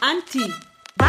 Anti. 0.00 0.52
Was? 0.96 1.08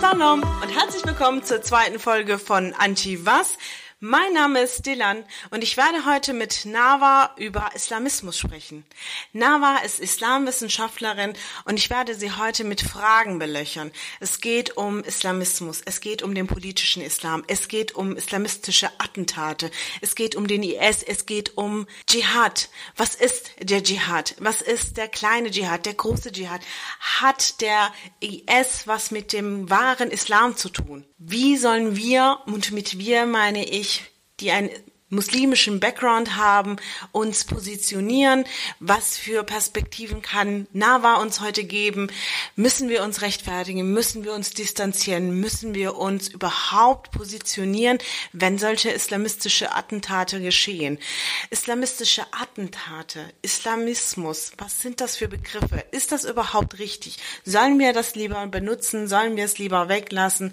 Salam 0.00 0.42
und 0.42 0.68
herzlich 0.74 1.04
willkommen 1.04 1.42
zur 1.44 1.60
zweiten 1.60 1.98
Folge 1.98 2.38
von 2.38 2.72
Anti 2.78 3.26
Was. 3.26 3.58
Mein 4.00 4.32
Name 4.32 4.60
ist 4.60 4.86
Dilan 4.86 5.24
und 5.50 5.64
ich 5.64 5.76
werde 5.76 6.06
heute 6.06 6.32
mit 6.32 6.64
Nava 6.66 7.34
über 7.36 7.72
Islamismus 7.74 8.38
sprechen. 8.38 8.86
Nava 9.32 9.78
ist 9.78 9.98
Islamwissenschaftlerin 9.98 11.32
und 11.64 11.80
ich 11.80 11.90
werde 11.90 12.14
sie 12.14 12.30
heute 12.30 12.62
mit 12.62 12.80
Fragen 12.80 13.40
belöchern. 13.40 13.90
Es 14.20 14.40
geht 14.40 14.76
um 14.76 15.02
Islamismus, 15.02 15.82
es 15.84 16.00
geht 16.00 16.22
um 16.22 16.32
den 16.32 16.46
politischen 16.46 17.02
Islam, 17.02 17.42
es 17.48 17.66
geht 17.66 17.96
um 17.96 18.14
islamistische 18.14 18.88
Attentate, 18.98 19.68
es 20.00 20.14
geht 20.14 20.36
um 20.36 20.46
den 20.46 20.62
IS, 20.62 21.02
es 21.02 21.26
geht 21.26 21.58
um 21.58 21.88
Dschihad. 22.06 22.68
Was 22.94 23.16
ist 23.16 23.50
der 23.60 23.82
Dschihad? 23.82 24.36
Was 24.38 24.62
ist 24.62 24.96
der 24.96 25.08
kleine 25.08 25.50
Dschihad, 25.50 25.86
der 25.86 25.94
große 25.94 26.30
Dschihad? 26.30 26.60
Hat 27.00 27.60
der 27.60 27.92
IS 28.20 28.86
was 28.86 29.10
mit 29.10 29.32
dem 29.32 29.68
wahren 29.70 30.12
Islam 30.12 30.56
zu 30.56 30.68
tun? 30.68 31.04
Wie 31.18 31.56
sollen 31.56 31.96
wir, 31.96 32.38
und 32.46 32.70
mit 32.70 32.96
wir 32.98 33.26
meine 33.26 33.68
ich, 33.68 34.04
die 34.38 34.52
einen 34.52 34.70
muslimischen 35.10 35.80
Background 35.80 36.36
haben, 36.36 36.76
uns 37.12 37.44
positionieren, 37.44 38.44
was 38.78 39.16
für 39.16 39.42
Perspektiven 39.42 40.22
kann 40.22 40.66
Nava 40.72 41.14
uns 41.14 41.40
heute 41.40 41.64
geben, 41.64 42.08
müssen 42.56 42.88
wir 42.88 43.02
uns 43.02 43.22
rechtfertigen, 43.22 43.92
müssen 43.92 44.22
wir 44.22 44.32
uns 44.32 44.50
distanzieren, 44.50 45.40
müssen 45.40 45.74
wir 45.74 45.96
uns 45.96 46.28
überhaupt 46.28 47.10
positionieren, 47.10 47.98
wenn 48.32 48.58
solche 48.58 48.90
islamistische 48.90 49.74
Attentate 49.74 50.40
geschehen. 50.40 50.98
Islamistische 51.50 52.26
Attentate, 52.30 53.32
Islamismus, 53.42 54.52
was 54.58 54.80
sind 54.80 55.00
das 55.00 55.16
für 55.16 55.28
Begriffe? 55.28 55.84
Ist 55.90 56.12
das 56.12 56.24
überhaupt 56.24 56.78
richtig? 56.78 57.16
Sollen 57.44 57.78
wir 57.78 57.92
das 57.92 58.14
lieber 58.14 58.46
benutzen? 58.46 59.08
Sollen 59.08 59.36
wir 59.36 59.46
es 59.46 59.58
lieber 59.58 59.88
weglassen? 59.88 60.52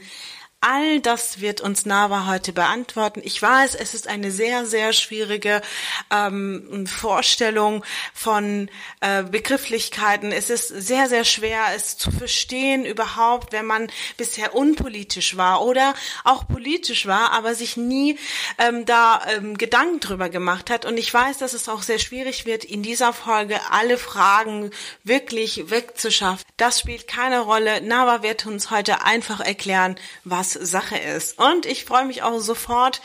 All 0.68 1.00
das 1.00 1.42
wird 1.42 1.62
uns 1.62 1.86
Nava 1.86 2.26
heute 2.26 2.52
beantworten. 2.52 3.22
Ich 3.24 3.40
weiß, 3.40 3.76
es 3.76 3.94
ist 3.94 4.08
eine 4.08 4.32
sehr, 4.32 4.66
sehr 4.66 4.94
schwierige 4.94 5.62
ähm, 6.10 6.88
Vorstellung 6.88 7.86
von 8.16 8.72
äh, 9.00 9.22
Begrifflichkeiten. 9.22 10.32
Es 10.32 10.50
ist 10.50 10.70
sehr, 10.70 11.08
sehr 11.08 11.24
schwer, 11.24 11.66
es 11.76 11.98
zu 11.98 12.10
verstehen 12.10 12.84
überhaupt, 12.84 13.54
wenn 13.54 13.68
man 13.68 13.92
bisher 14.18 14.56
unpolitisch 14.56 15.38
war 15.38 15.64
oder 15.64 15.94
auch 16.24 16.48
politisch 16.48 17.06
war, 17.06 17.32
aber 17.34 17.54
sich 17.54 17.78
nie 17.78 18.18
ähm, 18.58 18.86
da 18.86 19.22
ähm, 19.38 19.60
Gedanken 19.60 20.00
drüber 20.00 20.30
gemacht 20.30 20.72
hat. 20.72 20.86
Und 20.86 20.98
ich 20.98 21.14
weiß, 21.14 21.38
dass 21.38 21.54
es 21.54 21.70
auch 21.70 21.84
sehr 21.84 22.00
schwierig 22.00 22.48
wird, 22.48 22.64
in 22.64 22.82
dieser 22.82 23.14
Folge 23.14 23.60
alle 23.70 24.00
Fragen 24.00 24.72
wirklich 25.04 25.70
wegzuschaffen. 25.70 26.44
Das 26.58 26.80
spielt 26.80 27.08
keine 27.08 27.42
Rolle. 27.42 27.82
Nava 27.82 28.24
wird 28.24 28.48
uns 28.48 28.72
heute 28.72 29.04
einfach 29.04 29.42
erklären, 29.42 29.96
was 30.24 30.55
Sache 30.56 30.98
ist. 30.98 31.40
Und 31.40 31.66
ich 31.66 31.86
freue 31.86 32.06
mich 32.06 32.24
auch 32.24 32.40
sofort, 32.40 33.02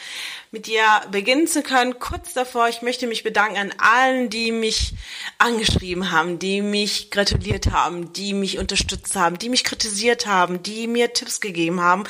mit 0.52 0.66
dir 0.66 0.82
beginnen 1.12 1.46
zu 1.46 1.62
können. 1.62 2.00
Kurz 2.00 2.32
davor, 2.32 2.68
ich 2.68 2.82
möchte 2.82 3.06
mich 3.06 3.22
bedanken 3.22 3.56
an 3.56 3.74
allen, 3.78 4.30
die 4.30 4.50
mich 4.50 4.94
angeschrieben 5.38 6.10
haben, 6.10 6.40
die 6.40 6.60
mich 6.60 7.12
gratuliert 7.12 7.70
haben, 7.70 8.12
die 8.12 8.34
mich 8.34 8.58
unterstützt 8.58 9.14
haben, 9.14 9.38
die 9.38 9.48
mich 9.48 9.62
kritisiert 9.62 10.26
haben, 10.26 10.62
die 10.62 10.88
mir 10.88 11.12
Tipps 11.12 11.40
gegeben 11.40 11.80
haben. 11.80 12.04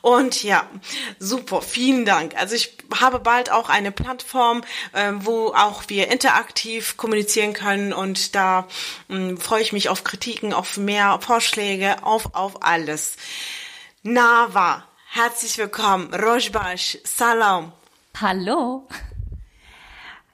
Und 0.00 0.42
ja, 0.42 0.68
super, 1.20 1.62
vielen 1.62 2.04
Dank. 2.04 2.36
Also 2.36 2.56
ich 2.56 2.76
habe 3.00 3.20
bald 3.20 3.52
auch 3.52 3.68
eine 3.68 3.92
Plattform, 3.92 4.62
äh, 4.92 5.12
wo 5.20 5.48
auch 5.48 5.84
wir 5.86 6.10
interaktiv 6.10 6.96
kommunizieren 6.96 7.52
können 7.52 7.92
und 7.92 8.34
da 8.34 8.66
äh, 9.08 9.36
freue 9.36 9.62
ich 9.62 9.72
mich 9.72 9.88
auf 9.88 10.02
Kritiken, 10.02 10.52
auf 10.52 10.76
mehr 10.76 11.20
Vorschläge, 11.20 12.02
auf, 12.02 12.34
auf 12.34 12.64
alles. 12.64 13.16
Nava, 14.06 14.84
herzlich 15.12 15.56
willkommen. 15.56 16.12
Rojbash, 16.12 16.98
Salam. 17.04 17.72
Hallo. 18.20 18.86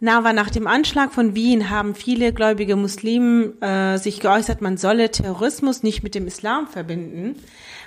Nava, 0.01 0.33
nach 0.33 0.51
dem 0.51 0.67
Anschlag 0.67 1.13
von 1.13 1.37
Wien 1.37 1.71
haben 1.71 1.95
viele 1.95 2.33
gläubige 2.33 2.75
Muslimen 2.75 3.63
äh, 3.63 3.97
sich 3.97 4.19
geäußert, 4.19 4.61
man 4.61 4.77
solle 4.77 5.13
Terrorismus 5.13 5.85
nicht 5.85 6.03
mit 6.03 6.17
dem 6.17 6.27
Islam 6.27 6.67
verbinden. 6.67 7.37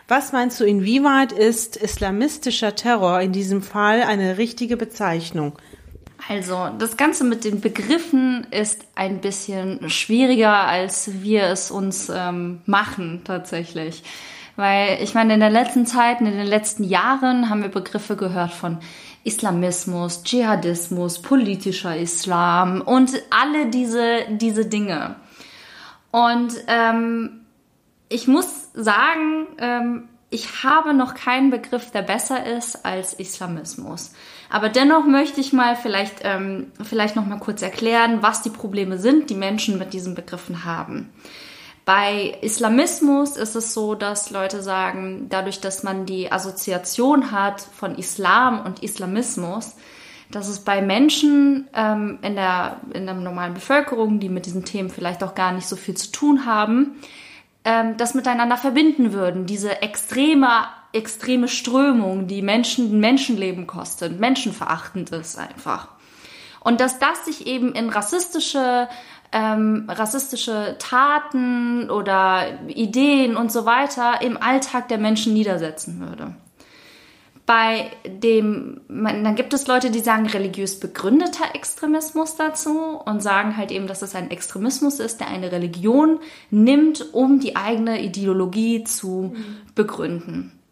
Was 0.08 0.32
meinst 0.32 0.58
du, 0.62 0.64
inwieweit 0.64 1.34
ist 1.34 1.76
islamistischer 1.76 2.76
Terror 2.76 3.20
in 3.20 3.34
diesem 3.34 3.62
Fall 3.62 4.04
eine 4.04 4.38
richtige 4.38 4.78
Bezeichnung? 4.78 5.60
Also, 6.30 6.70
das 6.80 6.96
Ganze 6.96 7.26
mit 7.26 7.44
den 7.44 7.60
Begriffen 7.60 8.48
ist 8.52 8.86
ein 8.96 9.20
bisschen 9.20 9.90
schwieriger, 9.90 10.66
als 10.66 11.22
wir 11.24 11.44
es 11.48 11.72
uns 11.72 12.08
ähm, 12.10 12.62
machen 12.66 13.24
tatsächlich. 13.26 14.02
Weil 14.56 15.00
ich 15.02 15.16
meine, 15.16 15.34
in 15.34 15.40
der 15.40 15.50
letzten 15.50 15.86
Zeit, 15.86 16.20
in 16.20 16.26
den 16.26 16.46
letzten 16.46 16.84
Jahren 16.84 17.50
haben 17.50 17.64
wir 17.64 17.70
Begriffe 17.70 18.16
gehört 18.16 18.52
von 18.52 18.78
Islamismus, 19.24 20.24
Dschihadismus, 20.24 21.22
politischer 21.22 21.98
Islam 21.98 22.82
und 22.82 23.12
alle 23.30 23.68
diese, 23.68 24.26
diese 24.30 24.66
Dinge. 24.66 25.16
Und 26.12 26.54
ähm, 26.68 27.46
ich 28.10 28.28
muss 28.28 28.70
sagen, 28.74 29.48
ähm, 29.58 30.10
ich 30.30 30.64
habe 30.64 30.94
noch 30.94 31.16
keinen 31.16 31.52
Begriff, 31.52 31.92
der 31.92 32.02
besser 32.02 32.46
ist 32.46 32.86
als 32.86 33.14
Islamismus. 33.14 34.14
Aber 34.50 34.70
dennoch 34.70 35.06
möchte 35.06 35.40
ich 35.40 35.54
mal 35.54 35.76
vielleicht, 35.76 36.22
ähm, 36.24 36.72
vielleicht 36.84 37.16
noch 37.16 37.26
mal 37.26 37.40
kurz 37.40 37.62
erklären, 37.62 38.22
was 38.22 38.42
die 38.42 38.50
Probleme 38.50 38.98
sind, 38.98 39.30
die 39.30 39.36
Menschen 39.36 39.80
mit 39.80 39.94
diesen 39.94 40.16
Begriffen 40.16 40.66
haben. 40.66 41.10
Bei 41.86 42.38
Islamismus 42.42 43.36
ist 43.36 43.56
es 43.56 43.74
so, 43.74 43.94
dass 43.94 44.32
Leute 44.32 44.62
sagen, 44.64 45.28
dadurch, 45.30 45.60
dass 45.60 45.84
man 45.84 46.06
die 46.06 46.32
Assoziation 46.32 47.32
hat 47.32 47.60
von 47.62 47.96
Islam 47.96 48.66
und 48.66 48.82
Islamismus, 48.82 49.76
dass 50.32 50.48
es 50.48 50.62
bei 50.62 50.82
Menschen 50.82 51.68
ähm, 51.76 52.20
in, 52.22 52.36
der, 52.36 52.78
in 52.94 53.06
der 53.06 53.16
normalen 53.16 53.54
Bevölkerung, 53.54 54.20
die 54.20 54.30
mit 54.30 54.46
diesen 54.46 54.64
Themen 54.64 54.90
vielleicht 54.90 55.24
auch 55.24 55.36
gar 55.36 55.52
nicht 55.52 55.68
so 55.68 55.76
viel 55.76 55.96
zu 55.96 56.12
tun 56.12 56.46
haben, 56.46 56.96
ähm, 57.66 57.98
das 57.98 58.14
miteinander 58.14 58.58
verbinden 58.58 59.12
würden. 59.12 59.46
Diese 59.46 59.82
extreme, 59.82 60.66
extreme 60.94 61.50
Strömung, 61.50 62.28
die 62.28 62.42
Menschen 62.42 63.00
Menschenleben 63.00 63.68
kostet, 63.68 64.20
menschenverachtend 64.20 65.12
ist 65.12 65.38
einfach. 65.38 65.90
Und 66.62 66.80
dass 66.80 66.98
das 66.98 67.26
sich 67.26 67.46
eben 67.46 67.74
in 67.74 67.90
rassistische 67.90 68.88
ähm, 69.34 69.86
rassistische 69.90 70.76
Taten 70.80 71.90
oder 71.90 72.60
Ideen 72.68 73.36
und 73.36 73.52
so 73.52 73.66
weiter 73.66 74.22
im 74.22 74.38
Alltag 74.38 74.88
der 74.88 75.00
Menschen 75.00 75.34
niedersetzen 75.34 76.00
würde. 76.00 76.36
Bei 77.46 77.92
dem, 78.08 78.80
dann 78.88 79.36
gibt 79.36 79.54
es 79.54 79.68
Leute, 79.68 79.92
die 79.92 80.00
sagen 80.00 80.28
religiös 80.28 80.80
begründeter 80.80 81.56
Extremismus 81.56 82.38
dazu 82.38 83.02
und 83.04 83.22
sagen 83.22 83.58
halt 83.58 83.72
eben, 83.72 83.88
dass 83.88 84.02
es 84.02 84.16
ein 84.16 84.32
Extremismus 84.32 85.02
ist, 85.02 85.20
der 85.20 85.28
eine 85.28 85.52
Religion 85.52 86.20
nimmt, 86.52 87.14
um 87.14 87.42
die 87.42 87.58
eigene 87.58 88.02
Ideologie 88.02 88.86
zu 88.86 89.34
mhm. 89.36 89.58
begründen. 89.76 90.63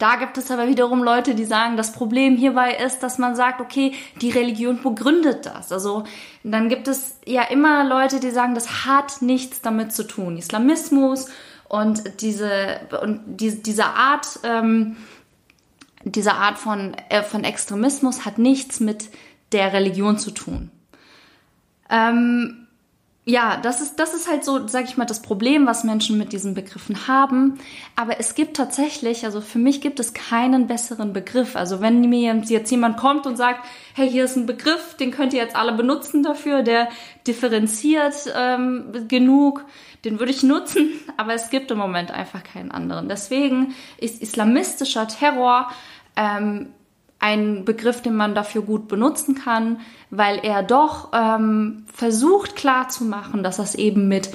Da 0.00 0.16
gibt 0.16 0.38
es 0.38 0.50
aber 0.50 0.66
wiederum 0.66 1.02
Leute, 1.02 1.34
die 1.34 1.44
sagen, 1.44 1.76
das 1.76 1.92
Problem 1.92 2.34
hierbei 2.34 2.74
ist, 2.74 3.00
dass 3.00 3.18
man 3.18 3.36
sagt, 3.36 3.60
okay, 3.60 3.92
die 4.22 4.30
Religion 4.30 4.82
begründet 4.82 5.44
das. 5.44 5.70
Also 5.70 6.04
dann 6.42 6.70
gibt 6.70 6.88
es 6.88 7.18
ja 7.26 7.42
immer 7.42 7.84
Leute, 7.84 8.18
die 8.18 8.30
sagen, 8.30 8.54
das 8.54 8.86
hat 8.86 9.20
nichts 9.20 9.60
damit 9.60 9.92
zu 9.92 10.04
tun. 10.04 10.38
Islamismus 10.38 11.28
und 11.68 12.22
diese 12.22 12.80
und 13.02 13.20
die, 13.26 13.62
diese 13.62 13.84
Art 13.84 14.40
ähm, 14.42 14.96
diese 16.02 16.32
Art 16.32 16.56
von 16.56 16.94
äh, 17.10 17.22
von 17.22 17.44
Extremismus 17.44 18.24
hat 18.24 18.38
nichts 18.38 18.80
mit 18.80 19.10
der 19.52 19.74
Religion 19.74 20.16
zu 20.16 20.30
tun. 20.30 20.70
Ähm, 21.90 22.68
ja, 23.30 23.58
das 23.62 23.80
ist, 23.80 24.00
das 24.00 24.12
ist 24.12 24.28
halt 24.28 24.44
so, 24.44 24.66
sag 24.66 24.84
ich 24.86 24.96
mal, 24.96 25.04
das 25.04 25.22
Problem, 25.22 25.64
was 25.64 25.84
Menschen 25.84 26.18
mit 26.18 26.32
diesen 26.32 26.54
Begriffen 26.54 27.06
haben. 27.06 27.58
Aber 27.94 28.18
es 28.18 28.34
gibt 28.34 28.56
tatsächlich, 28.56 29.24
also 29.24 29.40
für 29.40 29.60
mich 29.60 29.80
gibt 29.80 30.00
es 30.00 30.14
keinen 30.14 30.66
besseren 30.66 31.12
Begriff. 31.12 31.54
Also 31.54 31.80
wenn 31.80 32.00
mir 32.00 32.34
jetzt 32.44 32.70
jemand 32.70 32.96
kommt 32.96 33.26
und 33.26 33.36
sagt, 33.36 33.64
hey, 33.94 34.10
hier 34.10 34.24
ist 34.24 34.36
ein 34.36 34.46
Begriff, 34.46 34.96
den 34.96 35.12
könnt 35.12 35.32
ihr 35.32 35.40
jetzt 35.40 35.54
alle 35.54 35.72
benutzen 35.72 36.24
dafür, 36.24 36.62
der 36.62 36.88
differenziert 37.26 38.14
ähm, 38.36 39.06
genug, 39.06 39.64
den 40.04 40.18
würde 40.18 40.32
ich 40.32 40.42
nutzen. 40.42 40.90
Aber 41.16 41.32
es 41.32 41.50
gibt 41.50 41.70
im 41.70 41.78
Moment 41.78 42.10
einfach 42.10 42.42
keinen 42.42 42.72
anderen. 42.72 43.08
Deswegen 43.08 43.74
ist 43.98 44.20
islamistischer 44.20 45.06
Terror 45.06 45.70
ähm, 46.16 46.70
ein 47.20 47.66
Begriff, 47.66 48.00
den 48.00 48.16
man 48.16 48.34
dafür 48.34 48.62
gut 48.62 48.88
benutzen 48.88 49.34
kann, 49.34 49.80
weil 50.10 50.38
er 50.42 50.62
doch 50.62 51.10
ähm, 51.12 51.84
versucht 51.92 52.56
klarzumachen, 52.56 53.42
dass 53.42 53.58
das 53.58 53.74
eben 53.74 54.08
mit, 54.08 54.30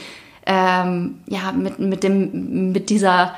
ähm, 0.45 1.19
ja, 1.25 1.51
mit, 1.51 1.79
mit, 1.79 2.03
dem, 2.03 2.71
mit 2.71 2.89
dieser, 2.91 3.35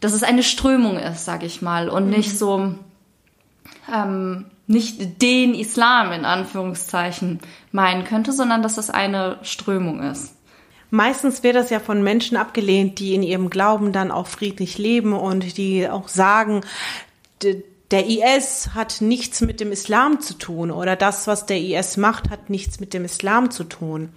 dass 0.00 0.12
es 0.12 0.22
eine 0.22 0.42
Strömung 0.42 0.98
ist, 0.98 1.24
sag 1.24 1.42
ich 1.42 1.62
mal, 1.62 1.88
und 1.88 2.04
mhm. 2.04 2.10
nicht 2.10 2.38
so, 2.38 2.74
ähm, 3.92 4.44
nicht 4.66 5.22
den 5.22 5.54
Islam 5.54 6.12
in 6.12 6.26
Anführungszeichen 6.26 7.40
meinen 7.72 8.04
könnte, 8.04 8.32
sondern 8.32 8.62
dass 8.62 8.76
es 8.76 8.90
eine 8.90 9.38
Strömung 9.42 10.02
ist. 10.02 10.34
Meistens 10.90 11.42
wird 11.42 11.56
das 11.56 11.70
ja 11.70 11.80
von 11.80 12.02
Menschen 12.02 12.36
abgelehnt, 12.36 12.98
die 12.98 13.14
in 13.14 13.22
ihrem 13.22 13.48
Glauben 13.48 13.92
dann 13.92 14.10
auch 14.10 14.26
friedlich 14.26 14.76
leben 14.76 15.12
und 15.12 15.56
die 15.56 15.88
auch 15.88 16.08
sagen, 16.08 16.62
der 17.90 18.06
IS 18.06 18.70
hat 18.74 19.00
nichts 19.00 19.40
mit 19.40 19.60
dem 19.60 19.72
Islam 19.72 20.20
zu 20.20 20.34
tun 20.34 20.70
oder 20.70 20.96
das, 20.96 21.26
was 21.26 21.46
der 21.46 21.58
IS 21.58 21.96
macht, 21.96 22.30
hat 22.30 22.50
nichts 22.50 22.80
mit 22.80 22.94
dem 22.94 23.04
Islam 23.04 23.50
zu 23.50 23.64
tun. 23.64 24.10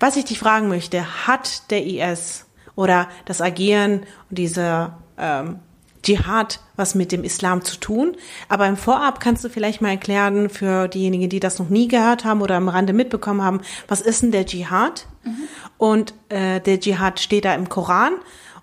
Was 0.00 0.16
ich 0.16 0.24
dich 0.24 0.38
fragen 0.38 0.68
möchte, 0.68 1.26
hat 1.26 1.70
der 1.70 1.84
IS 1.84 2.46
oder 2.76 3.08
das 3.24 3.40
Agieren 3.40 4.04
und 4.30 4.38
dieser 4.38 4.98
ähm, 5.18 5.58
Dschihad 6.02 6.60
was 6.76 6.94
mit 6.94 7.12
dem 7.12 7.24
Islam 7.24 7.62
zu 7.62 7.78
tun. 7.78 8.16
Aber 8.48 8.66
im 8.66 8.76
Vorab 8.76 9.20
kannst 9.20 9.44
du 9.44 9.48
vielleicht 9.48 9.80
mal 9.80 9.90
erklären 9.90 10.50
für 10.50 10.88
diejenigen, 10.88 11.28
die 11.28 11.40
das 11.40 11.58
noch 11.58 11.68
nie 11.68 11.88
gehört 11.88 12.24
haben 12.24 12.42
oder 12.42 12.56
am 12.56 12.68
Rande 12.68 12.92
mitbekommen 12.92 13.42
haben, 13.42 13.60
was 13.88 14.00
ist 14.00 14.22
denn 14.22 14.32
der 14.32 14.46
Dschihad? 14.46 15.06
Mhm. 15.22 15.48
Und 15.78 16.14
äh, 16.28 16.60
der 16.60 16.80
Dschihad 16.80 17.20
steht 17.20 17.44
da 17.44 17.54
im 17.54 17.68
Koran. 17.68 18.14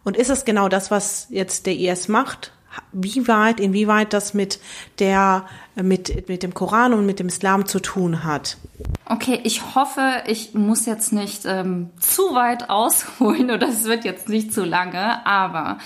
Und 0.03 0.17
ist 0.17 0.29
es 0.29 0.45
genau 0.45 0.67
das, 0.67 0.91
was 0.91 1.27
jetzt 1.29 1.65
der 1.65 1.75
IS 1.75 2.07
macht? 2.07 2.53
Wie 2.91 3.27
weit, 3.27 3.59
inwieweit 3.59 4.13
das 4.13 4.33
mit 4.33 4.59
der, 4.99 5.45
mit, 5.75 6.27
mit 6.27 6.43
dem 6.43 6.53
Koran 6.53 6.93
und 6.93 7.05
mit 7.05 7.19
dem 7.19 7.27
Islam 7.27 7.65
zu 7.65 7.79
tun 7.79 8.23
hat? 8.23 8.57
Okay, 9.05 9.39
ich 9.43 9.75
hoffe, 9.75 10.23
ich 10.27 10.53
muss 10.53 10.85
jetzt 10.85 11.13
nicht 11.13 11.45
ähm, 11.45 11.89
zu 11.99 12.33
weit 12.33 12.69
ausholen 12.69 13.51
oder 13.51 13.67
es 13.67 13.85
wird 13.85 14.05
jetzt 14.05 14.29
nicht 14.29 14.53
zu 14.53 14.63
lange, 14.63 15.25
aber 15.25 15.79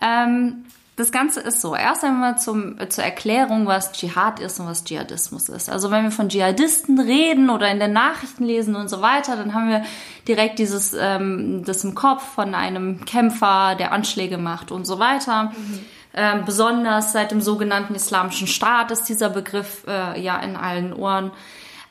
ähm, 0.00 0.64
das 0.98 1.12
Ganze 1.12 1.40
ist 1.40 1.60
so. 1.60 1.76
Erst 1.76 2.02
einmal 2.02 2.38
zum, 2.38 2.76
zur 2.90 3.04
Erklärung, 3.04 3.66
was 3.66 3.92
Dschihad 3.92 4.40
ist 4.40 4.58
und 4.58 4.66
was 4.66 4.82
Dschihadismus 4.82 5.48
ist. 5.48 5.70
Also 5.70 5.92
wenn 5.92 6.02
wir 6.02 6.10
von 6.10 6.28
Dschihadisten 6.28 6.98
reden 6.98 7.50
oder 7.50 7.70
in 7.70 7.78
den 7.78 7.92
Nachrichten 7.92 8.44
lesen 8.44 8.74
und 8.74 8.88
so 8.88 9.00
weiter, 9.00 9.36
dann 9.36 9.54
haben 9.54 9.68
wir 9.68 9.84
direkt 10.26 10.58
dieses, 10.58 10.94
ähm, 10.94 11.62
das 11.64 11.84
im 11.84 11.94
Kopf 11.94 12.24
von 12.34 12.52
einem 12.52 13.04
Kämpfer, 13.04 13.76
der 13.76 13.92
Anschläge 13.92 14.38
macht 14.38 14.72
und 14.72 14.86
so 14.86 14.98
weiter. 14.98 15.52
Mhm. 15.56 15.84
Ähm, 16.14 16.44
besonders 16.44 17.12
seit 17.12 17.30
dem 17.30 17.40
sogenannten 17.40 17.94
Islamischen 17.94 18.46
Staat 18.46 18.90
ist 18.90 19.04
dieser 19.04 19.28
Begriff 19.28 19.84
äh, 19.86 20.20
ja 20.20 20.38
in 20.40 20.56
allen 20.56 20.92
Ohren. 20.92 21.30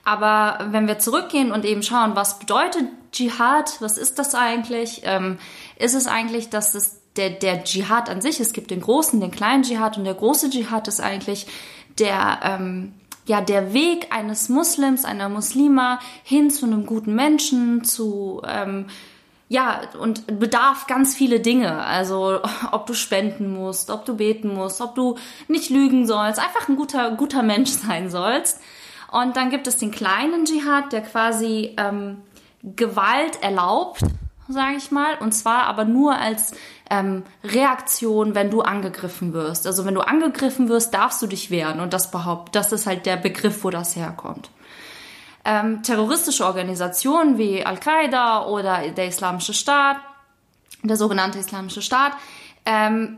Aber 0.04 0.68
wenn 0.72 0.88
wir 0.88 1.00
zurückgehen 1.00 1.52
und 1.52 1.66
eben 1.66 1.84
schauen, 1.84 2.16
was 2.16 2.40
bedeutet 2.40 2.86
Dschihad, 3.12 3.82
was 3.82 3.98
ist 3.98 4.18
das 4.20 4.36
eigentlich, 4.36 5.02
ähm, 5.04 5.38
ist 5.78 5.96
es 5.96 6.08
eigentlich, 6.08 6.50
dass 6.50 6.76
es 6.76 7.02
der, 7.18 7.32
der 7.32 7.64
Dschihad 7.64 8.10
an 8.10 8.22
sich, 8.22 8.40
es 8.40 8.54
gibt 8.54 8.72
den 8.72 8.82
großen, 8.82 9.20
den 9.20 9.32
kleinen 9.32 9.64
Dschihad 9.64 9.98
und 9.98 10.06
der 10.06 10.14
große 10.14 10.50
Dschihad 10.50 10.88
ist 10.88 11.02
eigentlich 11.02 11.48
der, 12.00 12.40
ähm, 12.44 12.94
ja, 13.26 13.42
der 13.42 13.74
Weg 13.74 14.08
eines 14.16 14.50
Muslims, 14.50 15.04
einer 15.04 15.30
Muslima 15.30 16.00
hin 16.24 16.50
zu 16.52 16.66
einem 16.66 16.86
guten 16.86 17.14
Menschen, 17.14 17.84
zu, 17.84 18.42
ähm, 18.48 18.86
ja, 19.50 19.82
und 20.00 20.40
bedarf 20.40 20.88
ganz 20.88 21.16
viele 21.16 21.40
Dinge. 21.40 21.84
Also, 21.84 22.40
ob 22.72 22.86
du 22.86 22.94
spenden 22.94 23.54
musst, 23.54 23.90
ob 23.90 24.06
du 24.06 24.16
beten 24.16 24.54
musst, 24.54 24.82
ob 24.82 24.96
du 24.96 25.18
nicht 25.48 25.70
lügen 25.70 26.06
sollst, 26.06 26.40
einfach 26.40 26.68
ein 26.68 26.76
guter, 26.76 27.12
guter 27.12 27.44
Mensch 27.44 27.70
sein 27.88 28.10
sollst. 28.10 28.60
Und 29.12 29.38
dann 29.38 29.50
gibt 29.50 29.68
es 29.68 29.78
den 29.78 29.92
kleinen 29.92 30.46
Dschihad, 30.46 30.92
der 30.92 31.02
quasi 31.02 31.74
ähm, 31.78 32.18
Gewalt 32.62 33.42
erlaubt, 33.42 34.02
sage 34.50 34.76
ich 34.78 34.92
mal, 34.92 35.16
und 35.20 35.32
zwar 35.32 35.64
aber 35.64 35.86
nur 35.86 36.18
als 36.18 36.54
ähm, 36.90 37.24
Reaktion, 37.44 38.36
wenn 38.36 38.50
du 38.50 38.62
angegriffen 38.62 39.34
wirst. 39.34 39.66
Also 39.66 39.86
wenn 39.86 39.94
du 39.94 40.02
angegriffen 40.02 40.68
wirst, 40.68 40.94
darfst 40.94 41.22
du 41.22 41.28
dich 41.28 41.52
wehren 41.52 41.80
und 41.80 41.94
das 41.94 42.12
behauptet, 42.12 42.56
das 42.56 42.72
ist 42.74 42.86
halt 42.86 43.06
der 43.06 43.18
Begriff, 43.18 43.64
wo 43.64 43.70
das 43.70 43.96
herkommt. 43.96 44.50
Ähm, 45.50 45.82
terroristische 45.82 46.46
Organisationen 46.46 47.38
wie 47.38 47.66
Al-Qaida 47.66 48.48
oder 48.48 48.90
der 48.90 49.08
Islamische 49.08 49.54
Staat, 49.54 49.96
der 50.84 50.98
sogenannte 50.98 51.40
Islamische 51.40 51.82
Staat, 51.82 52.12
ähm, 52.66 53.18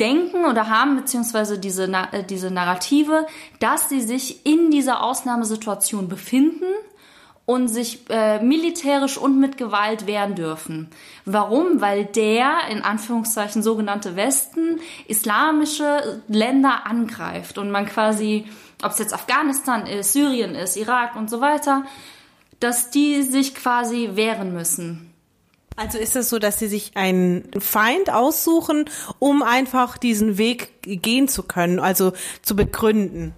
denken 0.00 0.46
oder 0.46 0.70
haben 0.70 0.96
beziehungsweise 0.96 1.58
diese, 1.58 1.84
äh, 1.92 2.24
diese 2.24 2.50
Narrative, 2.50 3.26
dass 3.60 3.90
sie 3.90 4.00
sich 4.00 4.46
in 4.46 4.70
dieser 4.70 5.02
Ausnahmesituation 5.02 6.08
befinden 6.08 6.64
und 7.44 7.68
sich 7.68 8.00
äh, 8.08 8.42
militärisch 8.42 9.18
und 9.18 9.38
mit 9.38 9.58
Gewalt 9.58 10.06
wehren 10.06 10.34
dürfen. 10.34 10.88
Warum? 11.26 11.82
Weil 11.82 12.06
der, 12.06 12.60
in 12.70 12.82
Anführungszeichen, 12.82 13.62
sogenannte 13.62 14.16
Westen, 14.16 14.80
islamische 15.06 16.22
Länder 16.28 16.86
angreift 16.86 17.58
und 17.58 17.70
man 17.70 17.84
quasi, 17.84 18.46
ob 18.82 18.92
es 18.92 18.98
jetzt 18.98 19.14
Afghanistan 19.14 19.86
ist, 19.86 20.12
Syrien 20.12 20.54
ist, 20.54 20.76
Irak 20.76 21.16
und 21.16 21.28
so 21.30 21.40
weiter, 21.40 21.84
dass 22.60 22.90
die 22.90 23.22
sich 23.22 23.54
quasi 23.54 24.10
wehren 24.14 24.52
müssen. 24.52 25.12
Also 25.76 25.96
ist 25.98 26.16
es 26.16 26.28
so, 26.28 26.40
dass 26.40 26.58
sie 26.58 26.66
sich 26.66 26.96
einen 26.96 27.48
Feind 27.60 28.10
aussuchen, 28.10 28.90
um 29.20 29.44
einfach 29.44 29.96
diesen 29.96 30.36
Weg 30.36 30.72
gehen 30.82 31.28
zu 31.28 31.44
können, 31.44 31.78
also 31.78 32.14
zu 32.42 32.56
begründen? 32.56 33.32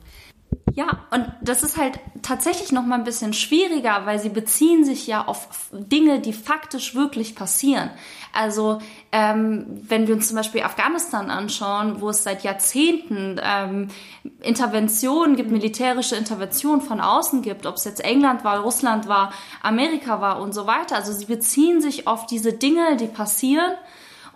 Ja, 0.74 1.04
und 1.10 1.26
das 1.42 1.62
ist 1.62 1.76
halt 1.76 2.00
tatsächlich 2.22 2.72
noch 2.72 2.86
mal 2.86 2.94
ein 2.94 3.04
bisschen 3.04 3.34
schwieriger, 3.34 4.06
weil 4.06 4.18
sie 4.20 4.28
beziehen 4.30 4.84
sich 4.84 5.06
ja 5.06 5.26
auf 5.26 5.70
Dinge, 5.72 6.20
die 6.20 6.32
faktisch 6.32 6.94
wirklich 6.94 7.34
passieren. 7.34 7.90
Also 8.32 8.80
ähm, 9.12 9.66
wenn 9.82 10.06
wir 10.06 10.14
uns 10.14 10.28
zum 10.28 10.36
Beispiel 10.36 10.62
Afghanistan 10.62 11.30
anschauen, 11.30 12.00
wo 12.00 12.10
es 12.10 12.22
seit 12.22 12.44
Jahrzehnten 12.44 13.40
ähm, 13.42 13.88
Interventionen 14.42 15.36
gibt, 15.36 15.50
militärische 15.50 16.16
Interventionen 16.16 16.80
von 16.80 17.00
außen 17.00 17.42
gibt, 17.42 17.66
ob 17.66 17.76
es 17.76 17.84
jetzt 17.84 18.04
England 18.04 18.44
war, 18.44 18.60
Russland 18.60 19.08
war, 19.08 19.32
Amerika 19.62 20.20
war 20.20 20.40
und 20.40 20.54
so 20.54 20.66
weiter. 20.66 20.96
Also 20.96 21.12
sie 21.12 21.26
beziehen 21.26 21.80
sich 21.80 22.06
auf 22.06 22.26
diese 22.26 22.52
Dinge, 22.52 22.96
die 22.96 23.06
passieren 23.06 23.72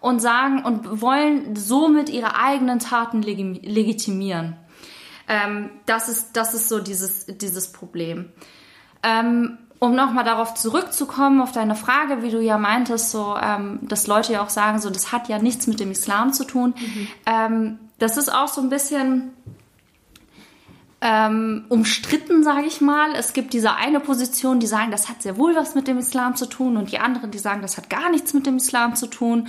und 0.00 0.20
sagen 0.20 0.64
und 0.64 1.00
wollen 1.00 1.56
somit 1.56 2.10
ihre 2.10 2.36
eigenen 2.36 2.78
Taten 2.78 3.22
legitimieren. 3.22 4.56
Ähm, 5.28 5.70
das, 5.86 6.08
ist, 6.08 6.36
das 6.36 6.52
ist 6.52 6.68
so 6.68 6.80
dieses, 6.80 7.26
dieses 7.26 7.72
Problem. 7.72 8.30
Ähm, 9.02 9.58
um 9.78 9.94
nochmal 9.94 10.24
darauf 10.24 10.54
zurückzukommen, 10.54 11.40
auf 11.40 11.52
deine 11.52 11.74
Frage, 11.74 12.22
wie 12.22 12.30
du 12.30 12.40
ja 12.40 12.58
meintest, 12.58 13.10
so, 13.10 13.36
ähm, 13.40 13.80
dass 13.82 14.06
Leute 14.06 14.32
ja 14.32 14.42
auch 14.42 14.50
sagen, 14.50 14.80
so, 14.80 14.90
das 14.90 15.12
hat 15.12 15.28
ja 15.28 15.38
nichts 15.38 15.66
mit 15.66 15.80
dem 15.80 15.90
Islam 15.90 16.32
zu 16.32 16.44
tun. 16.44 16.74
Mhm. 16.76 17.08
Ähm, 17.26 17.78
das 17.98 18.16
ist 18.16 18.32
auch 18.32 18.48
so 18.48 18.60
ein 18.60 18.70
bisschen 18.70 19.32
ähm, 21.00 21.66
umstritten, 21.68 22.42
sage 22.42 22.66
ich 22.66 22.80
mal. 22.80 23.14
Es 23.14 23.34
gibt 23.34 23.52
diese 23.52 23.74
eine 23.74 24.00
Position, 24.00 24.58
die 24.58 24.66
sagen, 24.66 24.90
das 24.90 25.08
hat 25.08 25.22
sehr 25.22 25.36
wohl 25.36 25.54
was 25.54 25.74
mit 25.74 25.86
dem 25.86 25.98
Islam 25.98 26.34
zu 26.34 26.46
tun, 26.46 26.76
und 26.76 26.90
die 26.90 26.98
anderen, 26.98 27.30
die 27.30 27.38
sagen, 27.38 27.60
das 27.60 27.76
hat 27.76 27.90
gar 27.90 28.10
nichts 28.10 28.32
mit 28.32 28.46
dem 28.46 28.56
Islam 28.56 28.96
zu 28.96 29.06
tun. 29.06 29.48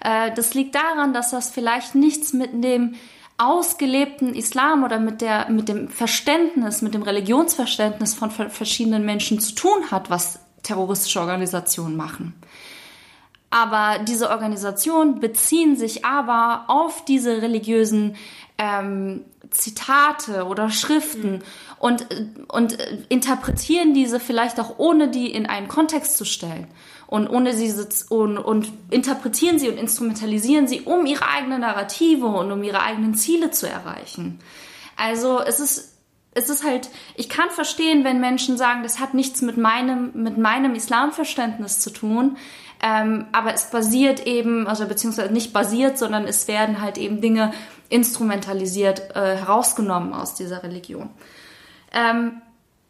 Äh, 0.00 0.32
das 0.32 0.54
liegt 0.54 0.74
daran, 0.74 1.12
dass 1.12 1.30
das 1.30 1.50
vielleicht 1.50 1.94
nichts 1.94 2.32
mit 2.32 2.64
dem 2.64 2.94
ausgelebten 3.36 4.34
Islam 4.34 4.84
oder 4.84 5.00
mit 5.00 5.20
der, 5.20 5.50
mit 5.50 5.68
dem 5.68 5.88
Verständnis, 5.88 6.82
mit 6.82 6.94
dem 6.94 7.02
Religionsverständnis 7.02 8.14
von 8.14 8.30
verschiedenen 8.30 9.04
Menschen 9.04 9.40
zu 9.40 9.54
tun 9.54 9.90
hat, 9.90 10.10
was 10.10 10.38
terroristische 10.62 11.20
Organisationen 11.20 11.96
machen. 11.96 12.34
Aber 13.50 14.00
diese 14.02 14.30
Organisationen 14.30 15.20
beziehen 15.20 15.76
sich 15.76 16.04
aber 16.04 16.64
auf 16.68 17.04
diese 17.04 17.42
religiösen 17.42 18.16
ähm, 18.58 19.24
Zitate 19.50 20.46
oder 20.46 20.70
Schriften 20.70 21.34
mhm. 21.34 21.42
und, 21.78 22.06
und 22.48 22.78
interpretieren 23.08 23.94
diese 23.94 24.18
vielleicht 24.18 24.58
auch 24.58 24.78
ohne 24.78 25.08
die 25.08 25.30
in 25.30 25.46
einen 25.46 25.68
Kontext 25.68 26.16
zu 26.16 26.24
stellen 26.24 26.66
und 27.06 27.28
ohne 27.28 27.54
sie 27.54 27.72
und, 28.08 28.38
und 28.38 28.72
interpretieren 28.90 29.58
sie 29.58 29.68
und 29.68 29.78
instrumentalisieren 29.78 30.66
sie, 30.66 30.82
um 30.82 31.06
ihre 31.06 31.28
eigene 31.28 31.58
Narrative 31.58 32.26
und 32.26 32.50
um 32.50 32.62
ihre 32.62 32.82
eigenen 32.82 33.14
Ziele 33.14 33.50
zu 33.50 33.68
erreichen. 33.68 34.40
Also 34.96 35.40
es 35.40 35.60
ist 35.60 35.94
es 36.34 36.50
ist 36.50 36.64
halt, 36.64 36.90
ich 37.14 37.28
kann 37.28 37.50
verstehen, 37.50 38.04
wenn 38.04 38.20
Menschen 38.20 38.56
sagen, 38.56 38.82
das 38.82 38.98
hat 38.98 39.14
nichts 39.14 39.40
mit 39.40 39.56
meinem, 39.56 40.10
mit 40.14 40.36
meinem 40.36 40.74
Islamverständnis 40.74 41.78
zu 41.78 41.90
tun, 41.90 42.36
ähm, 42.82 43.26
aber 43.32 43.54
es 43.54 43.70
basiert 43.70 44.26
eben, 44.26 44.66
also 44.66 44.86
beziehungsweise 44.86 45.32
nicht 45.32 45.52
basiert, 45.52 45.96
sondern 45.96 46.24
es 46.24 46.48
werden 46.48 46.82
halt 46.82 46.98
eben 46.98 47.20
Dinge 47.20 47.52
instrumentalisiert, 47.88 49.14
äh, 49.14 49.36
herausgenommen 49.36 50.12
aus 50.12 50.34
dieser 50.34 50.62
Religion. 50.62 51.10
Ähm, 51.92 52.42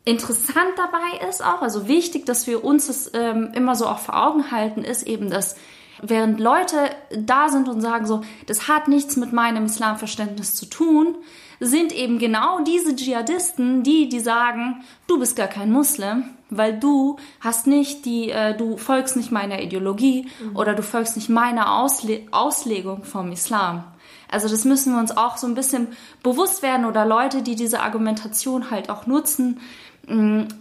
Interessant 0.05 0.73
dabei 0.77 1.27
ist 1.29 1.43
auch, 1.43 1.63
also 1.63 1.89
wichtig, 1.89 2.27
dass 2.27 2.47
wir 2.47 2.63
uns 2.63 2.89
das 2.89 3.11
ähm, 3.15 3.53
immer 3.55 3.75
so 3.75 3.87
auch 3.87 3.99
vor 3.99 4.23
Augen 4.23 4.51
halten, 4.51 4.85
ist 4.85 5.07
eben, 5.07 5.31
dass 5.31 5.57
während 6.03 6.41
Leute 6.41 6.77
da 7.17 7.49
sind 7.49 7.69
und 7.69 7.81
sagen 7.81 8.07
so, 8.07 8.21
das 8.47 8.69
hat 8.69 8.89
nichts 8.89 9.17
mit 9.17 9.33
meinem 9.33 9.65
Islamverständnis 9.65 10.55
zu 10.55 10.67
tun, 10.67 11.17
sind 11.61 11.93
eben 11.93 12.19
genau 12.19 12.61
diese 12.61 12.95
Dschihadisten, 12.95 13.83
die, 13.83 14.09
die 14.09 14.21
sagen, 14.21 14.85
du 15.07 15.19
bist 15.19 15.37
gar 15.37 15.47
kein 15.47 15.71
Muslim, 15.71 16.25
weil 16.51 16.79
du 16.79 17.17
hast 17.41 17.67
nicht 17.67 18.05
die, 18.05 18.31
äh, 18.31 18.55
du 18.57 18.77
folgst 18.77 19.17
nicht 19.17 19.33
meiner 19.33 19.63
Ideologie 19.63 20.29
mhm. 20.41 20.57
oder 20.57 20.75
du 20.75 20.83
folgst 20.83 21.17
nicht 21.17 21.31
meiner 21.31 21.79
Ausle 21.79 22.23
Auslegung 22.31 23.05
vom 23.05 23.33
Islam. 23.33 23.85
Also 24.31 24.49
das 24.49 24.65
müssen 24.65 24.93
wir 24.93 25.01
uns 25.01 25.17
auch 25.17 25.37
so 25.37 25.47
ein 25.47 25.55
bisschen 25.55 25.89
bewusst 26.23 26.63
werden 26.63 26.87
oder 26.87 27.07
Leute, 27.07 27.43
die 27.43 27.55
diese 27.55 27.81
Argumentation 27.81 28.71
halt 28.71 28.91
auch 28.91 29.07
nutzen, 29.07 29.61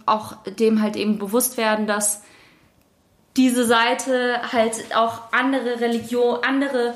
auch 0.06 0.36
dem 0.44 0.82
halt 0.82 0.96
eben 0.96 1.18
bewusst 1.18 1.56
werden, 1.56 1.86
dass 1.86 2.22
diese 3.36 3.64
Seite 3.64 4.40
halt 4.52 4.94
auch 4.94 5.32
andere 5.32 5.80
Religion, 5.80 6.38
andere 6.42 6.94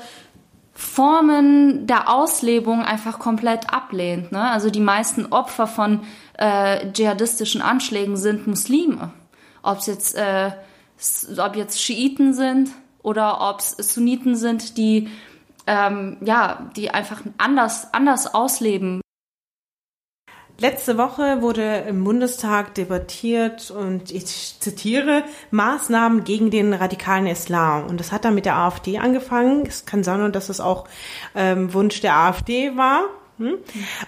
Formen 0.73 1.87
der 1.87 2.09
Auslebung 2.09 2.81
einfach 2.81 3.19
komplett 3.19 3.73
ablehnt. 3.73 4.31
Ne? 4.31 4.41
Also 4.41 4.69
die 4.69 4.79
meisten 4.79 5.25
Opfer 5.27 5.67
von 5.67 6.01
äh, 6.37 6.89
dschihadistischen 6.91 7.61
Anschlägen 7.61 8.15
sind 8.15 8.47
Muslime. 8.47 9.11
Ob 9.61 9.79
es 9.79 9.87
jetzt, 9.87 10.15
äh, 10.15 10.51
ob 11.37 11.57
jetzt 11.57 11.81
Schiiten 11.81 12.33
sind 12.33 12.69
oder 13.03 13.49
ob 13.49 13.59
es 13.59 13.71
Sunniten 13.93 14.35
sind, 14.35 14.77
die 14.77 15.09
ähm, 15.69 16.17
ja, 16.21 16.71
die 16.75 16.89
einfach 16.89 17.21
anders, 17.37 17.93
anders 17.93 18.33
ausleben. 18.33 19.01
Letzte 20.61 20.97
Woche 20.97 21.41
wurde 21.41 21.85
im 21.87 22.03
Bundestag 22.03 22.75
debattiert 22.75 23.71
und 23.71 24.11
ich 24.11 24.25
zitiere 24.59 25.23
Maßnahmen 25.51 26.25
gegen 26.25 26.51
den 26.51 26.73
radikalen 26.73 27.27
Islam. 27.27 27.87
Und 27.87 28.01
das 28.01 28.11
hat 28.11 28.25
dann 28.25 28.35
mit 28.35 28.45
der 28.45 28.57
AfD 28.57 28.97
angefangen. 28.97 29.65
Es 29.65 29.85
kann 29.85 30.03
sein, 30.03 30.33
dass 30.33 30.49
es 30.49 30.59
auch 30.59 30.85
ähm, 31.33 31.73
Wunsch 31.73 32.01
der 32.01 32.17
AfD 32.17 32.75
war. 32.75 33.05
Hm? 33.37 33.53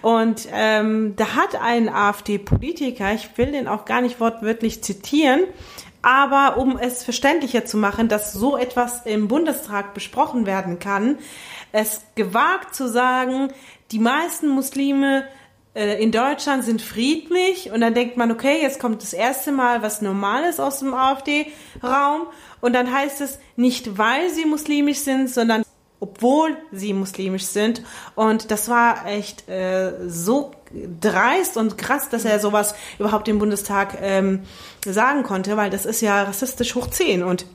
Und 0.01 0.49
ähm, 0.51 1.13
da 1.15 1.35
hat 1.35 1.55
ein 1.55 1.87
AfD-Politiker, 1.87 3.13
ich 3.13 3.29
will 3.37 3.53
den 3.53 3.69
auch 3.69 3.85
gar 3.85 4.01
nicht 4.01 4.19
wortwörtlich 4.19 4.83
zitieren, 4.83 5.45
aber 6.01 6.57
um 6.57 6.77
es 6.77 7.05
verständlicher 7.05 7.63
zu 7.63 7.77
machen, 7.77 8.09
dass 8.09 8.33
so 8.33 8.57
etwas 8.57 9.05
im 9.05 9.29
Bundestag 9.29 9.93
besprochen 9.93 10.45
werden 10.45 10.79
kann, 10.79 11.17
es 11.71 12.01
gewagt 12.15 12.75
zu 12.75 12.89
sagen, 12.89 13.53
die 13.91 13.99
meisten 13.99 14.49
Muslime 14.49 15.23
in 15.73 16.11
Deutschland 16.11 16.65
sind 16.65 16.81
friedlich 16.81 17.71
und 17.71 17.79
dann 17.79 17.93
denkt 17.93 18.17
man, 18.17 18.31
okay, 18.31 18.61
jetzt 18.61 18.79
kommt 18.79 19.01
das 19.01 19.13
erste 19.13 19.53
Mal 19.53 19.81
was 19.81 20.01
Normales 20.01 20.59
aus 20.59 20.79
dem 20.79 20.93
AfD-Raum 20.93 22.27
und 22.59 22.73
dann 22.73 22.91
heißt 22.91 23.21
es 23.21 23.39
nicht, 23.55 23.97
weil 23.97 24.29
sie 24.29 24.45
muslimisch 24.45 24.99
sind, 24.99 25.29
sondern 25.29 25.63
obwohl 26.01 26.57
sie 26.71 26.93
muslimisch 26.93 27.45
sind. 27.45 27.83
Und 28.15 28.51
das 28.51 28.67
war 28.67 29.05
echt 29.05 29.47
äh, 29.47 29.93
so 30.09 30.51
dreist 30.99 31.57
und 31.57 31.77
krass, 31.77 32.09
dass 32.09 32.25
er 32.25 32.39
sowas 32.39 32.75
überhaupt 32.99 33.27
im 33.27 33.39
Bundestag 33.39 33.97
ähm, 34.01 34.41
sagen 34.85 35.23
konnte, 35.23 35.55
weil 35.57 35.69
das 35.69 35.85
ist 35.85 36.01
ja 36.01 36.23
rassistisch 36.23 36.75
hoch 36.75 36.87
10 36.87 37.23
und 37.23 37.45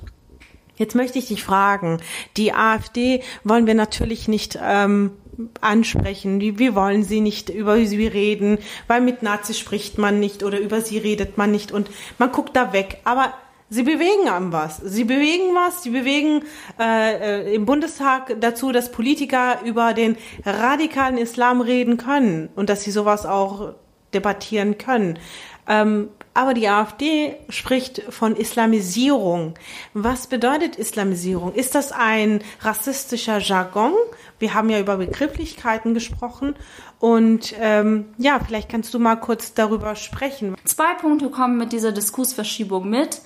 Jetzt 0.76 0.95
möchte 0.95 1.18
ich 1.18 1.28
dich 1.28 1.42
fragen, 1.42 2.00
die 2.37 2.52
AfD 2.52 3.23
wollen 3.45 3.66
wir 3.66 3.75
natürlich 3.75 4.28
nicht 4.28 4.59
ähm, 4.62 5.12
ansprechen. 5.61 6.40
Wir 6.40 6.75
wollen 6.75 7.02
sie 7.02 7.21
nicht 7.21 7.49
über 7.50 7.85
sie 7.85 8.06
reden, 8.06 8.59
weil 8.87 9.00
mit 9.00 9.23
Nazis 9.23 9.59
spricht 9.59 9.99
man 9.99 10.21
nicht 10.21 10.42
oder 10.42 10.59
über 10.59 10.80
sie 10.80 10.99
redet 10.99 11.38
man 11.38 11.50
nicht 11.50 11.73
und 11.73 11.90
man 12.18 12.33
guckt 12.33 12.56
da 12.56 12.73
weg. 12.73 12.99
Aber 13.04 13.33
Sie 13.68 13.83
bewegen 13.83 14.28
an 14.28 14.52
was. 14.52 14.76
Sie 14.76 15.02
bewegen 15.02 15.52
was. 15.54 15.83
Sie 15.83 15.90
bewegen 15.90 16.45
äh, 16.78 17.49
äh, 17.49 17.54
im 17.54 17.66
Bundestag 17.66 18.37
dazu, 18.40 18.71
dass 18.71 18.92
Politiker 18.92 19.59
über 19.64 19.92
den 19.92 20.16
radikalen 20.45 21.18
Islam 21.18 21.61
reden 21.61 21.97
können 21.97 22.49
und 22.54 22.71
dass 22.71 22.85
sie 22.85 22.92
sowas 22.92 23.26
auch 23.26 23.75
debattieren 24.14 24.78
können. 24.78 25.18
Ähm, 25.66 26.11
aber 26.37 26.52
die 26.52 26.69
AfD 26.69 27.37
spricht 27.49 28.02
von 28.11 28.37
Islamisierung. 28.37 29.55
Was 29.95 30.26
bedeutet 30.26 30.76
Islamisierung? 30.76 31.55
Ist 31.55 31.75
das 31.75 31.93
ein 31.93 32.43
rassistischer 32.61 33.38
Jargon? 33.38 33.95
Wir 34.38 34.52
haben 34.52 34.69
ja 34.69 34.78
über 34.78 34.99
Begrifflichkeiten 34.99 35.95
gesprochen. 35.95 36.55
Und 36.99 37.55
ähm, 37.59 38.07
ja, 38.19 38.38
vielleicht 38.38 38.69
kannst 38.69 38.93
du 38.93 38.99
mal 38.99 39.16
kurz 39.16 39.55
darüber 39.55 39.97
sprechen. 39.97 40.57
Zwei 40.64 40.93
Punkte 40.95 41.31
kommen 41.31 41.57
mit 41.57 41.73
dieser 41.73 41.93
Diskursverschiebung 41.93 42.88
mit 42.88 43.23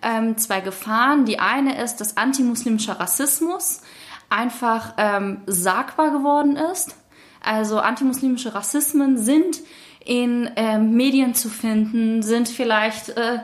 ähm, 0.00 0.38
zwei 0.38 0.60
Gefahren. 0.60 1.24
Die 1.24 1.40
eine 1.40 1.82
ist, 1.82 1.96
dass 1.96 2.16
antimuslimischer 2.16 3.00
Rassismus 3.00 3.82
einfach 4.30 4.94
ähm, 4.98 5.42
sagbar 5.46 6.10
geworden 6.10 6.56
ist. 6.56 6.94
Also 7.40 7.80
antimuslimische 7.80 8.54
Rassismen 8.54 9.18
sind 9.18 9.58
in 10.04 10.50
ähm, 10.56 10.92
Medien 10.92 11.34
zu 11.34 11.48
finden, 11.48 12.22
sind 12.22 12.48
vielleicht 12.48 13.10
äh, 13.10 13.38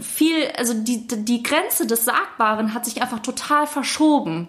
viel, 0.00 0.48
also 0.56 0.74
die, 0.74 1.06
die 1.06 1.42
Grenze 1.42 1.86
des 1.86 2.04
Sagbaren 2.04 2.74
hat 2.74 2.84
sich 2.84 3.00
einfach 3.00 3.20
total 3.20 3.66
verschoben. 3.66 4.48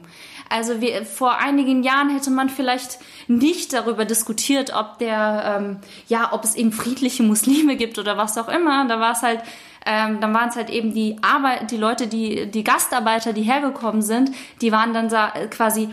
Also 0.50 0.80
wir, 0.82 1.06
vor 1.06 1.38
einigen 1.38 1.84
Jahren 1.84 2.10
hätte 2.10 2.30
man 2.30 2.50
vielleicht 2.50 3.00
nicht 3.28 3.74
darüber 3.74 4.06
diskutiert, 4.06 4.74
ob 4.76 5.00
der, 5.00 5.58
ähm, 5.58 5.78
ja, 6.08 6.34
ob 6.34 6.44
es 6.44 6.56
eben 6.56 6.72
friedliche 6.72 7.24
Muslime 7.24 7.76
gibt 7.78 7.98
oder 7.98 8.18
was 8.18 8.38
auch 8.38 8.50
immer. 8.50 8.88
Da 8.88 9.00
war 9.00 9.14
es 9.14 9.22
halt 9.22 9.42
ähm, 9.86 10.20
dann 10.20 10.34
waren 10.34 10.50
es 10.50 10.56
halt 10.56 10.72
eben 10.72 10.94
die 10.94 11.16
Arbeit, 11.22 11.70
die 11.70 11.78
Leute, 11.78 12.08
die, 12.08 12.48
die 12.50 12.64
Gastarbeiter, 12.64 13.34
die 13.34 13.44
hergekommen 13.44 14.02
sind, 14.02 14.32
die 14.62 14.72
waren 14.72 14.94
dann 14.94 15.10
quasi 15.52 15.90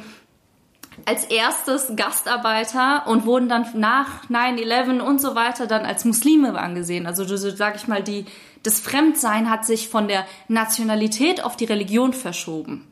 als 1.04 1.25
erstes 1.25 1.92
Gastarbeiter 1.96 3.06
und 3.06 3.26
wurden 3.26 3.49
dann 3.49 3.66
nach 3.75 4.28
9-11 4.28 5.00
und 5.00 5.20
so 5.20 5.34
weiter 5.34 5.66
dann 5.66 5.84
als 5.84 6.04
Muslime 6.04 6.58
angesehen. 6.58 7.06
Also 7.06 7.25
so 7.25 7.50
sag 7.50 7.76
ich 7.76 7.88
mal, 7.88 8.02
die, 8.02 8.26
das 8.62 8.80
Fremdsein 8.80 9.50
hat 9.50 9.64
sich 9.64 9.88
von 9.88 10.08
der 10.08 10.26
Nationalität 10.49 11.44
auf 11.44 11.56
die 11.56 11.64
Religion 11.64 12.12
verschoben. 12.12 12.87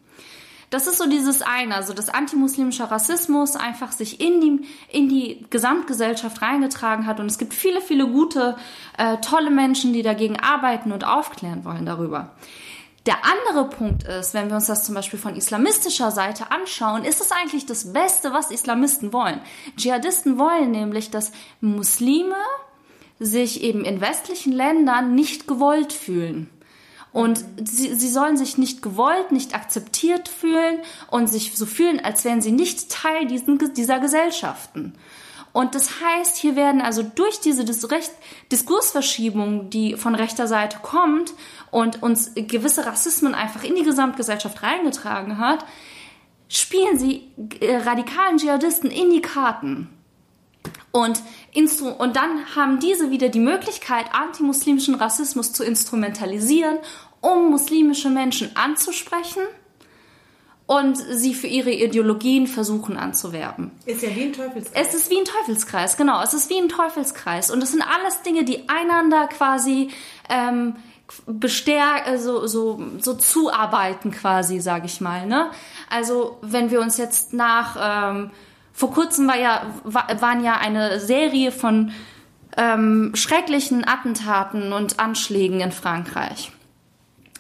Das 0.70 0.86
ist 0.86 0.98
so 0.98 1.08
dieses 1.08 1.42
eine, 1.42 1.74
also 1.74 1.92
dass 1.92 2.08
antimuslimischer 2.08 2.84
Rassismus 2.84 3.56
einfach 3.56 3.90
sich 3.90 4.20
in 4.20 4.40
die, 4.40 4.68
in 4.88 5.08
die 5.08 5.44
Gesamtgesellschaft 5.50 6.40
reingetragen 6.42 7.06
hat. 7.06 7.18
Und 7.18 7.26
es 7.26 7.38
gibt 7.38 7.54
viele, 7.54 7.80
viele 7.80 8.06
gute, 8.06 8.56
äh, 8.96 9.16
tolle 9.16 9.50
Menschen, 9.50 9.92
die 9.92 10.02
dagegen 10.02 10.38
arbeiten 10.38 10.92
und 10.92 11.04
aufklären 11.04 11.64
wollen 11.64 11.86
darüber. 11.86 12.36
Der 13.06 13.24
andere 13.24 13.70
Punkt 13.70 14.02
ist, 14.04 14.34
wenn 14.34 14.48
wir 14.48 14.56
uns 14.56 14.66
das 14.66 14.84
zum 14.84 14.94
Beispiel 14.94 15.18
von 15.18 15.34
islamistischer 15.34 16.10
Seite 16.10 16.50
anschauen, 16.50 17.04
ist 17.04 17.20
es 17.20 17.32
eigentlich 17.32 17.64
das 17.64 17.92
Beste, 17.92 18.32
was 18.32 18.50
Islamisten 18.50 19.12
wollen. 19.12 19.40
Dschihadisten 19.76 20.38
wollen 20.38 20.70
nämlich, 20.70 21.10
dass 21.10 21.32
Muslime 21.62 22.36
sich 23.18 23.62
eben 23.62 23.84
in 23.84 24.00
westlichen 24.00 24.52
Ländern 24.52 25.14
nicht 25.14 25.46
gewollt 25.46 25.92
fühlen. 25.92 26.50
Und 27.12 27.44
sie, 27.64 27.94
sie 27.94 28.08
sollen 28.08 28.36
sich 28.36 28.56
nicht 28.56 28.82
gewollt, 28.82 29.32
nicht 29.32 29.54
akzeptiert 29.54 30.28
fühlen 30.28 30.78
und 31.10 31.26
sich 31.26 31.56
so 31.56 31.66
fühlen, 31.66 32.00
als 32.04 32.24
wären 32.24 32.40
sie 32.40 32.52
nicht 32.52 32.90
Teil 32.90 33.26
diesen, 33.26 33.58
dieser 33.74 33.98
Gesellschaften. 33.98 34.94
Und 35.52 35.74
das 35.74 36.00
heißt, 36.00 36.36
hier 36.36 36.54
werden 36.54 36.80
also 36.80 37.02
durch 37.02 37.40
diese 37.40 37.64
Diskursverschiebung, 37.64 39.70
die 39.70 39.96
von 39.96 40.14
rechter 40.14 40.46
Seite 40.46 40.78
kommt 40.80 41.34
und 41.70 42.02
uns 42.02 42.32
gewisse 42.34 42.86
Rassismen 42.86 43.34
einfach 43.34 43.64
in 43.64 43.74
die 43.74 43.82
Gesamtgesellschaft 43.82 44.62
reingetragen 44.62 45.38
hat, 45.38 45.64
spielen 46.48 46.98
sie 46.98 47.28
äh, 47.60 47.76
radikalen 47.78 48.38
Dschihadisten 48.38 48.90
in 48.90 49.10
die 49.10 49.22
Karten. 49.22 49.88
Und, 50.92 51.22
und 51.98 52.16
dann 52.16 52.56
haben 52.56 52.80
diese 52.80 53.10
wieder 53.10 53.28
die 53.28 53.40
Möglichkeit, 53.40 54.06
antimuslimischen 54.12 54.96
Rassismus 54.96 55.52
zu 55.52 55.64
instrumentalisieren, 55.64 56.78
um 57.20 57.50
muslimische 57.50 58.10
Menschen 58.10 58.56
anzusprechen 58.56 59.42
und 60.70 60.96
sie 60.96 61.34
für 61.34 61.48
ihre 61.48 61.72
Ideologien 61.72 62.46
versuchen 62.46 62.96
anzuwerben. 62.96 63.72
Ist 63.86 64.02
ja 64.04 64.14
wie 64.14 64.26
ein 64.26 64.32
Teufelskreis. 64.32 64.86
Es 64.86 64.94
ist 64.94 65.10
wie 65.10 65.18
ein 65.18 65.24
Teufelskreis, 65.24 65.96
genau. 65.96 66.22
Es 66.22 66.32
ist 66.32 66.48
wie 66.48 66.58
ein 66.58 66.68
Teufelskreis. 66.68 67.50
Und 67.50 67.58
das 67.58 67.72
sind 67.72 67.82
alles 67.82 68.22
Dinge, 68.22 68.44
die 68.44 68.68
einander 68.68 69.26
quasi 69.26 69.90
ähm, 70.28 70.76
bestärken, 71.26 72.20
so, 72.20 72.46
so, 72.46 72.80
so 73.00 73.14
zuarbeiten 73.14 74.12
quasi, 74.12 74.60
sage 74.60 74.86
ich 74.86 75.00
mal. 75.00 75.26
Ne? 75.26 75.50
Also 75.88 76.38
wenn 76.40 76.70
wir 76.70 76.80
uns 76.80 76.98
jetzt 76.98 77.32
nach... 77.32 78.12
Ähm, 78.12 78.30
vor 78.72 78.92
kurzem 78.92 79.26
war 79.26 79.38
ja, 79.38 79.66
war, 79.82 80.06
waren 80.22 80.44
ja 80.44 80.58
eine 80.58 81.00
Serie 81.00 81.50
von 81.50 81.90
ähm, 82.56 83.10
schrecklichen 83.14 83.86
Attentaten 83.86 84.72
und 84.72 85.00
Anschlägen 85.00 85.58
in 85.60 85.72
Frankreich. 85.72 86.52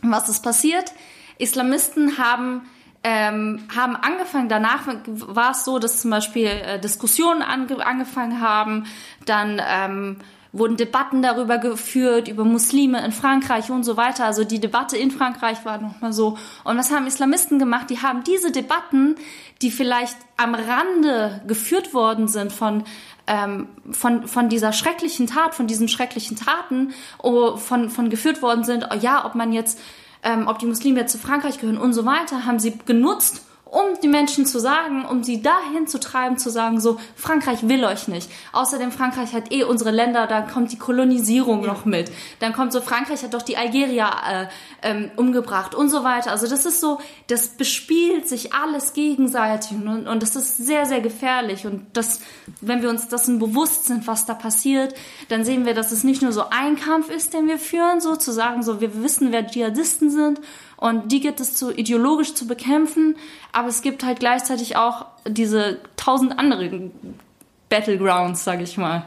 Was 0.02 0.28
ist 0.28 0.42
passiert? 0.42 0.92
Islamisten 1.38 2.18
haben 2.18 2.62
ähm, 3.02 3.60
haben 3.74 3.96
angefangen, 3.96 4.48
danach 4.48 4.86
war 5.06 5.52
es 5.52 5.64
so, 5.64 5.78
dass 5.78 6.00
zum 6.00 6.10
Beispiel 6.10 6.46
äh, 6.46 6.78
Diskussionen 6.78 7.42
ange 7.42 7.84
angefangen 7.84 8.40
haben, 8.40 8.84
dann 9.24 9.60
ähm, 9.66 10.16
wurden 10.52 10.76
Debatten 10.76 11.22
darüber 11.22 11.58
geführt, 11.58 12.28
über 12.28 12.44
Muslime 12.44 13.04
in 13.04 13.12
Frankreich 13.12 13.70
und 13.70 13.84
so 13.84 13.96
weiter. 13.96 14.24
Also 14.24 14.44
die 14.44 14.60
Debatte 14.60 14.96
in 14.96 15.10
Frankreich 15.10 15.64
war 15.64 15.78
nochmal 15.78 16.12
so. 16.12 16.36
Und 16.64 16.76
was 16.76 16.90
haben 16.90 17.06
Islamisten 17.06 17.58
gemacht? 17.58 17.88
Die 17.88 18.02
haben 18.02 18.24
diese 18.24 18.50
Debatten, 18.50 19.14
die 19.62 19.70
vielleicht 19.70 20.16
am 20.36 20.54
Rande 20.54 21.40
geführt 21.46 21.94
worden 21.94 22.28
sind 22.28 22.52
von 22.52 22.84
ähm, 23.26 23.68
von, 23.92 24.26
von 24.26 24.48
dieser 24.48 24.72
schrecklichen 24.72 25.28
Tat, 25.28 25.54
von 25.54 25.68
diesen 25.68 25.86
schrecklichen 25.86 26.36
Taten, 26.36 26.92
oh, 27.22 27.56
von, 27.56 27.88
von 27.88 28.10
geführt 28.10 28.42
worden 28.42 28.64
sind, 28.64 28.88
oh 28.90 28.96
ja, 28.96 29.24
ob 29.24 29.36
man 29.36 29.52
jetzt, 29.52 29.78
ähm, 30.22 30.48
ob 30.48 30.58
die 30.58 30.66
Muslime 30.66 31.00
jetzt 31.00 31.12
zu 31.12 31.18
Frankreich 31.18 31.58
gehören 31.58 31.78
und 31.78 31.92
so 31.92 32.04
weiter, 32.04 32.44
haben 32.46 32.58
sie 32.58 32.78
genutzt, 32.86 33.42
um 33.70 34.00
die 34.02 34.08
Menschen 34.08 34.46
zu 34.46 34.58
sagen, 34.58 35.04
um 35.04 35.22
sie 35.22 35.42
dahin 35.42 35.86
zu 35.86 36.00
treiben, 36.00 36.38
zu 36.38 36.50
sagen, 36.50 36.80
so, 36.80 36.98
Frankreich 37.14 37.68
will 37.68 37.84
euch 37.84 38.08
nicht. 38.08 38.28
Außerdem, 38.52 38.90
Frankreich 38.90 39.32
hat 39.32 39.52
eh 39.52 39.62
unsere 39.62 39.92
Länder, 39.92 40.26
da 40.26 40.42
kommt 40.42 40.72
die 40.72 40.78
Kolonisierung 40.78 41.62
ja. 41.62 41.68
noch 41.68 41.84
mit. 41.84 42.10
Dann 42.40 42.52
kommt 42.52 42.72
so, 42.72 42.80
Frankreich 42.80 43.22
hat 43.22 43.32
doch 43.32 43.42
die 43.42 43.56
Algerier 43.56 44.10
äh, 44.28 44.46
ähm, 44.82 45.10
umgebracht 45.16 45.74
und 45.74 45.88
so 45.88 46.02
weiter. 46.02 46.32
Also 46.32 46.48
das 46.48 46.66
ist 46.66 46.80
so, 46.80 46.98
das 47.28 47.48
bespielt 47.48 48.28
sich 48.28 48.52
alles 48.52 48.92
gegenseitig 48.92 49.72
und, 49.72 50.08
und 50.08 50.22
das 50.22 50.34
ist 50.34 50.56
sehr, 50.56 50.86
sehr 50.86 51.00
gefährlich. 51.00 51.64
Und 51.66 51.86
das, 51.92 52.20
wenn 52.60 52.82
wir 52.82 52.90
uns 52.90 53.06
dessen 53.06 53.38
bewusst 53.38 53.86
sind, 53.86 54.08
was 54.08 54.26
da 54.26 54.34
passiert, 54.34 54.94
dann 55.28 55.44
sehen 55.44 55.64
wir, 55.64 55.74
dass 55.74 55.92
es 55.92 56.02
nicht 56.02 56.22
nur 56.22 56.32
so 56.32 56.44
ein 56.50 56.76
Kampf 56.76 57.08
ist, 57.08 57.34
den 57.34 57.46
wir 57.46 57.58
führen, 57.58 58.00
so 58.00 58.16
zu 58.16 58.32
sagen, 58.32 58.64
so, 58.64 58.80
wir 58.80 59.00
wissen, 59.02 59.30
wer 59.30 59.46
Dschihadisten 59.46 60.10
sind 60.10 60.40
und 60.80 61.12
die 61.12 61.20
gibt 61.20 61.40
es 61.40 61.54
zu 61.54 61.70
ideologisch 61.70 62.32
zu 62.32 62.46
bekämpfen, 62.46 63.16
aber 63.60 63.68
es 63.68 63.82
gibt 63.82 64.04
halt 64.04 64.20
gleichzeitig 64.20 64.76
auch 64.76 65.04
diese 65.28 65.80
tausend 65.96 66.38
anderen 66.38 66.92
Battlegrounds, 67.68 68.42
sag 68.42 68.62
ich 68.62 68.78
mal. 68.78 69.04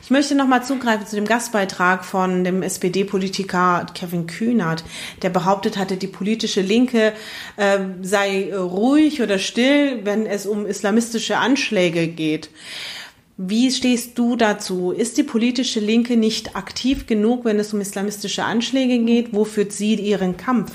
Ich 0.00 0.10
möchte 0.10 0.36
nochmal 0.36 0.62
zugreifen 0.62 1.08
zu 1.08 1.16
dem 1.16 1.24
Gastbeitrag 1.24 2.04
von 2.04 2.44
dem 2.44 2.62
SPD-Politiker 2.62 3.86
Kevin 3.92 4.28
Kühnert, 4.28 4.84
der 5.22 5.30
behauptet 5.30 5.76
hatte, 5.76 5.96
die 5.96 6.06
politische 6.06 6.60
Linke 6.60 7.14
äh, 7.56 7.80
sei 8.02 8.56
ruhig 8.56 9.22
oder 9.22 9.40
still, 9.40 10.04
wenn 10.04 10.24
es 10.24 10.46
um 10.46 10.66
islamistische 10.66 11.38
Anschläge 11.38 12.06
geht. 12.06 12.50
Wie 13.36 13.72
stehst 13.72 14.16
du 14.20 14.36
dazu? 14.36 14.92
Ist 14.92 15.18
die 15.18 15.24
politische 15.24 15.80
Linke 15.80 16.16
nicht 16.16 16.54
aktiv 16.54 17.06
genug, 17.06 17.44
wenn 17.44 17.58
es 17.58 17.74
um 17.74 17.80
islamistische 17.80 18.44
Anschläge 18.44 19.00
geht? 19.00 19.32
Wo 19.32 19.44
führt 19.44 19.72
sie 19.72 19.94
ihren 19.94 20.36
Kampf? 20.36 20.70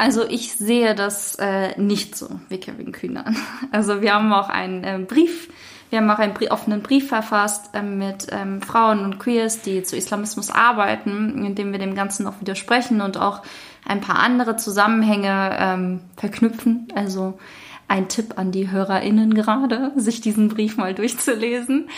Also 0.00 0.26
ich 0.26 0.54
sehe 0.54 0.94
das 0.94 1.34
äh, 1.34 1.78
nicht 1.78 2.16
so 2.16 2.26
wie 2.48 2.56
Kevin 2.56 2.90
Kühner. 2.90 3.26
Also 3.70 4.00
wir 4.00 4.14
haben 4.14 4.32
auch 4.32 4.48
einen 4.48 4.82
äh, 4.82 4.98
Brief, 5.06 5.50
wir 5.90 5.98
haben 5.98 6.08
auch 6.10 6.18
einen 6.18 6.32
Brief, 6.32 6.50
offenen 6.50 6.80
Brief 6.80 7.08
verfasst 7.08 7.74
äh, 7.74 7.82
mit 7.82 8.28
ähm, 8.30 8.62
Frauen 8.62 9.00
und 9.00 9.18
Queers, 9.18 9.60
die 9.60 9.82
zu 9.82 9.98
Islamismus 9.98 10.50
arbeiten, 10.50 11.44
in 11.44 11.54
dem 11.54 11.70
wir 11.72 11.78
dem 11.78 11.94
Ganzen 11.94 12.26
auch 12.26 12.40
widersprechen 12.40 13.02
und 13.02 13.18
auch 13.18 13.42
ein 13.86 14.00
paar 14.00 14.20
andere 14.20 14.56
Zusammenhänge 14.56 15.54
ähm, 15.60 16.00
verknüpfen. 16.16 16.88
Also 16.94 17.38
ein 17.86 18.08
Tipp 18.08 18.38
an 18.38 18.52
die 18.52 18.70
HörerInnen 18.70 19.34
gerade, 19.34 19.92
sich 19.96 20.22
diesen 20.22 20.48
Brief 20.48 20.78
mal 20.78 20.94
durchzulesen. 20.94 21.90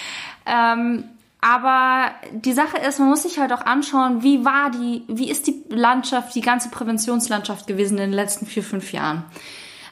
Ähm, 0.44 1.04
aber 1.42 2.12
die 2.30 2.52
Sache 2.52 2.78
ist, 2.78 3.00
man 3.00 3.08
muss 3.08 3.24
sich 3.24 3.40
halt 3.40 3.52
auch 3.52 3.66
anschauen, 3.66 4.22
wie 4.22 4.44
war 4.44 4.70
die, 4.70 5.02
wie 5.08 5.28
ist 5.28 5.48
die 5.48 5.64
Landschaft, 5.68 6.36
die 6.36 6.40
ganze 6.40 6.70
Präventionslandschaft 6.70 7.66
gewesen 7.66 7.98
in 7.98 8.10
den 8.10 8.12
letzten 8.12 8.46
vier, 8.46 8.62
fünf 8.62 8.92
Jahren. 8.92 9.24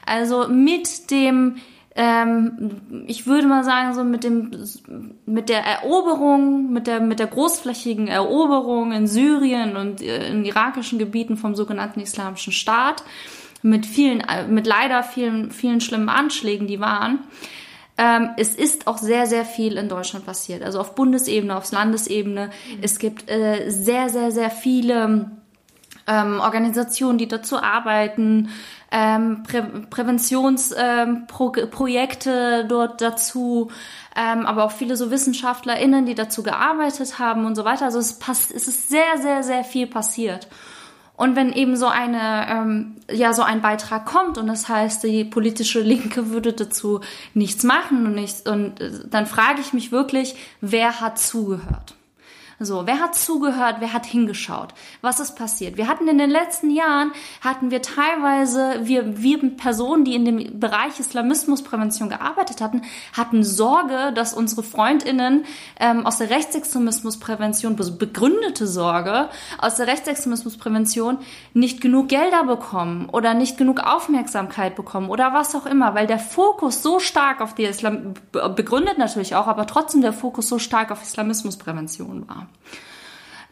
Also 0.05 0.47
mit 0.47 1.11
dem, 1.11 1.57
ähm, 1.93 3.03
ich 3.05 3.27
würde 3.27 3.47
mal 3.47 3.65
sagen, 3.65 3.93
so 3.93 4.05
mit 4.05 4.23
dem, 4.23 4.51
mit 5.25 5.49
der 5.49 5.65
Eroberung, 5.65 6.71
mit 6.71 6.87
der, 6.87 7.01
mit 7.01 7.19
der 7.19 7.27
großflächigen 7.27 8.07
Eroberung 8.07 8.93
in 8.93 9.05
Syrien 9.05 9.75
und 9.75 10.01
äh, 10.01 10.29
in 10.29 10.45
irakischen 10.45 10.99
Gebieten 10.99 11.35
vom 11.35 11.53
sogenannten 11.55 11.99
Islamischen 11.99 12.53
Staat, 12.53 13.03
mit 13.61 13.85
vielen, 13.85 14.23
mit 14.47 14.65
leider 14.65 15.03
vielen, 15.03 15.51
vielen 15.51 15.81
schlimmen 15.81 16.07
Anschlägen, 16.07 16.65
die 16.65 16.79
waren, 16.79 17.19
ähm, 18.01 18.31
es 18.35 18.55
ist 18.55 18.87
auch 18.87 18.97
sehr, 18.97 19.27
sehr 19.27 19.45
viel 19.45 19.77
in 19.77 19.87
Deutschland 19.87 20.25
passiert. 20.25 20.63
Also 20.63 20.79
auf 20.79 20.95
Bundesebene, 20.95 21.55
auf 21.55 21.71
Landesebene. 21.71 22.47
Mhm. 22.47 22.79
Es 22.81 22.97
gibt 22.97 23.29
äh, 23.29 23.69
sehr, 23.69 24.09
sehr, 24.09 24.31
sehr 24.31 24.49
viele 24.49 25.29
ähm, 26.07 26.39
Organisationen, 26.39 27.19
die 27.19 27.27
dazu 27.27 27.61
arbeiten, 27.61 28.49
ähm, 28.91 29.43
Prä 29.43 29.61
Präventionsprojekte 29.91 32.61
ähm, 32.61 32.67
dort 32.67 33.01
dazu, 33.01 33.69
ähm, 34.15 34.47
aber 34.47 34.63
auch 34.63 34.71
viele 34.71 34.95
so 34.95 35.11
WissenschaftlerInnen, 35.11 36.07
die 36.07 36.15
dazu 36.15 36.41
gearbeitet 36.41 37.19
haben 37.19 37.45
und 37.45 37.55
so 37.55 37.65
weiter. 37.65 37.85
Also 37.85 37.99
es, 37.99 38.17
es 38.55 38.67
ist 38.67 38.89
sehr, 38.89 39.19
sehr, 39.21 39.43
sehr 39.43 39.63
viel 39.63 39.85
passiert. 39.85 40.47
Und 41.21 41.35
wenn 41.35 41.53
eben 41.53 41.77
so 41.77 41.85
eine, 41.85 42.47
ähm, 42.49 42.95
ja, 43.07 43.31
so 43.33 43.43
ein 43.43 43.61
Beitrag 43.61 44.07
kommt 44.07 44.39
und 44.39 44.47
das 44.47 44.67
heißt, 44.67 45.03
die 45.03 45.23
politische 45.23 45.79
Linke 45.79 46.31
würde 46.31 46.51
dazu 46.51 47.01
nichts 47.35 47.63
machen 47.63 48.07
und 48.07 48.15
nichts, 48.15 48.41
und 48.41 48.81
äh, 48.81 48.89
dann 49.07 49.27
frage 49.27 49.61
ich 49.61 49.71
mich 49.71 49.91
wirklich, 49.91 50.33
wer 50.61 50.99
hat 50.99 51.19
zugehört? 51.19 51.93
So, 52.63 52.85
wer 52.85 52.99
hat 52.99 53.15
zugehört, 53.15 53.77
wer 53.79 53.91
hat 53.91 54.05
hingeschaut? 54.05 54.75
Was 55.01 55.19
ist 55.19 55.35
passiert? 55.35 55.77
Wir 55.77 55.87
hatten 55.87 56.07
in 56.07 56.19
den 56.19 56.29
letzten 56.29 56.69
Jahren, 56.69 57.11
hatten 57.43 57.71
wir 57.71 57.81
teilweise, 57.81 58.81
wir, 58.83 59.19
wir 59.19 59.57
Personen, 59.57 60.05
die 60.05 60.13
in 60.13 60.25
dem 60.25 60.59
Bereich 60.59 60.99
Islamismusprävention 60.99 62.09
gearbeitet 62.09 62.61
hatten, 62.61 62.83
hatten 63.17 63.43
Sorge, 63.43 64.13
dass 64.13 64.35
unsere 64.35 64.61
FreundInnen 64.61 65.45
ähm, 65.79 66.05
aus 66.05 66.19
der 66.19 66.29
Rechtsextremismusprävention, 66.29 67.75
begründete 67.75 68.67
Sorge, 68.67 69.29
aus 69.57 69.77
der 69.77 69.87
Rechtsextremismusprävention 69.87 71.17
nicht 71.55 71.81
genug 71.81 72.09
Gelder 72.09 72.43
bekommen 72.43 73.09
oder 73.09 73.33
nicht 73.33 73.57
genug 73.57 73.79
Aufmerksamkeit 73.79 74.75
bekommen 74.75 75.09
oder 75.09 75.33
was 75.33 75.55
auch 75.55 75.65
immer, 75.65 75.95
weil 75.95 76.05
der 76.05 76.19
Fokus 76.19 76.83
so 76.83 76.99
stark 76.99 77.41
auf 77.41 77.55
die 77.55 77.63
Islam, 77.63 78.13
begründet 78.31 78.99
natürlich 78.99 79.33
auch, 79.33 79.47
aber 79.47 79.65
trotzdem 79.65 80.01
der 80.01 80.13
Fokus 80.13 80.47
so 80.47 80.59
stark 80.59 80.91
auf 80.91 81.01
Islamismusprävention 81.01 82.29
war. 82.29 82.50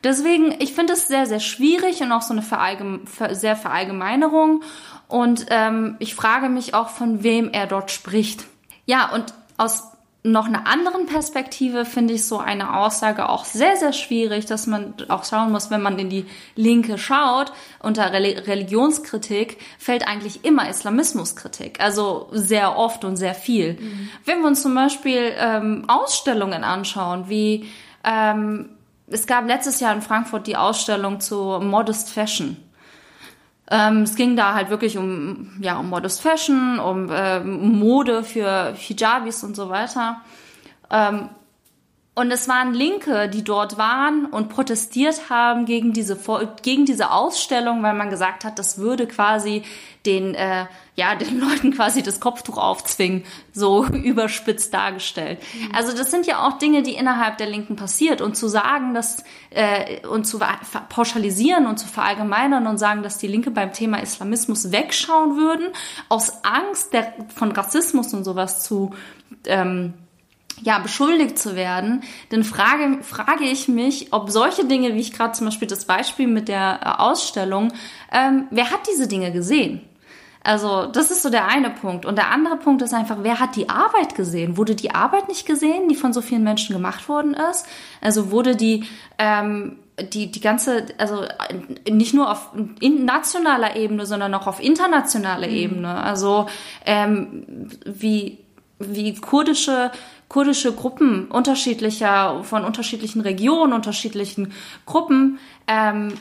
Deswegen, 0.04 0.56
ich 0.60 0.74
finde 0.74 0.94
es 0.94 1.08
sehr, 1.08 1.26
sehr 1.26 1.42
schwierig 1.42 2.02
und 2.02 2.12
auch 2.12 2.22
so 2.22 2.34
eine 2.34 2.42
Verallgeme 2.42 3.02
sehr 3.32 3.56
Verallgemeinerung. 3.56 4.64
Und 5.08 5.48
ähm, 5.50 5.98
ich 6.00 6.16
frage 6.16 6.50
mich 6.50 6.74
auch, 6.74 6.90
von 6.90 7.24
wem 7.24 7.50
er 7.52 7.68
dort 7.68 7.92
spricht. 7.92 8.46
Ja, 8.86 9.12
und 9.12 9.34
aus 9.58 9.84
noch 10.22 10.48
einer 10.48 10.68
anderen 10.68 11.06
Perspektive 11.06 11.86
finde 11.86 12.14
ich 12.14 12.26
so 12.26 12.40
eine 12.40 12.76
Aussage 12.78 13.30
auch 13.30 13.46
sehr, 13.46 13.78
sehr 13.78 13.94
schwierig, 13.94 14.46
dass 14.46 14.68
man 14.68 14.94
auch 15.08 15.24
schauen 15.24 15.52
muss, 15.52 15.72
wenn 15.72 15.82
man 15.82 15.98
in 15.98 16.10
die 16.10 16.26
Linke 16.56 16.98
schaut, 16.98 17.54
unter 17.80 18.12
Religionskritik 18.12 19.58
fällt 19.78 20.08
eigentlich 20.08 20.44
immer 20.44 20.70
Islamismuskritik. 20.70 21.80
Also 21.80 22.28
sehr 22.32 22.78
oft 22.78 23.06
und 23.06 23.16
sehr 23.16 23.34
viel. 23.34 23.74
Mhm. 23.74 24.10
Wenn 24.26 24.42
wir 24.42 24.48
uns 24.48 24.62
zum 24.62 24.76
Beispiel 24.76 25.34
ähm, 25.38 25.86
Ausstellungen 25.88 26.66
anschauen, 26.66 27.30
wie 27.30 27.70
ähm, 28.04 28.72
es 29.12 29.28
gab 29.28 29.48
letztes 29.48 29.80
Jahr 29.80 29.94
in 29.94 30.02
Frankfurt 30.02 30.48
die 30.48 30.58
Ausstellung 30.58 31.20
zu 31.20 31.60
Modest 31.62 32.12
Fashion. 32.12 32.58
Ähm, 33.72 34.04
es 34.04 34.16
ging 34.16 34.36
da 34.36 34.54
halt 34.54 34.70
wirklich 34.70 34.98
um, 34.98 35.58
ja, 35.62 35.78
um 35.78 35.90
Modest 35.90 36.22
Fashion, 36.22 36.80
um 36.80 37.10
äh, 37.12 37.40
Mode 37.40 38.24
für 38.24 38.74
Hijabis 38.76 39.44
und 39.44 39.56
so 39.56 39.70
weiter. 39.70 40.22
Ähm, 40.90 41.30
und 42.16 42.32
es 42.32 42.50
waren 42.50 42.74
Linke, 42.74 43.30
die 43.30 43.46
dort 43.46 43.78
waren 43.78 44.26
und 44.26 44.50
protestiert 44.50 45.30
haben 45.30 45.66
gegen 45.66 45.94
diese, 45.94 46.18
gegen 46.62 46.86
diese 46.86 47.12
Ausstellung, 47.12 47.82
weil 47.82 47.94
man 47.94 48.10
gesagt 48.10 48.44
hat, 48.44 48.60
das 48.60 48.78
würde 48.78 49.08
quasi 49.08 49.64
den, 50.06 50.36
äh, 50.36 50.66
ja, 50.96 51.16
den 51.20 51.40
Leuten 51.40 51.72
quasi 51.74 52.04
das 52.04 52.20
Kopftuch 52.20 52.58
aufzwingen, 52.58 53.24
so 53.54 53.86
überspitzt 53.86 54.74
dargestellt. 54.74 55.40
Mhm. 55.54 55.72
Also 55.74 55.96
das 55.96 56.12
sind 56.12 56.28
ja 56.28 56.46
auch 56.46 56.58
Dinge, 56.58 56.84
die 56.84 56.96
innerhalb 56.96 57.38
der 57.38 57.48
Linken 57.48 57.78
passiert. 57.78 58.22
Und 58.22 58.36
zu 58.36 58.50
sagen, 58.50 58.94
dass, 58.94 59.24
äh, 59.52 60.06
und 60.06 60.26
zu 60.26 60.40
pauschalisieren 60.90 61.68
und 61.68 61.78
zu 61.78 61.88
verallgemeinern 61.88 62.68
und 62.68 62.80
sagen, 62.80 63.02
dass 63.02 63.18
die 63.18 63.28
Linke 63.28 63.52
beim 63.52 63.72
Thema 63.72 64.02
Islamismus 64.02 64.74
wegschauen 64.74 65.38
würden, 65.38 65.68
aus 66.10 66.44
Angst 66.44 66.92
der, 66.92 67.14
von 67.34 67.54
Rassismus 67.54 68.14
und 68.14 68.26
sowas 68.26 68.62
zu, 68.64 68.94
ähm, 69.46 69.94
ja, 70.64 70.80
beschuldigt 70.80 71.38
zu 71.38 71.56
werden, 71.56 72.02
dann 72.30 72.44
frage, 72.44 73.00
frage 73.04 73.46
ich 73.46 73.68
mich, 73.68 74.12
ob 74.12 74.30
solche 74.30 74.66
Dinge, 74.66 74.94
wie 74.96 75.00
ich 75.00 75.14
gerade 75.14 75.34
zum 75.34 75.48
Beispiel 75.48 75.68
das 75.68 75.86
Beispiel 75.86 76.28
mit 76.28 76.48
der 76.48 76.80
äh, 76.84 77.02
Ausstellung, 77.02 77.74
ähm, 78.12 78.48
wer 78.52 78.72
hat 78.72 78.82
diese 78.92 79.08
Dinge 79.08 79.32
gesehen? 79.32 79.82
Also 80.42 80.86
das 80.86 81.12
ist 81.12 81.22
so 81.22 81.30
der 81.30 81.48
eine 81.48 81.70
Punkt. 81.70 82.06
Und 82.06 82.18
der 82.18 82.32
andere 82.32 82.56
Punkt 82.58 82.82
ist 82.82 82.94
einfach, 82.94 83.18
wer 83.22 83.40
hat 83.40 83.56
die 83.56 83.70
Arbeit 83.70 84.16
gesehen? 84.16 84.56
Wurde 84.56 84.74
die 84.74 84.92
Arbeit 84.92 85.28
nicht 85.28 85.46
gesehen, 85.46 85.90
die 85.90 85.96
von 85.96 86.14
so 86.14 86.22
vielen 86.22 86.44
Menschen 86.44 86.74
gemacht 86.74 87.10
worden 87.10 87.34
ist? 87.34 87.66
Also 88.02 88.32
wurde 88.32 88.56
die, 88.56 88.86
ähm, 89.18 89.80
die, 90.14 90.32
die 90.32 90.40
ganze, 90.40 90.86
also 90.98 91.26
nicht 91.90 92.14
nur 92.14 92.32
auf 92.32 92.52
nationaler 92.82 93.76
Ebene, 93.76 94.06
sondern 94.06 94.34
auch 94.34 94.48
auf 94.48 94.64
internationaler 94.64 95.48
mhm. 95.48 95.56
Ebene. 95.56 95.94
Also 95.96 96.48
ähm, 96.86 97.70
wie, 97.86 98.40
wie 98.80 99.16
kurdische 99.16 99.92
kurdische 100.30 100.72
Gruppen 100.72 101.26
unterschiedlicher, 101.26 102.44
von 102.44 102.64
unterschiedlichen 102.64 103.22
Regionen, 103.22 103.74
unterschiedlichen 103.74 104.54
Gruppen 104.86 105.40
ähm, 105.68 106.14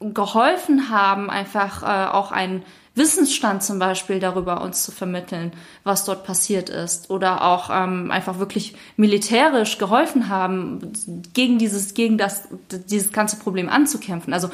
geholfen 0.00 0.90
haben, 0.90 1.28
einfach 1.28 1.82
äh, 1.82 2.10
auch 2.10 2.30
einen 2.30 2.62
Wissensstand 2.94 3.62
zum 3.62 3.78
Beispiel 3.78 4.20
darüber 4.20 4.60
uns 4.62 4.84
zu 4.84 4.92
vermitteln, 4.92 5.52
was 5.84 6.04
dort 6.04 6.24
passiert 6.24 6.68
ist, 6.68 7.10
oder 7.10 7.44
auch 7.44 7.70
ähm, 7.72 8.10
einfach 8.10 8.38
wirklich 8.38 8.74
militärisch 8.96 9.78
geholfen 9.78 10.28
haben, 10.28 10.92
gegen 11.32 11.58
dieses, 11.58 11.94
gegen 11.94 12.16
das, 12.16 12.48
dieses 12.70 13.12
ganze 13.12 13.38
Problem 13.38 13.68
anzukämpfen. 13.68 14.32
Also 14.32 14.50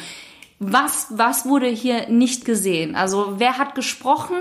was, 0.59 1.09
was 1.11 1.47
wurde 1.47 1.67
hier 1.67 2.09
nicht 2.09 2.45
gesehen? 2.45 2.97
Also 2.97 3.35
wer 3.37 3.59
hat 3.59 3.75
gesprochen? 3.75 4.37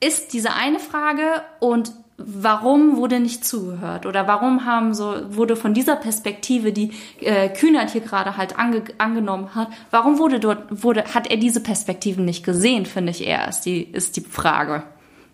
Ist 0.00 0.32
diese 0.32 0.54
eine 0.54 0.78
Frage 0.78 1.42
und 1.60 1.92
warum 2.16 2.96
wurde 2.96 3.18
nicht 3.18 3.44
zugehört 3.44 4.04
oder 4.04 4.26
warum 4.26 4.66
haben 4.66 4.94
so 4.94 5.14
wurde 5.30 5.56
von 5.56 5.72
dieser 5.72 5.96
Perspektive, 5.96 6.72
die 6.72 6.92
äh, 7.20 7.48
Kühnert 7.48 7.90
hier 7.90 8.02
gerade 8.02 8.36
halt 8.36 8.58
ange, 8.58 8.82
angenommen 8.98 9.54
hat, 9.54 9.68
warum 9.90 10.18
wurde 10.18 10.38
dort 10.38 10.82
wurde 10.82 11.04
hat 11.14 11.30
er 11.30 11.38
diese 11.38 11.60
Perspektiven 11.60 12.24
nicht 12.24 12.44
gesehen, 12.44 12.84
finde 12.86 13.10
ich 13.10 13.26
eher 13.26 13.48
ist 13.48 13.62
die 13.62 13.82
ist 13.82 14.16
die 14.16 14.22
Frage, 14.22 14.82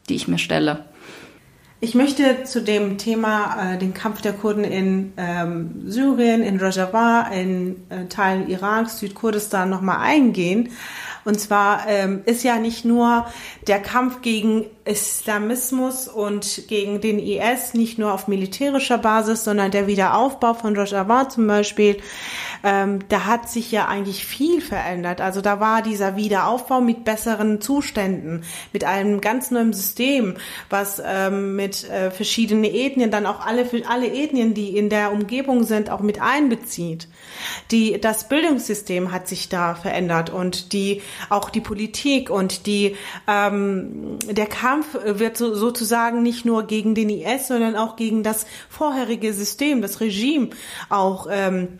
die 0.08 0.14
ich 0.14 0.28
mir 0.28 0.38
stelle. 0.38 0.84
Ich 1.78 1.94
möchte 1.94 2.44
zu 2.44 2.62
dem 2.62 2.96
Thema 2.96 3.74
äh, 3.74 3.78
den 3.78 3.92
Kampf 3.92 4.22
der 4.22 4.32
Kurden 4.32 4.64
in 4.64 5.12
ähm, 5.18 5.82
Syrien, 5.84 6.42
in 6.42 6.58
Rojava, 6.58 7.28
in 7.34 7.76
äh, 7.90 8.06
Teilen 8.06 8.48
Iraks, 8.48 8.98
Südkurdistan 8.98 9.68
nochmal 9.68 9.98
eingehen. 9.98 10.70
Und 11.26 11.40
zwar 11.40 11.88
ähm, 11.88 12.22
ist 12.24 12.44
ja 12.44 12.56
nicht 12.58 12.84
nur 12.84 13.26
der 13.66 13.80
Kampf 13.80 14.22
gegen 14.22 14.64
Islamismus 14.84 16.06
und 16.06 16.68
gegen 16.68 17.00
den 17.00 17.18
IS 17.18 17.74
nicht 17.74 17.98
nur 17.98 18.14
auf 18.14 18.28
militärischer 18.28 18.98
Basis, 18.98 19.42
sondern 19.42 19.72
der 19.72 19.88
Wiederaufbau 19.88 20.54
von 20.54 20.76
Rojava 20.76 21.28
zum 21.28 21.48
Beispiel, 21.48 21.96
ähm, 22.62 23.00
da 23.08 23.26
hat 23.26 23.50
sich 23.50 23.72
ja 23.72 23.88
eigentlich 23.88 24.24
viel 24.24 24.60
verändert. 24.60 25.20
Also 25.20 25.40
da 25.40 25.58
war 25.58 25.82
dieser 25.82 26.14
Wiederaufbau 26.14 26.80
mit 26.80 27.04
besseren 27.04 27.60
Zuständen, 27.60 28.44
mit 28.72 28.84
einem 28.84 29.20
ganz 29.20 29.50
neuen 29.50 29.72
System, 29.72 30.36
was 30.70 31.02
ähm, 31.04 31.56
mit 31.56 31.90
äh, 31.90 32.12
verschiedenen 32.12 32.62
Ethnien 32.62 33.10
dann 33.10 33.26
auch 33.26 33.44
alle 33.44 33.66
alle 33.88 34.06
Ethnien, 34.06 34.54
die 34.54 34.76
in 34.76 34.90
der 34.90 35.10
Umgebung 35.10 35.64
sind, 35.64 35.90
auch 35.90 36.00
mit 36.00 36.22
einbezieht. 36.22 37.08
Die 37.70 38.00
das 38.00 38.28
Bildungssystem 38.28 39.12
hat 39.12 39.28
sich 39.28 39.48
da 39.48 39.74
verändert 39.74 40.30
und 40.30 40.72
die 40.72 41.02
auch 41.28 41.50
die 41.50 41.60
Politik 41.60 42.30
und 42.30 42.66
die 42.66 42.96
ähm, 43.28 44.18
der 44.30 44.46
Kampf 44.46 44.96
wird 45.04 45.36
so, 45.36 45.54
sozusagen 45.54 46.22
nicht 46.22 46.44
nur 46.44 46.64
gegen 46.64 46.94
den 46.94 47.10
IS, 47.10 47.48
sondern 47.48 47.76
auch 47.76 47.96
gegen 47.96 48.22
das 48.22 48.46
vorherige 48.68 49.32
System, 49.32 49.82
das 49.82 50.00
Regime 50.00 50.50
auch 50.88 51.26
ähm, 51.30 51.78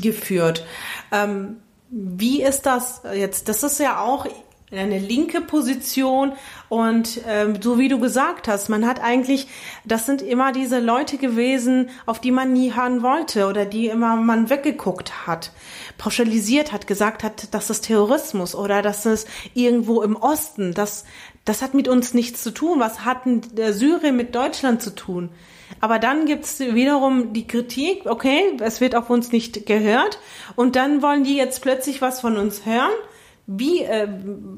geführt. 0.00 0.66
Ähm, 1.12 1.56
wie 1.90 2.42
ist 2.42 2.66
das 2.66 3.02
jetzt? 3.14 3.48
Das 3.48 3.62
ist 3.62 3.80
ja 3.80 4.00
auch 4.00 4.26
eine 4.70 4.98
linke 4.98 5.40
Position 5.40 6.32
und 6.68 7.20
ähm, 7.26 7.60
so 7.62 7.78
wie 7.78 7.88
du 7.88 7.98
gesagt 7.98 8.48
hast, 8.48 8.68
man 8.68 8.86
hat 8.86 9.02
eigentlich, 9.02 9.46
das 9.84 10.04
sind 10.04 10.20
immer 10.20 10.52
diese 10.52 10.78
Leute 10.78 11.16
gewesen, 11.16 11.88
auf 12.04 12.20
die 12.20 12.30
man 12.30 12.52
nie 12.52 12.74
hören 12.74 13.02
wollte 13.02 13.46
oder 13.46 13.64
die 13.64 13.86
immer 13.86 14.16
man 14.16 14.50
weggeguckt 14.50 15.26
hat, 15.26 15.52
pauschalisiert 15.96 16.72
hat, 16.72 16.86
gesagt 16.86 17.22
hat, 17.22 17.54
das 17.54 17.70
ist 17.70 17.86
Terrorismus 17.86 18.54
oder 18.54 18.82
das 18.82 19.06
ist 19.06 19.26
irgendwo 19.54 20.02
im 20.02 20.16
Osten, 20.16 20.74
das 20.74 21.04
das 21.48 21.62
hat 21.62 21.72
mit 21.72 21.88
uns 21.88 22.12
nichts 22.12 22.42
zu 22.42 22.50
tun. 22.50 22.78
Was 22.78 23.06
hat 23.06 23.22
Syrien 23.70 24.16
mit 24.16 24.34
Deutschland 24.34 24.82
zu 24.82 24.94
tun? 24.94 25.30
Aber 25.80 25.98
dann 25.98 26.26
gibt's 26.26 26.60
wiederum 26.60 27.32
die 27.32 27.46
Kritik, 27.46 28.04
okay, 28.04 28.56
es 28.60 28.82
wird 28.82 28.94
auf 28.94 29.08
uns 29.08 29.32
nicht 29.32 29.64
gehört. 29.64 30.18
Und 30.56 30.76
dann 30.76 31.00
wollen 31.00 31.24
die 31.24 31.36
jetzt 31.36 31.62
plötzlich 31.62 32.02
was 32.02 32.20
von 32.20 32.36
uns 32.36 32.66
hören. 32.66 32.92
Wie, 33.48 33.82
äh, 33.82 34.06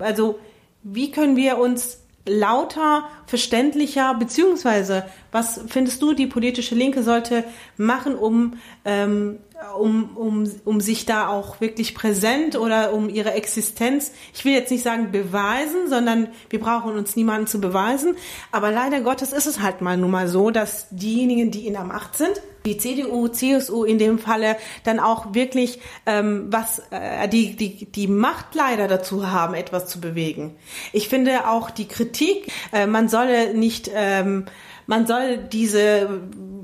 also, 0.00 0.38
wie 0.82 1.10
können 1.10 1.36
wir 1.36 1.58
uns 1.58 2.00
lauter, 2.26 3.04
verständlicher, 3.26 4.14
beziehungsweise 4.14 5.04
was 5.32 5.60
findest 5.68 6.02
du, 6.02 6.12
die 6.12 6.26
politische 6.26 6.74
Linke 6.74 7.02
sollte 7.02 7.44
machen, 7.76 8.14
um 8.14 8.58
ähm, 8.84 9.38
um, 9.78 10.16
um, 10.16 10.50
um 10.64 10.80
sich 10.80 11.06
da 11.06 11.28
auch 11.28 11.60
wirklich 11.60 11.94
präsent 11.94 12.56
oder 12.56 12.92
um 12.92 13.08
ihre 13.08 13.32
Existenz, 13.32 14.12
ich 14.34 14.44
will 14.44 14.52
jetzt 14.52 14.70
nicht 14.70 14.82
sagen 14.82 15.12
beweisen, 15.12 15.88
sondern 15.88 16.28
wir 16.48 16.60
brauchen 16.60 16.96
uns 16.96 17.16
niemanden 17.16 17.46
zu 17.46 17.60
beweisen. 17.60 18.16
Aber 18.52 18.70
leider 18.70 19.00
Gottes 19.00 19.32
ist 19.32 19.46
es 19.46 19.60
halt 19.60 19.80
mal 19.80 19.96
nun 19.96 20.10
mal 20.10 20.28
so, 20.28 20.50
dass 20.50 20.88
diejenigen, 20.90 21.50
die 21.50 21.66
in 21.66 21.74
der 21.74 21.84
Macht 21.84 22.16
sind, 22.16 22.40
die 22.64 22.76
CDU, 22.76 23.28
CSU 23.28 23.84
in 23.84 23.98
dem 23.98 24.18
Falle, 24.18 24.56
dann 24.84 25.00
auch 25.00 25.34
wirklich 25.34 25.80
ähm, 26.06 26.46
was 26.50 26.82
äh, 26.90 27.28
die, 27.28 27.56
die, 27.56 27.86
die 27.86 28.06
Macht 28.06 28.54
leider 28.54 28.88
dazu 28.88 29.30
haben, 29.30 29.54
etwas 29.54 29.86
zu 29.86 30.00
bewegen. 30.00 30.56
Ich 30.92 31.08
finde 31.08 31.48
auch 31.48 31.70
die 31.70 31.88
Kritik, 31.88 32.50
äh, 32.72 32.86
man 32.86 33.08
solle 33.08 33.54
nicht 33.54 33.90
ähm, 33.94 34.44
man 34.90 35.06
soll 35.06 35.36
diese 35.36 36.08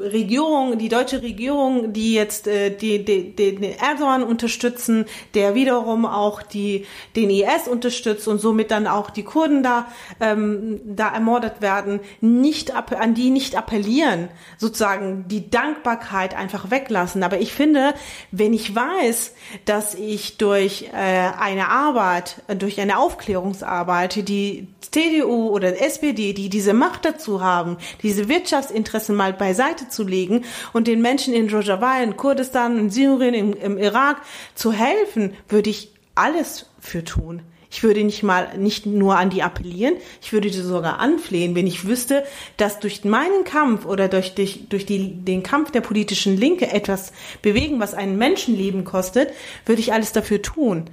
Regierung, 0.01 0.79
die 0.79 0.89
deutsche 0.89 1.23
Regierung, 1.23 1.93
die 1.93 2.13
jetzt 2.13 2.49
äh, 2.49 2.71
die, 2.71 3.05
die, 3.05 3.37
den 3.37 3.63
Erdogan 3.63 4.25
unterstützen, 4.25 5.05
der 5.35 5.55
wiederum 5.55 6.05
auch 6.05 6.43
die, 6.43 6.87
den 7.15 7.31
IS 7.31 7.69
unterstützt 7.71 8.27
und 8.27 8.41
somit 8.41 8.73
dann 8.73 8.89
auch 8.89 9.11
die 9.11 9.23
Kurden 9.23 9.63
da, 9.63 9.87
ähm, 10.19 10.81
da 10.85 11.15
ermordet 11.15 11.61
werden, 11.61 12.01
nicht 12.21 12.75
an 12.75 13.15
die 13.15 13.31
nicht 13.31 13.57
appellieren, 13.57 14.29
sozusagen 14.59 15.27
die 15.29 15.49
Dankbarkeit 15.87 16.35
einfach 16.35 16.71
weglassen. 16.71 17.23
Aber 17.23 17.39
ich 17.41 17.53
finde, 17.53 17.95
wenn 18.33 18.53
ich 18.53 18.75
weiß, 18.75 19.35
dass 19.65 19.95
ich 19.95 20.37
durch 20.37 20.91
äh, 20.93 20.97
eine 20.97 21.69
Arbeit, 21.69 22.43
durch 22.59 22.81
eine 22.81 22.99
Aufklärungsarbeit, 22.99 24.29
die 24.29 24.67
CDU 24.81 25.49
oder 25.51 25.81
SPD, 25.81 26.33
die 26.33 26.49
diese 26.49 26.75
Macht 26.75 27.05
dazu 27.05 27.41
haben, 27.41 27.77
diese 28.03 28.29
Wirtschaftsinteressen 28.29 29.15
mal 29.15 29.33
beiseite 29.33 29.89
zu 29.89 30.03
legen 30.03 30.45
und 30.73 30.89
den 30.89 31.01
Menschen 31.03 31.35
in 31.35 31.49
Rojava, 31.49 32.03
in 32.03 32.17
Kurdistan, 32.17 32.79
in 32.79 32.91
Syrien, 32.91 33.35
im, 33.35 33.53
im 33.53 33.79
Irak 33.79 34.17
zu 34.55 34.73
helfen, 34.73 35.35
würde 35.49 35.71
ich 35.71 35.93
alles 36.17 36.67
für 36.81 37.05
tun. 37.05 37.43
Ich 37.77 37.83
würde 37.83 38.03
nicht 38.05 38.23
mal, 38.23 38.57
nicht 38.57 38.87
nur 38.87 39.19
an 39.19 39.29
die 39.29 39.43
appellieren, 39.43 39.97
ich 40.23 40.33
würde 40.33 40.51
die 40.51 40.57
sogar 40.57 40.99
anflehen, 40.99 41.55
wenn 41.55 41.67
ich 41.67 41.87
wüsste, 41.87 42.25
dass 42.57 42.81
durch 42.81 43.05
meinen 43.05 43.45
Kampf 43.45 43.85
oder 43.85 44.09
durch, 44.09 44.35
durch, 44.35 44.67
durch 44.71 44.87
die, 44.87 45.13
den 45.13 45.43
Kampf 45.43 45.73
der 45.73 45.83
politischen 45.83 46.39
Linke 46.39 46.73
etwas 46.73 47.13
bewegen, 47.43 47.79
was 47.79 47.93
ein 47.93 48.17
Menschenleben 48.17 48.85
kostet, 48.85 49.29
würde 49.67 49.83
ich 49.83 49.93
alles 49.93 50.13
dafür 50.13 50.41
tun. 50.41 50.85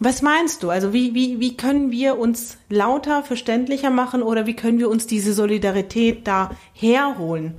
Was 0.00 0.20
meinst 0.20 0.64
du? 0.64 0.70
Also 0.70 0.92
wie, 0.92 1.14
wie, 1.14 1.38
wie 1.38 1.56
können 1.56 1.92
wir 1.92 2.18
uns 2.18 2.58
lauter, 2.68 3.22
verständlicher 3.22 3.90
machen 3.90 4.20
oder 4.24 4.44
wie 4.44 4.56
können 4.56 4.80
wir 4.80 4.88
uns 4.88 5.06
diese 5.06 5.32
Solidarität 5.32 6.26
da 6.26 6.50
herholen? 6.72 7.54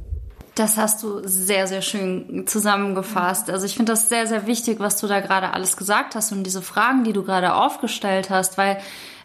Das 0.56 0.78
hast 0.78 1.04
du 1.04 1.22
sehr, 1.24 1.68
sehr 1.68 1.82
schön 1.82 2.46
zusammengefasst. 2.48 3.50
Also 3.50 3.66
ich 3.66 3.76
finde 3.76 3.94
das 3.94 4.10
sehr, 4.10 4.28
sehr 4.28 4.46
wichtig, 4.48 4.80
was 4.80 5.00
du 5.00 5.08
da 5.08 5.20
gerade 5.20 5.54
alles 5.54 5.78
gesagt 5.78 6.16
hast 6.16 6.32
und 6.32 6.44
diese 6.44 6.62
Fragen, 6.62 7.04
die 7.04 7.14
du 7.14 7.24
gerade 7.24 7.54
aufgestellt 7.54 8.30
hast, 8.30 8.58
weil 8.58 8.80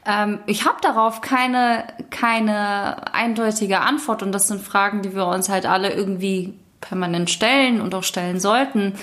ähm, 0.07 0.41
ich 0.47 0.65
habe 0.67 0.77
darauf 0.83 1.21
keine, 1.21 1.85
keine 2.11 3.15
eindeutige 3.15 3.81
Antwort 3.81 4.23
und 4.23 4.33
das 4.33 4.49
sind 4.49 4.63
Fragen, 4.63 5.03
die 5.03 5.15
wir 5.15 5.27
uns 5.27 5.49
halt 5.49 5.67
alle 5.67 5.93
irgendwie 5.93 6.55
permanent 6.81 7.31
stellen 7.31 7.81
und 7.81 7.95
auch 7.95 8.05
stellen 8.05 8.39
sollten. 8.39 8.95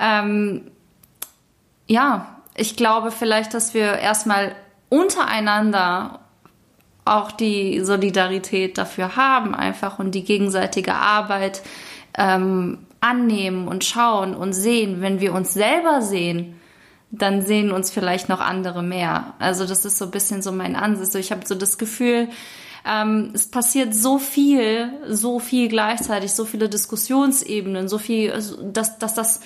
Ähm, 0.00 0.70
ja, 1.86 2.38
ich 2.54 2.76
glaube 2.76 3.10
vielleicht, 3.10 3.54
dass 3.54 3.74
wir 3.74 3.98
erstmal 3.98 4.54
untereinander 4.88 6.20
auch 7.08 7.32
die 7.32 7.80
Solidarität 7.80 8.78
dafür 8.78 9.16
haben, 9.16 9.54
einfach 9.54 9.98
und 9.98 10.14
die 10.14 10.24
gegenseitige 10.24 10.94
Arbeit 10.94 11.62
ähm, 12.16 12.78
annehmen 13.00 13.68
und 13.68 13.84
schauen 13.84 14.34
und 14.34 14.52
sehen. 14.52 15.00
Wenn 15.00 15.20
wir 15.20 15.34
uns 15.34 15.52
selber 15.54 16.02
sehen, 16.02 16.58
dann 17.10 17.42
sehen 17.42 17.72
uns 17.72 17.90
vielleicht 17.90 18.28
noch 18.28 18.40
andere 18.40 18.82
mehr. 18.82 19.34
Also 19.38 19.66
das 19.66 19.84
ist 19.84 19.98
so 19.98 20.06
ein 20.06 20.10
bisschen 20.10 20.42
so 20.42 20.52
mein 20.52 20.76
Ansatz. 20.76 21.14
Ich 21.14 21.32
habe 21.32 21.46
so 21.46 21.54
das 21.54 21.78
Gefühl, 21.78 22.28
ähm, 22.86 23.30
es 23.34 23.50
passiert 23.50 23.94
so 23.94 24.18
viel, 24.18 24.90
so 25.08 25.38
viel 25.38 25.68
gleichzeitig, 25.68 26.32
so 26.32 26.44
viele 26.44 26.68
Diskussionsebenen, 26.68 27.88
so 27.88 27.98
viel, 27.98 28.32
dass, 28.72 28.98
dass 28.98 29.14
das 29.14 29.40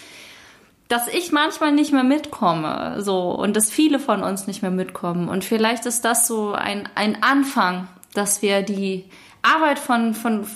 dass 0.93 1.09
ich 1.09 1.33
manchmal 1.33 1.73
nicht 1.73 1.91
mehr 1.91 2.05
mitkomme, 2.05 2.97
so 2.99 3.31
und 3.31 3.57
dass 3.57 3.71
viele 3.71 3.99
von 3.99 4.23
uns 4.23 4.47
nicht 4.47 4.61
mehr 4.61 4.71
mitkommen 4.71 5.31
und 5.31 5.43
vielleicht 5.43 5.87
ist 5.87 6.05
das 6.05 6.27
so 6.27 6.53
ein 6.53 6.87
ein 6.95 7.23
Anfang, 7.23 7.89
dass 8.13 8.43
wir 8.43 8.61
die 8.61 9.07
Arbeit 9.41 9.79
von 9.79 10.13
von 10.13 10.47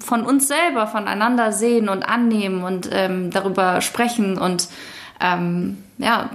von 0.00 0.26
uns 0.26 0.48
selber 0.48 0.88
voneinander 0.88 1.52
sehen 1.52 1.88
und 1.88 2.02
annehmen 2.02 2.64
und 2.64 2.88
ähm, 2.90 3.30
darüber 3.30 3.80
sprechen 3.82 4.36
und 4.36 4.66
ähm, 5.20 5.78
ja 5.96 6.30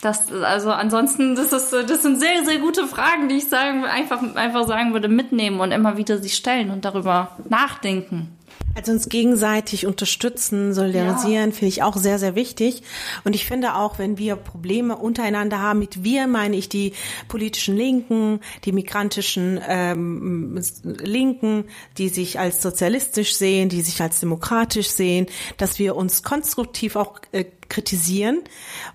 das 0.00 0.32
also 0.32 0.70
ansonsten 0.70 1.34
das 1.34 1.52
ist 1.52 1.70
das 1.70 2.02
sind 2.02 2.18
sehr 2.18 2.46
sehr 2.46 2.60
gute 2.60 2.86
Fragen, 2.86 3.28
die 3.28 3.36
ich 3.36 3.50
sagen 3.50 3.84
einfach 3.84 4.22
einfach 4.36 4.66
sagen 4.66 4.94
würde 4.94 5.08
mitnehmen 5.08 5.60
und 5.60 5.70
immer 5.70 5.98
wieder 5.98 6.16
sie 6.16 6.30
stellen 6.30 6.70
und 6.70 6.86
darüber 6.86 7.36
nachdenken. 7.50 8.38
Also 8.76 8.92
uns 8.92 9.08
gegenseitig 9.08 9.86
unterstützen, 9.86 10.74
solidarisieren, 10.74 11.50
ja. 11.50 11.56
finde 11.56 11.68
ich 11.68 11.82
auch 11.82 11.96
sehr, 11.96 12.18
sehr 12.18 12.34
wichtig. 12.34 12.82
Und 13.24 13.34
ich 13.34 13.46
finde 13.46 13.74
auch, 13.74 13.98
wenn 13.98 14.18
wir 14.18 14.36
Probleme 14.36 14.96
untereinander 14.96 15.62
haben, 15.62 15.78
mit 15.78 16.04
wir 16.04 16.26
meine 16.26 16.56
ich 16.56 16.68
die 16.68 16.92
politischen 17.26 17.74
Linken, 17.74 18.40
die 18.66 18.72
migrantischen 18.72 19.58
ähm, 19.66 20.60
Linken, 20.82 21.64
die 21.96 22.10
sich 22.10 22.38
als 22.38 22.60
sozialistisch 22.60 23.34
sehen, 23.36 23.70
die 23.70 23.80
sich 23.80 24.02
als 24.02 24.20
demokratisch 24.20 24.88
sehen, 24.90 25.26
dass 25.56 25.78
wir 25.78 25.96
uns 25.96 26.22
konstruktiv 26.22 26.96
auch 26.96 27.18
äh, 27.32 27.46
kritisieren, 27.68 28.42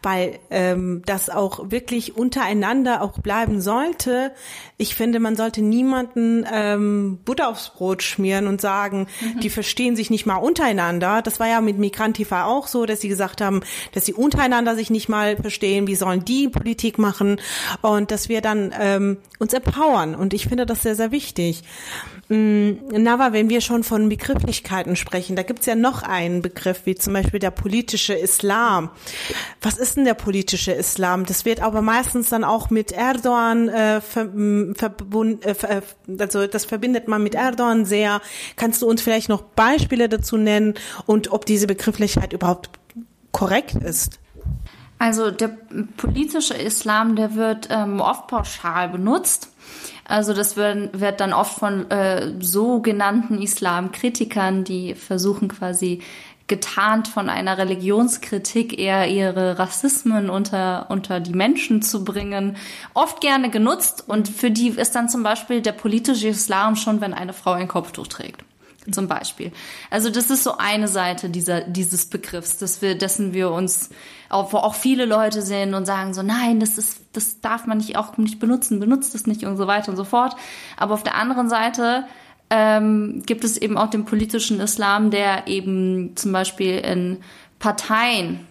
weil 0.02 0.40
ähm, 0.50 1.02
das 1.06 1.30
auch 1.30 1.72
wirklich 1.72 2.16
untereinander 2.16 3.02
auch 3.02 3.20
bleiben 3.20 3.62
sollte. 3.62 4.32
Ich 4.78 4.96
finde, 4.96 5.20
man 5.20 5.36
sollte 5.36 5.62
niemanden 5.62 6.46
ähm, 6.52 7.20
Butter 7.24 7.50
aufs 7.50 7.70
Brot 7.70 8.04
schmieren 8.04 8.48
und 8.48 8.62
sagen, 8.62 9.08
mhm. 9.20 9.40
die 9.42 9.50
verstehen 9.50 9.96
sich 9.96 10.10
nicht 10.10 10.26
mal 10.26 10.38
untereinander. 10.38 11.22
Das 11.22 11.40
war 11.40 11.48
ja 11.48 11.62
mit 11.62 11.78
Migrantifa 11.78 12.46
auch 12.46 12.68
so, 12.68 12.86
dass 12.86 13.02
sie 13.02 13.10
gesagt 13.10 13.42
haben, 13.42 13.62
dass 13.94 14.06
sie 14.06 14.14
untereinander 14.14 14.76
sich 14.76 14.90
nicht 14.90 15.10
mal 15.10 15.38
verstehen. 15.38 15.88
Wie 15.88 15.96
sollen 15.96 16.26
die 16.26 16.48
Politik 16.48 16.98
machen? 16.98 17.40
Und 17.82 18.12
dass 18.12 18.30
wir 18.30 18.42
dann 18.42 18.74
ähm, 18.80 19.18
uns 19.40 19.54
empowern. 19.54 20.16
Und 20.16 20.34
ich 20.34 20.48
finde 20.48 20.66
das 20.66 20.84
sehr, 20.84 20.96
sehr 20.96 21.12
wichtig. 21.12 21.64
Mm, 22.32 22.88
Nava, 22.94 23.34
wenn 23.34 23.50
wir 23.50 23.60
schon 23.60 23.84
von 23.84 24.08
Begrifflichkeiten 24.08 24.96
sprechen, 24.96 25.36
da 25.36 25.44
gibt's 25.44 25.66
ja 25.66 25.76
noch 25.76 26.02
einen 26.02 26.42
Begriff, 26.42 26.86
wie 26.86 26.96
zum 26.96 27.12
Beispiel 27.12 27.42
der 27.42 27.52
politische 27.52 28.14
Islam. 28.14 28.90
Was 29.62 29.78
ist 29.78 29.98
denn 29.98 30.06
der 30.06 30.14
politische 30.14 30.72
Islam? 30.72 31.26
Das 31.26 31.44
wird 31.44 31.62
aber 31.62 31.82
meistens 31.82 32.30
dann 32.30 32.46
auch 32.46 32.70
mit 32.70 32.94
Erdogan 32.94 33.68
äh, 33.68 34.00
verbunden, 34.00 35.42
äh, 35.44 35.52
äh, 35.52 35.82
also 36.20 36.48
das 36.48 36.64
verbindet 36.64 37.10
man 37.10 37.22
mit 37.22 37.36
Erdogan 37.36 37.84
sehr. 37.84 38.22
Kannst 38.56 38.82
du 38.82 38.88
uns 38.88 39.02
vielleicht 39.02 39.28
noch 39.28 39.42
Beispiele 39.42 40.08
dazu 40.08 40.38
nennen 40.38 40.76
und 41.06 41.34
ob 41.34 41.46
diese 41.46 41.68
Begrifflichkeit 41.68 42.32
überhaupt 42.32 42.70
korrekt 43.34 43.76
ist? 43.76 44.22
Also 45.00 45.32
der 45.32 45.50
politische 45.98 46.54
Islam, 46.54 47.18
der 47.18 47.36
wird 47.36 47.68
ähm, 47.72 48.00
oft 48.00 48.28
pauschal 48.28 48.88
benutzt. 48.88 49.51
Also 50.12 50.34
das 50.34 50.58
wird, 50.58 51.00
wird 51.00 51.22
dann 51.22 51.32
oft 51.32 51.58
von 51.58 51.90
äh, 51.90 52.34
sogenannten 52.42 53.42
Islamkritikern, 53.42 54.66
die 54.66 54.94
versuchen 54.94 55.48
quasi 55.48 56.02
getarnt 56.48 57.08
von 57.08 57.30
einer 57.30 57.58
Religionskritik 57.58 58.78
eher 58.78 59.08
ihre 59.08 59.58
Rassismen 59.58 60.30
unter, 60.30 60.88
unter 60.90 61.22
die 61.22 61.34
Menschen 61.34 61.82
zu 61.82 62.04
bringen, 62.04 62.58
oft 62.94 63.22
gerne 63.22 63.50
genutzt. 63.50 64.04
Und 64.06 64.28
für 64.28 64.52
die 64.52 64.68
ist 64.68 64.96
dann 64.96 65.08
zum 65.08 65.24
Beispiel 65.24 65.62
der 65.62 65.72
politische 65.72 66.28
Islam 66.28 66.76
schon, 66.76 67.00
wenn 67.00 67.14
eine 67.14 67.32
Frau 67.32 67.54
ein 67.54 67.70
Kopftuch 67.70 68.08
trägt 68.08 68.44
zum 68.90 69.08
Beispiel. 69.08 69.52
Also 69.90 70.10
das 70.10 70.30
ist 70.30 70.44
so 70.44 70.58
eine 70.58 70.88
Seite 70.88 71.30
dieser, 71.30 71.62
dieses 71.62 72.06
Begriffs, 72.06 72.58
dass 72.58 72.82
wir, 72.82 72.98
dessen 72.98 73.34
wir 73.34 73.52
uns, 73.52 73.90
auch, 74.30 74.54
wo 74.54 74.58
auch 74.58 74.76
viele 74.76 75.06
Leute 75.06 75.42
sehen 75.42 75.74
und 75.74 75.86
sagen 75.86 76.14
so, 76.14 76.24
nein, 76.24 76.60
das 76.60 76.78
ist, 76.78 77.02
das 77.14 77.42
darf 77.42 77.68
man 77.68 77.78
nicht 77.78 77.98
auch 77.98 78.18
nicht 78.18 78.40
benutzen, 78.40 78.80
benutzt 78.80 79.14
es 79.14 79.28
nicht 79.28 79.44
und 79.44 79.58
so 79.58 79.68
weiter 79.68 79.92
und 79.92 79.98
so 79.98 80.06
fort. 80.06 80.36
Aber 80.78 80.94
auf 80.94 81.04
der 81.04 81.16
anderen 81.16 81.50
Seite 81.50 82.06
ähm, 82.50 83.24
gibt 83.26 83.44
es 83.44 83.58
eben 83.58 83.78
auch 83.78 83.90
den 83.90 84.06
politischen 84.06 84.60
Islam, 84.60 85.12
der 85.12 85.48
eben 85.48 86.16
zum 86.16 86.32
Beispiel 86.32 86.78
in 86.80 87.18
Parteien 87.60 88.48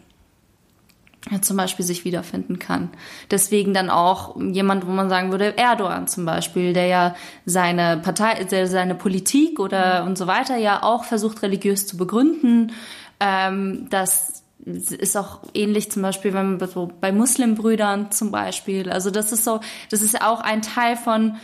zum 1.42 1.56
Beispiel 1.56 1.84
sich 1.84 2.04
wiederfinden 2.04 2.58
kann. 2.58 2.90
Deswegen 3.30 3.74
dann 3.74 3.90
auch 3.90 4.40
jemand, 4.40 4.86
wo 4.86 4.90
man 4.90 5.08
sagen 5.08 5.30
würde, 5.30 5.56
Erdogan 5.56 6.08
zum 6.08 6.24
Beispiel, 6.24 6.72
der 6.72 6.86
ja 6.86 7.14
seine 7.44 7.98
Partei, 7.98 8.44
der 8.44 8.66
seine 8.66 8.94
Politik 8.94 9.60
oder 9.60 10.04
und 10.04 10.16
so 10.16 10.26
weiter 10.26 10.56
ja 10.56 10.82
auch 10.82 11.04
versucht 11.04 11.42
religiös 11.42 11.86
zu 11.86 11.96
begründen. 11.96 12.72
Ähm, 13.20 13.86
das 13.90 14.42
ist 14.64 15.16
auch 15.16 15.40
ähnlich 15.54 15.90
zum 15.90 16.02
Beispiel 16.02 16.34
wenn 16.34 16.58
man 16.58 16.68
so 16.68 16.90
bei 17.00 17.12
Muslimbrüdern 17.12 18.10
zum 18.10 18.30
Beispiel. 18.30 18.90
Also 18.90 19.10
das 19.10 19.32
ist 19.32 19.44
so, 19.44 19.60
das 19.90 20.02
ist 20.02 20.20
auch 20.22 20.40
ein 20.40 20.62
Teil 20.62 20.96
von 20.96 21.36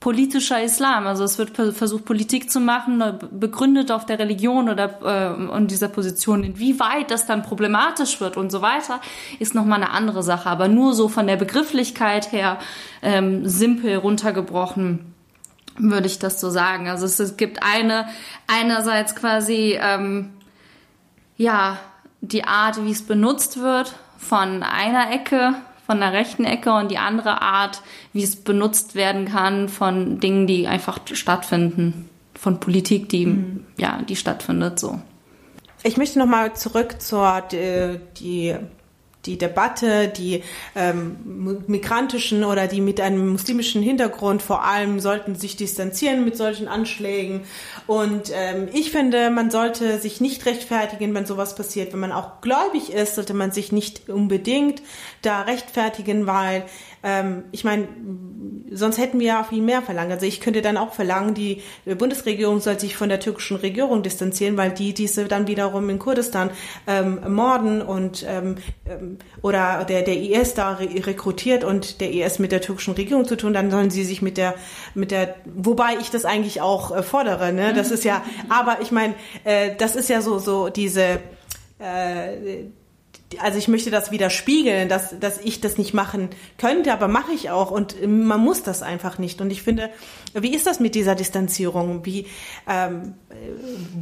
politischer 0.00 0.62
Islam. 0.62 1.06
Also 1.06 1.24
es 1.24 1.36
wird 1.36 1.50
versucht, 1.50 2.06
Politik 2.06 2.50
zu 2.50 2.58
machen, 2.58 3.02
begründet 3.30 3.92
auf 3.92 4.06
der 4.06 4.18
Religion 4.18 4.70
oder 4.70 5.36
äh, 5.38 5.50
und 5.52 5.70
dieser 5.70 5.88
Position. 5.88 6.42
Inwieweit 6.42 7.10
das 7.10 7.26
dann 7.26 7.42
problematisch 7.42 8.20
wird 8.20 8.38
und 8.38 8.50
so 8.50 8.62
weiter, 8.62 9.00
ist 9.38 9.54
nochmal 9.54 9.82
eine 9.82 9.90
andere 9.90 10.22
Sache. 10.22 10.48
Aber 10.48 10.68
nur 10.68 10.94
so 10.94 11.08
von 11.08 11.26
der 11.26 11.36
Begrifflichkeit 11.36 12.32
her 12.32 12.58
ähm, 13.02 13.46
simpel 13.46 13.96
runtergebrochen 13.96 15.14
würde 15.76 16.06
ich 16.06 16.18
das 16.18 16.40
so 16.40 16.50
sagen. 16.50 16.88
Also 16.88 17.06
es, 17.06 17.20
es 17.20 17.36
gibt 17.36 17.62
eine 17.62 18.06
einerseits 18.46 19.14
quasi 19.14 19.78
ähm, 19.80 20.30
ja 21.36 21.78
die 22.22 22.44
Art, 22.44 22.82
wie 22.84 22.90
es 22.90 23.02
benutzt 23.02 23.60
wird 23.60 23.94
von 24.18 24.62
einer 24.62 25.10
Ecke 25.12 25.54
von 25.90 25.98
der 25.98 26.12
rechten 26.12 26.44
Ecke 26.44 26.72
und 26.72 26.92
die 26.92 26.98
andere 26.98 27.42
Art, 27.42 27.82
wie 28.12 28.22
es 28.22 28.36
benutzt 28.36 28.94
werden 28.94 29.24
kann 29.24 29.68
von 29.68 30.20
Dingen, 30.20 30.46
die 30.46 30.68
einfach 30.68 31.00
stattfinden, 31.10 32.08
von 32.32 32.60
Politik, 32.60 33.08
die 33.08 33.26
mhm. 33.26 33.66
ja, 33.76 34.00
die 34.08 34.14
stattfindet 34.14 34.78
so. 34.78 35.00
Ich 35.82 35.96
möchte 35.96 36.20
noch 36.20 36.28
mal 36.28 36.54
zurück 36.54 37.02
zur 37.02 37.42
die, 37.50 37.98
die 38.20 38.54
die 39.26 39.36
Debatte, 39.36 40.08
die 40.08 40.42
ähm, 40.74 41.64
migrantischen 41.66 42.44
oder 42.44 42.66
die 42.66 42.80
mit 42.80 43.00
einem 43.00 43.28
muslimischen 43.28 43.82
Hintergrund 43.82 44.40
vor 44.42 44.64
allem 44.64 45.00
sollten 45.00 45.34
sich 45.34 45.56
distanzieren 45.56 46.24
mit 46.24 46.36
solchen 46.36 46.68
Anschlägen. 46.68 47.42
Und 47.86 48.32
ähm, 48.32 48.68
ich 48.72 48.90
finde, 48.90 49.30
man 49.30 49.50
sollte 49.50 49.98
sich 49.98 50.20
nicht 50.20 50.46
rechtfertigen, 50.46 51.14
wenn 51.14 51.26
sowas 51.26 51.54
passiert. 51.54 51.92
Wenn 51.92 52.00
man 52.00 52.12
auch 52.12 52.40
gläubig 52.40 52.92
ist, 52.92 53.16
sollte 53.16 53.34
man 53.34 53.52
sich 53.52 53.72
nicht 53.72 54.08
unbedingt 54.08 54.82
da 55.22 55.42
rechtfertigen, 55.42 56.26
weil 56.26 56.64
ähm, 57.02 57.44
ich 57.52 57.64
meine, 57.64 57.88
sonst 58.70 58.98
hätten 58.98 59.20
wir 59.20 59.26
ja 59.26 59.44
viel 59.44 59.62
mehr 59.62 59.82
verlangt. 59.82 60.12
Also 60.12 60.26
ich 60.26 60.40
könnte 60.40 60.62
dann 60.62 60.76
auch 60.76 60.92
verlangen, 60.92 61.34
die 61.34 61.62
Bundesregierung 61.86 62.60
soll 62.60 62.78
sich 62.78 62.96
von 62.96 63.08
der 63.08 63.20
türkischen 63.20 63.56
Regierung 63.56 64.02
distanzieren, 64.02 64.56
weil 64.56 64.70
die 64.70 64.94
diese 64.94 65.24
dann 65.24 65.46
wiederum 65.46 65.88
in 65.90 65.98
Kurdistan 65.98 66.50
ähm, 66.86 67.20
morden 67.34 67.82
und 67.82 68.24
ähm, 68.28 68.56
ähm 68.86 69.18
oder 69.42 69.84
der 69.84 70.02
der 70.02 70.18
IS 70.18 70.54
da 70.54 70.74
re 70.74 70.88
rekrutiert 71.06 71.64
und 71.64 72.00
der 72.00 72.12
IS 72.12 72.38
mit 72.38 72.52
der 72.52 72.60
türkischen 72.60 72.94
Regierung 72.94 73.24
zu 73.24 73.36
tun, 73.36 73.52
dann 73.52 73.70
sollen 73.70 73.90
sie 73.90 74.04
sich 74.04 74.22
mit 74.22 74.36
der 74.36 74.54
mit 74.94 75.10
der 75.10 75.36
wobei 75.46 75.94
ich 76.00 76.10
das 76.10 76.24
eigentlich 76.24 76.60
auch 76.60 76.94
äh, 76.94 77.02
fordere, 77.02 77.52
ne? 77.52 77.72
Das 77.74 77.90
ist 77.90 78.04
ja, 78.04 78.22
aber 78.48 78.78
ich 78.82 78.92
meine, 78.92 79.14
äh, 79.44 79.74
das 79.76 79.96
ist 79.96 80.08
ja 80.08 80.20
so 80.20 80.38
so 80.38 80.68
diese 80.68 81.20
äh, 81.78 82.64
also 83.38 83.58
ich 83.58 83.68
möchte 83.68 83.90
das 83.90 84.10
widerspiegeln, 84.10 84.88
dass, 84.88 85.18
dass 85.18 85.38
ich 85.38 85.60
das 85.60 85.78
nicht 85.78 85.94
machen 85.94 86.30
könnte, 86.58 86.92
aber 86.92 87.08
mache 87.08 87.32
ich 87.32 87.50
auch 87.50 87.70
und 87.70 87.96
man 88.06 88.40
muss 88.40 88.62
das 88.62 88.82
einfach 88.82 89.18
nicht. 89.18 89.40
Und 89.40 89.50
ich 89.50 89.62
finde, 89.62 89.90
wie 90.34 90.54
ist 90.54 90.66
das 90.66 90.80
mit 90.80 90.94
dieser 90.94 91.14
Distanzierung? 91.14 92.04
Wie, 92.04 92.26
ähm, 92.68 93.14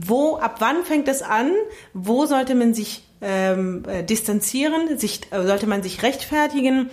wo, 0.00 0.36
ab 0.36 0.56
wann 0.60 0.84
fängt 0.84 1.08
es 1.08 1.22
an? 1.22 1.52
Wo 1.92 2.26
sollte 2.26 2.54
man 2.54 2.72
sich 2.72 3.04
ähm, 3.20 3.82
äh, 3.86 4.02
distanzieren? 4.02 4.98
Sich, 4.98 5.20
äh, 5.30 5.42
sollte 5.44 5.66
man 5.66 5.82
sich 5.82 6.02
rechtfertigen? 6.02 6.90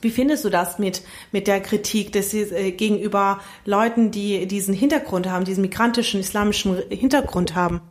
Wie 0.00 0.10
findest 0.10 0.44
du 0.44 0.50
das 0.50 0.78
mit, 0.78 1.02
mit 1.32 1.48
der 1.48 1.60
Kritik 1.60 2.12
des, 2.12 2.32
äh, 2.32 2.70
gegenüber 2.72 3.40
Leuten, 3.64 4.10
die 4.10 4.46
diesen 4.46 4.74
Hintergrund 4.74 5.28
haben, 5.28 5.44
diesen 5.44 5.62
migrantischen, 5.62 6.20
islamischen 6.20 6.80
Hintergrund 6.88 7.54
haben? 7.54 7.82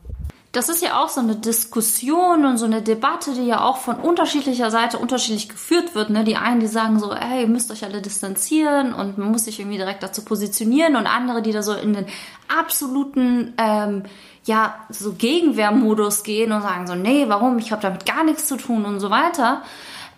Das 0.52 0.70
ist 0.70 0.82
ja 0.82 1.02
auch 1.02 1.10
so 1.10 1.20
eine 1.20 1.36
Diskussion 1.36 2.46
und 2.46 2.56
so 2.56 2.64
eine 2.64 2.80
Debatte, 2.80 3.34
die 3.34 3.46
ja 3.46 3.60
auch 3.60 3.76
von 3.76 3.96
unterschiedlicher 3.96 4.70
Seite 4.70 4.98
unterschiedlich 4.98 5.50
geführt 5.50 5.94
wird. 5.94 6.08
Ne? 6.08 6.24
Die 6.24 6.36
einen, 6.36 6.60
die 6.60 6.66
sagen 6.66 6.98
so, 6.98 7.14
hey, 7.14 7.42
ihr 7.42 7.48
müsst 7.48 7.70
euch 7.70 7.84
alle 7.84 8.00
distanzieren 8.00 8.94
und 8.94 9.18
man 9.18 9.30
muss 9.30 9.44
sich 9.44 9.60
irgendwie 9.60 9.76
direkt 9.76 10.02
dazu 10.02 10.24
positionieren 10.24 10.96
und 10.96 11.06
andere, 11.06 11.42
die 11.42 11.52
da 11.52 11.62
so 11.62 11.74
in 11.74 11.92
den 11.92 12.06
absoluten, 12.48 13.52
ähm, 13.58 14.04
ja, 14.44 14.86
so 14.88 15.12
Gegenwehrmodus 15.12 16.22
gehen 16.22 16.50
und 16.52 16.62
sagen 16.62 16.86
so, 16.86 16.94
nee, 16.94 17.26
warum, 17.28 17.58
ich 17.58 17.70
habe 17.70 17.82
damit 17.82 18.06
gar 18.06 18.24
nichts 18.24 18.46
zu 18.46 18.56
tun 18.56 18.86
und 18.86 19.00
so 19.00 19.10
weiter. 19.10 19.62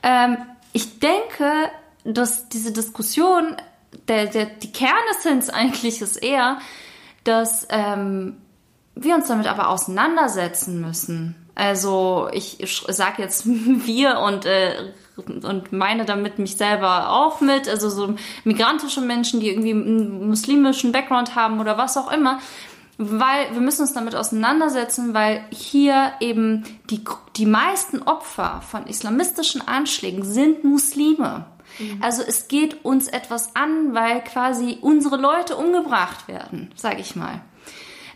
Ähm, 0.05 0.39
ich 0.73 1.01
denke, 1.01 1.51
dass 2.05 2.49
diese 2.49 2.73
Diskussion, 2.73 3.57
der, 4.07 4.27
der, 4.27 4.47
die 4.47 4.71
Kernessenz 4.71 5.49
eigentlich 5.49 6.01
ist 6.01 6.23
eher, 6.23 6.59
dass 7.25 7.67
ähm, 7.71 8.37
wir 9.03 9.15
uns 9.15 9.29
damit 9.29 9.47
aber 9.47 9.69
auseinandersetzen 9.69 10.81
müssen. 10.81 11.35
Also 11.55 12.29
ich, 12.33 12.59
sage 12.89 13.23
jetzt 13.23 13.45
wir 13.47 14.19
und 14.21 14.47
äh, 14.47 14.93
und 15.17 15.71
meine 15.71 16.07
damit 16.07 16.39
mich 16.39 16.57
selber 16.57 17.11
auch 17.11 17.43
mit, 17.43 17.69
also 17.69 17.91
so 17.91 18.15
migrantische 18.45 19.03
Menschen, 19.03 19.41
die 19.41 19.51
irgendwie 19.51 19.73
einen 19.73 20.29
muslimischen 20.29 20.93
Background 20.93 21.35
haben 21.35 21.61
oder 21.61 21.77
was 21.77 21.99
auch 21.99 22.11
immer, 22.11 22.39
weil 22.97 23.53
wir 23.53 23.61
müssen 23.61 23.83
uns 23.83 23.93
damit 23.95 24.15
auseinandersetzen, 24.15 25.15
weil 25.15 25.45
hier 25.51 26.13
eben 26.21 26.65
die, 26.91 27.03
die 27.37 27.47
meisten 27.47 28.03
Opfer 28.03 28.63
von 28.71 28.87
islamistischen 28.87 29.67
Anschlägen 29.67 30.23
sind 30.23 30.65
Muslime. 30.65 31.47
Mhm. 31.79 32.03
Also 32.03 32.23
es 32.23 32.49
geht 32.49 32.85
uns 32.85 33.09
etwas 33.09 33.57
an, 33.57 33.95
weil 33.95 34.23
quasi 34.23 34.79
unsere 34.83 35.17
Leute 35.17 35.57
umgebracht 35.57 36.29
werden, 36.29 36.71
sage 36.77 37.01
ich 37.01 37.17
mal. 37.17 37.41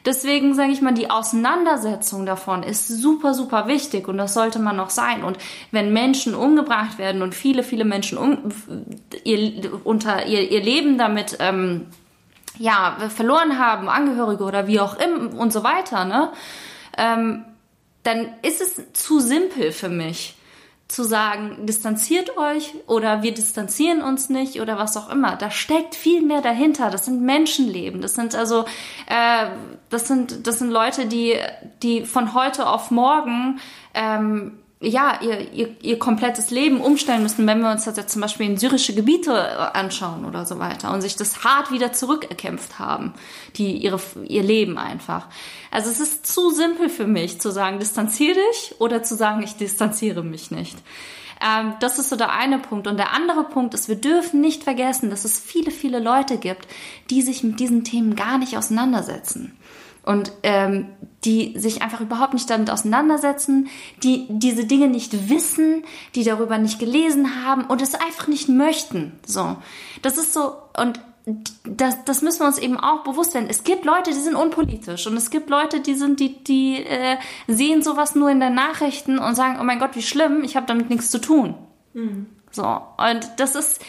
Deswegen 0.04 0.54
sage 0.54 0.72
ich 0.72 0.82
mal, 0.82 0.92
die 0.92 1.10
Auseinandersetzung 1.10 2.26
davon 2.26 2.62
ist 2.62 2.88
super, 2.88 3.32
super 3.32 3.66
wichtig 3.66 4.06
und 4.06 4.18
das 4.18 4.34
sollte 4.34 4.58
man 4.58 4.76
noch 4.76 4.90
sein. 4.90 5.24
Und 5.24 5.38
wenn 5.70 5.92
Menschen 5.92 6.34
umgebracht 6.34 6.98
werden 6.98 7.22
und 7.22 7.34
viele, 7.34 7.62
viele 7.62 7.84
Menschen 7.84 8.18
um, 8.18 8.52
ihr, 9.24 9.80
unter 9.84 10.26
ihr, 10.26 10.50
ihr 10.50 10.62
Leben 10.62 10.98
damit 10.98 11.38
ähm, 11.40 11.86
ja, 12.58 12.96
verloren 13.08 13.58
haben, 13.58 13.88
Angehörige 13.88 14.44
oder 14.44 14.66
wie 14.66 14.80
auch 14.80 14.96
immer 14.98 15.38
und 15.38 15.52
so 15.52 15.64
weiter, 15.64 16.04
ne? 16.04 16.32
Ähm, 16.96 17.44
dann 18.02 18.34
ist 18.42 18.60
es 18.60 18.92
zu 18.92 19.18
simpel 19.18 19.72
für 19.72 19.88
mich 19.88 20.36
zu 20.88 21.02
sagen, 21.02 21.66
distanziert 21.66 22.36
euch 22.36 22.74
oder 22.86 23.22
wir 23.22 23.32
distanzieren 23.32 24.02
uns 24.02 24.28
nicht 24.28 24.60
oder 24.60 24.78
was 24.78 24.96
auch 24.96 25.10
immer. 25.10 25.36
Da 25.36 25.50
steckt 25.50 25.94
viel 25.94 26.20
mehr 26.22 26.42
dahinter. 26.42 26.90
Das 26.90 27.06
sind 27.06 27.22
Menschenleben. 27.22 28.02
Das 28.02 28.14
sind 28.14 28.34
also, 28.34 28.64
äh, 29.06 29.46
das 29.88 30.08
sind, 30.08 30.46
das 30.46 30.58
sind 30.58 30.70
Leute, 30.70 31.06
die, 31.06 31.36
die 31.82 32.04
von 32.04 32.34
heute 32.34 32.68
auf 32.68 32.90
morgen 32.90 33.60
ähm, 33.94 34.58
ja, 34.86 35.20
ihr, 35.22 35.52
ihr, 35.52 35.76
ihr 35.82 35.98
komplettes 35.98 36.50
Leben 36.50 36.80
umstellen 36.80 37.22
müssen, 37.22 37.46
wenn 37.46 37.60
wir 37.60 37.70
uns 37.70 37.84
das 37.84 37.96
jetzt 37.96 38.12
zum 38.12 38.22
Beispiel 38.22 38.46
in 38.46 38.56
syrische 38.56 38.94
Gebiete 38.94 39.32
äh, 39.32 39.78
anschauen 39.78 40.24
oder 40.24 40.46
so 40.46 40.58
weiter 40.58 40.92
und 40.92 41.00
sich 41.00 41.16
das 41.16 41.44
hart 41.44 41.70
wieder 41.70 41.92
zurückerkämpft 41.92 42.78
haben, 42.78 43.14
die 43.56 43.76
ihre, 43.76 44.00
ihr 44.24 44.42
Leben 44.42 44.78
einfach. 44.78 45.26
Also 45.70 45.90
es 45.90 46.00
ist 46.00 46.26
zu 46.26 46.50
simpel 46.50 46.88
für 46.88 47.06
mich 47.06 47.40
zu 47.40 47.50
sagen, 47.50 47.78
distanziere 47.78 48.34
dich 48.34 48.74
oder 48.78 49.02
zu 49.02 49.16
sagen, 49.16 49.42
ich 49.42 49.56
distanziere 49.56 50.22
mich 50.22 50.50
nicht. 50.50 50.76
Ähm, 51.44 51.74
das 51.80 51.98
ist 51.98 52.10
so 52.10 52.16
der 52.16 52.32
eine 52.32 52.58
Punkt. 52.58 52.86
Und 52.86 52.96
der 52.96 53.12
andere 53.12 53.44
Punkt 53.44 53.74
ist, 53.74 53.88
wir 53.88 53.96
dürfen 53.96 54.40
nicht 54.40 54.64
vergessen, 54.64 55.10
dass 55.10 55.24
es 55.24 55.38
viele, 55.38 55.70
viele 55.70 55.98
Leute 55.98 56.38
gibt, 56.38 56.68
die 57.10 57.22
sich 57.22 57.42
mit 57.42 57.60
diesen 57.60 57.84
Themen 57.84 58.14
gar 58.16 58.38
nicht 58.38 58.56
auseinandersetzen 58.56 59.56
und 60.04 60.32
ähm, 60.42 60.88
die 61.24 61.58
sich 61.58 61.82
einfach 61.82 62.00
überhaupt 62.00 62.34
nicht 62.34 62.48
damit 62.50 62.70
auseinandersetzen, 62.70 63.68
die 64.02 64.26
diese 64.28 64.64
Dinge 64.64 64.88
nicht 64.88 65.28
wissen, 65.28 65.84
die 66.14 66.24
darüber 66.24 66.58
nicht 66.58 66.78
gelesen 66.78 67.44
haben 67.44 67.64
und 67.64 67.80
es 67.82 67.94
einfach 67.94 68.28
nicht 68.28 68.48
möchten. 68.48 69.12
So, 69.26 69.56
das 70.02 70.18
ist 70.18 70.32
so 70.32 70.54
und 70.76 71.00
das, 71.64 72.04
das 72.04 72.20
müssen 72.20 72.40
wir 72.40 72.46
uns 72.46 72.58
eben 72.58 72.78
auch 72.78 73.02
bewusst 73.02 73.32
werden. 73.32 73.48
Es 73.48 73.64
gibt 73.64 73.86
Leute, 73.86 74.10
die 74.10 74.20
sind 74.20 74.34
unpolitisch 74.34 75.06
und 75.06 75.16
es 75.16 75.30
gibt 75.30 75.48
Leute, 75.48 75.80
die 75.80 75.94
sind, 75.94 76.20
die, 76.20 76.44
die 76.44 76.84
äh, 76.84 77.16
sehen 77.46 77.82
sowas 77.82 78.14
nur 78.14 78.30
in 78.30 78.40
den 78.40 78.54
Nachrichten 78.54 79.18
und 79.18 79.34
sagen, 79.34 79.56
oh 79.58 79.64
mein 79.64 79.78
Gott, 79.78 79.96
wie 79.96 80.02
schlimm, 80.02 80.44
ich 80.44 80.54
habe 80.56 80.66
damit 80.66 80.90
nichts 80.90 81.10
zu 81.10 81.20
tun. 81.20 81.54
Mhm. 81.94 82.26
So 82.50 82.64
und 82.64 83.28
das 83.38 83.54
ist 83.54 83.80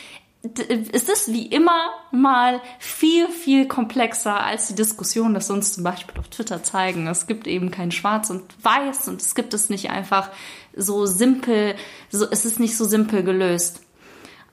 es 0.92 1.10
ist 1.10 1.32
wie 1.32 1.46
immer 1.48 1.90
mal 2.12 2.62
viel, 2.80 3.28
viel 3.30 3.68
komplexer 3.68 4.44
als 4.44 4.68
die 4.68 4.76
Diskussion, 4.76 5.34
dass 5.34 5.50
uns 5.50 5.74
zum 5.74 5.84
Beispiel 5.84 6.20
auf 6.20 6.28
Twitter 6.28 6.62
zeigen. 6.64 7.08
Es 7.08 7.28
gibt 7.28 7.48
eben 7.48 7.72
kein 7.72 7.92
Schwarz 7.92 8.30
und 8.30 8.44
Weiß 8.64 9.08
und 9.08 9.22
es 9.22 9.36
gibt 9.36 9.54
es 9.54 9.70
nicht 9.70 9.90
einfach 9.90 10.30
so 10.76 11.06
simpel, 11.06 11.76
so, 12.10 12.26
es 12.30 12.46
ist 12.46 12.60
nicht 12.60 12.78
so 12.78 12.86
simpel 12.86 13.24
gelöst. 13.24 13.82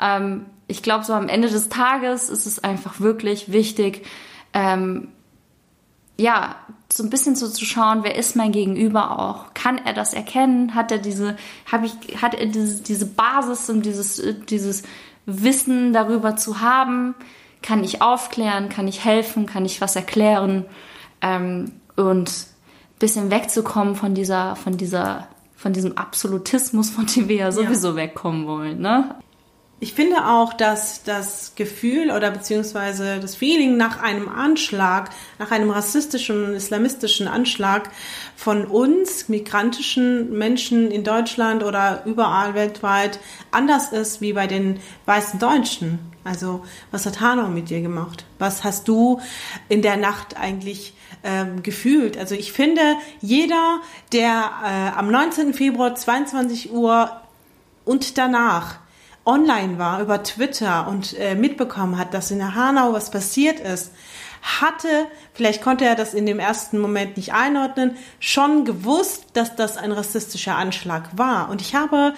Ähm, 0.01 0.47
ich 0.67 0.83
glaube, 0.83 1.05
so 1.05 1.13
am 1.13 1.29
Ende 1.29 1.49
des 1.49 1.69
Tages 1.69 2.29
ist 2.31 2.47
es 2.47 2.63
einfach 2.63 3.01
wirklich 3.01 3.53
wichtig, 3.53 4.07
ähm, 4.55 5.09
ja, 6.19 6.57
so 6.93 7.03
ein 7.03 7.11
bisschen 7.11 7.37
so 7.37 7.49
zu 7.49 7.65
schauen, 7.65 8.05
wer 8.05 8.17
ist 8.17 8.37
mein 8.37 8.53
Gegenüber 8.53 9.19
auch? 9.19 9.55
Kann 9.55 9.79
er 9.79 9.95
das 9.95 10.13
erkennen? 10.13 10.75
Hat 10.75 10.93
er 10.93 10.99
diese, 10.99 11.37
habe 11.71 11.87
ich, 11.87 12.23
hat 12.23 12.35
er 12.35 12.47
diese, 12.47 12.83
diese 12.83 13.07
Basis 13.07 13.71
und 13.71 13.85
dieses, 13.85 14.23
dieses 14.49 14.83
Wissen 15.27 15.93
darüber 15.93 16.37
zu 16.37 16.61
haben, 16.61 17.15
kann 17.63 17.85
ich 17.85 18.03
aufklären, 18.03 18.69
kann 18.69 18.89
ich 18.89 19.05
helfen, 19.05 19.47
kann 19.47 19.65
ich 19.65 19.81
was 19.81 19.97
erklären 19.97 20.67
ähm, 21.21 21.73
und 21.97 22.29
ein 22.29 22.99
bisschen 22.99 23.31
wegzukommen 23.31 23.95
von 23.95 24.15
dieser, 24.15 24.57
von 24.57 24.77
dieser, 24.77 25.29
von 25.57 25.73
diesem 25.73 25.97
Absolutismus, 25.97 26.91
von 26.91 27.07
dem 27.07 27.29
wir 27.29 27.37
ja 27.37 27.53
sowieso 27.53 27.91
ja. 27.91 27.97
wegkommen 27.97 28.47
wollen. 28.47 28.81
Ne? 28.81 29.15
Ich 29.83 29.95
finde 29.95 30.29
auch, 30.29 30.53
dass 30.53 31.03
das 31.03 31.57
Gefühl 31.57 32.13
oder 32.13 32.31
beziehungsweise 32.31 33.19
das 33.19 33.35
Feeling 33.35 33.77
nach 33.77 34.01
einem 34.01 34.29
Anschlag, 34.29 35.11
nach 35.41 35.51
einem 35.51 35.71
rassistischen 35.71 36.55
islamistischen 36.55 37.27
Anschlag 37.27 37.91
von 38.43 38.65
uns, 38.65 39.29
migrantischen 39.29 40.37
Menschen 40.37 40.91
in 40.91 41.05
Deutschland 41.05 41.63
oder 41.63 42.03
überall 42.07 42.55
weltweit, 42.55 43.21
anders 43.53 43.93
ist 43.93 44.21
wie 44.21 44.33
bei 44.33 44.49
den 44.49 44.81
weißen 45.07 45.39
Deutschen. 45.39 46.01
Also, 46.25 46.65
was 46.91 47.07
hat 47.07 47.21
Hanau 47.21 47.47
mit 47.47 47.71
dir 47.71 47.83
gemacht? 47.83 48.25
Was 48.41 48.65
hast 48.65 48.89
du 48.89 49.21
in 49.69 49.81
der 49.81 49.97
Nacht 49.97 50.37
eigentlich 50.37 50.95
ähm, 51.23 51.63
gefühlt? 51.63 52.19
Also, 52.19 52.35
ich 52.35 52.53
finde, 52.53 52.83
jeder, 53.21 53.81
der 54.11 54.51
äh, 54.65 54.99
am 54.99 55.09
19. 55.09 55.55
Februar 55.55 55.95
22 55.95 56.73
Uhr 56.73 57.13
und 57.85 58.19
danach 58.19 58.81
online 59.25 59.79
war 59.79 60.03
über 60.03 60.25
Twitter 60.25 60.89
und 60.89 61.17
äh, 61.17 61.37
mitbekommen 61.37 61.97
hat, 61.97 62.13
dass 62.13 62.33
in 62.33 62.57
Hanau 62.57 62.93
was 62.93 63.13
passiert 63.13 63.61
ist, 63.61 63.93
hatte, 64.43 65.07
vielleicht 65.33 65.63
konnte 65.63 65.85
er 65.85 65.95
das 65.95 66.15
in 66.15 66.27
dem 66.27 66.41
ersten 66.41 66.79
Moment 66.79 67.17
nicht 67.17 67.33
einordnen, 67.33 67.97
schon 68.19 68.65
gewusst, 68.65 69.25
dass 69.35 69.55
das 69.55 69.77
ein 69.77 69.93
rassistischer 69.93 70.57
Anschlag 70.57 71.17
war. 71.17 71.49
Und 71.49 71.61
ich 71.61 71.75
habe 71.75 72.15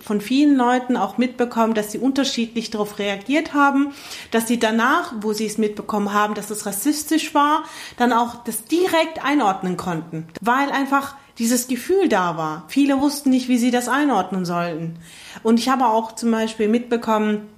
von 0.00 0.20
vielen 0.20 0.54
Leuten 0.56 0.96
auch 0.96 1.18
mitbekommen, 1.18 1.74
dass 1.74 1.90
sie 1.90 1.98
unterschiedlich 1.98 2.70
darauf 2.70 2.98
reagiert 2.98 3.54
haben, 3.54 3.94
dass 4.30 4.46
sie 4.46 4.58
danach, 4.58 5.14
wo 5.20 5.32
sie 5.32 5.46
es 5.46 5.58
mitbekommen 5.58 6.12
haben, 6.12 6.34
dass 6.34 6.50
es 6.50 6.66
rassistisch 6.66 7.34
war, 7.34 7.64
dann 7.96 8.12
auch 8.12 8.44
das 8.44 8.64
direkt 8.64 9.24
einordnen 9.24 9.76
konnten, 9.76 10.28
weil 10.40 10.70
einfach 10.70 11.16
dieses 11.38 11.66
Gefühl 11.66 12.08
da 12.08 12.36
war. 12.36 12.64
Viele 12.68 13.00
wussten 13.00 13.30
nicht, 13.30 13.48
wie 13.48 13.58
sie 13.58 13.70
das 13.70 13.88
einordnen 13.88 14.44
sollten. 14.44 14.98
Und 15.42 15.58
ich 15.58 15.68
habe 15.68 15.86
auch 15.86 16.12
zum 16.12 16.30
Beispiel 16.30 16.68
mitbekommen, 16.68 17.48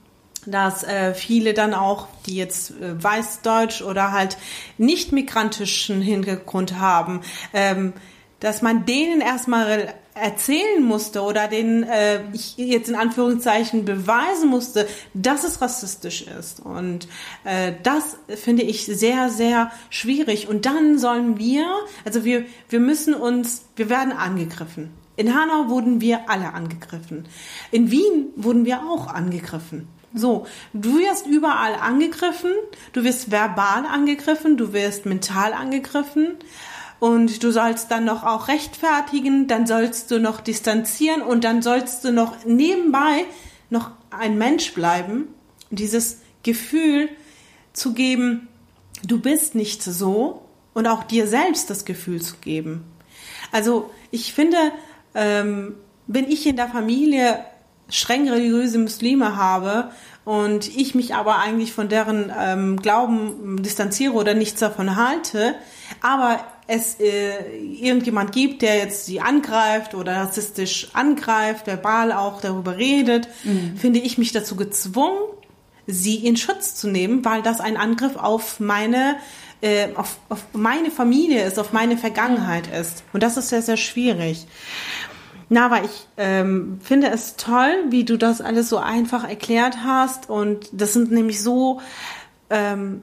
dass 0.47 0.85
äh, 0.85 1.15
viele 1.15 1.55
dann 1.55 1.75
auch, 1.75 2.09
die 2.27 2.37
jetzt 2.37 2.71
äh, 2.71 3.03
weißdeutsch 3.03 3.83
oder 3.83 4.13
halt 4.13 4.37
nicht 4.79 5.13
migrantischen 5.13 6.01
Hintergrund 6.01 6.79
haben, 6.79 7.21
ähm, 7.53 7.93
dass 8.41 8.63
man 8.63 8.85
denen 8.85 9.21
erstmal 9.21 9.95
erzählen 10.15 10.83
musste 10.83 11.23
oder 11.23 11.49
denen 11.49 11.83
äh, 11.83 12.21
ich 12.33 12.57
jetzt 12.57 12.89
in 12.89 12.95
Anführungszeichen 12.95 13.85
beweisen 13.85 14.49
musste, 14.49 14.87
dass 15.13 15.45
es 15.45 15.61
rassistisch 15.61 16.23
ist. 16.23 16.61
Und 16.61 17.09
äh, 17.45 17.73
das 17.83 18.17
finde 18.29 18.63
ich 18.63 18.87
sehr, 18.87 19.29
sehr 19.31 19.73
schwierig. 19.91 20.49
Und 20.49 20.67
dann 20.67 20.99
sollen 20.99 21.39
wir, 21.39 21.67
also 22.05 22.25
wir, 22.25 22.45
wir 22.69 22.81
müssen 22.81 23.15
uns, 23.15 23.65
wir 23.77 23.91
werden 23.91 24.13
angegriffen. 24.13 24.91
In 25.17 25.35
Hanau 25.35 25.69
wurden 25.69 26.01
wir 26.01 26.29
alle 26.29 26.53
angegriffen. 26.53 27.27
In 27.71 27.91
Wien 27.91 28.29
wurden 28.37 28.65
wir 28.65 28.83
auch 28.83 29.09
angegriffen. 29.09 29.89
So, 30.15 30.47
du 30.73 30.99
wirst 30.99 31.27
überall 31.27 31.75
angegriffen, 31.75 32.53
du 32.93 33.03
wirst 33.03 33.33
verbal 33.33 33.85
angegriffen, 33.85 34.57
du 34.57 34.73
wirst 34.73 35.07
mental 35.07 35.53
angegriffen 35.53 36.37
und 37.01 37.43
du 37.43 37.51
sollst 37.51 37.91
dann 37.91 38.05
noch 38.05 38.23
auch 38.23 38.47
rechtfertigen, 38.47 39.49
dann 39.49 39.67
sollst 39.67 40.13
du 40.13 40.21
noch 40.21 40.41
distanzieren 40.41 41.21
und 41.21 41.43
dann 41.43 41.63
sollst 41.63 42.05
du 42.05 42.13
noch 42.13 42.45
nebenbei 42.45 43.25
noch 43.71 43.91
ein 44.11 44.39
Mensch 44.39 44.73
bleiben, 44.73 45.27
dieses 45.71 46.21
Gefühl 46.45 47.09
zu 47.73 47.93
geben, 47.93 48.47
du 49.05 49.21
bist 49.21 49.57
nicht 49.57 49.83
so 49.83 50.43
und 50.75 50.87
auch 50.87 51.03
dir 51.03 51.27
selbst 51.27 51.71
das 51.71 51.85
Gefühl 51.85 52.23
zu 52.23 52.37
geben. 52.37 52.85
Also 53.51 53.91
ich 54.13 54.33
finde, 54.33 54.57
ähm, 55.15 55.75
wenn 56.07 56.31
ich 56.31 56.47
in 56.47 56.57
der 56.57 56.69
Familie 56.69 57.45
streng 57.89 58.29
religiöse 58.29 58.79
Muslime 58.79 59.37
habe 59.37 59.91
und 60.25 60.75
ich 60.75 60.95
mich 60.95 61.15
aber 61.15 61.39
eigentlich 61.39 61.73
von 61.73 61.89
deren 61.89 62.33
ähm, 62.39 62.81
Glauben 62.81 63.63
distanziere 63.63 64.15
oder 64.15 64.35
nichts 64.35 64.61
davon 64.61 64.97
halte, 64.97 65.55
aber 66.01 66.41
es 66.67 66.99
äh, 66.99 67.57
irgendjemand 67.59 68.33
gibt, 68.33 68.63
der 68.63 68.79
jetzt 68.79 69.05
sie 69.05 69.21
angreift 69.21 69.95
oder 69.95 70.17
rassistisch 70.17 70.89
angreift, 70.95 71.67
verbal 71.67 72.13
auch 72.13 72.41
darüber 72.41 72.79
redet, 72.79 73.29
mhm. 73.45 73.77
finde 73.77 74.01
ich 74.01 74.17
mich 74.17 74.33
dazu 74.33 74.57
gezwungen, 74.57 75.19
sie 75.87 76.17
in 76.27 76.39
Schutz 76.39 76.75
zu 76.75 76.89
nehmen, 76.89 77.23
weil 77.25 77.43
das 77.43 77.61
ein 77.61 77.77
Angriff 77.77 78.17
auf 78.17 78.61
meine 78.61 79.17
äh, 79.61 79.89
auf, 79.95 80.19
auf 80.29 80.45
meine 80.53 80.91
Familie 80.91 81.45
ist, 81.45 81.59
auf 81.59 81.73
meine 81.73 81.97
Vergangenheit 81.97 82.67
ist. 82.67 83.03
Und 83.13 83.23
das 83.23 83.37
ist 83.37 83.49
sehr, 83.49 83.63
sehr 83.63 83.77
schwierig. 83.77 84.47
Na, 85.49 85.67
aber 85.67 85.85
ich 85.85 86.09
ähm, 86.17 86.79
finde 86.83 87.09
es 87.09 87.37
toll, 87.37 87.85
wie 87.91 88.05
du 88.05 88.17
das 88.17 88.41
alles 88.41 88.69
so 88.69 88.79
einfach 88.79 89.29
erklärt 89.29 89.79
hast. 89.85 90.31
Und 90.31 90.69
das 90.73 90.93
sind 90.93 91.13
nämlich 91.13 91.43
so 91.43 91.81
ähm, 92.51 93.03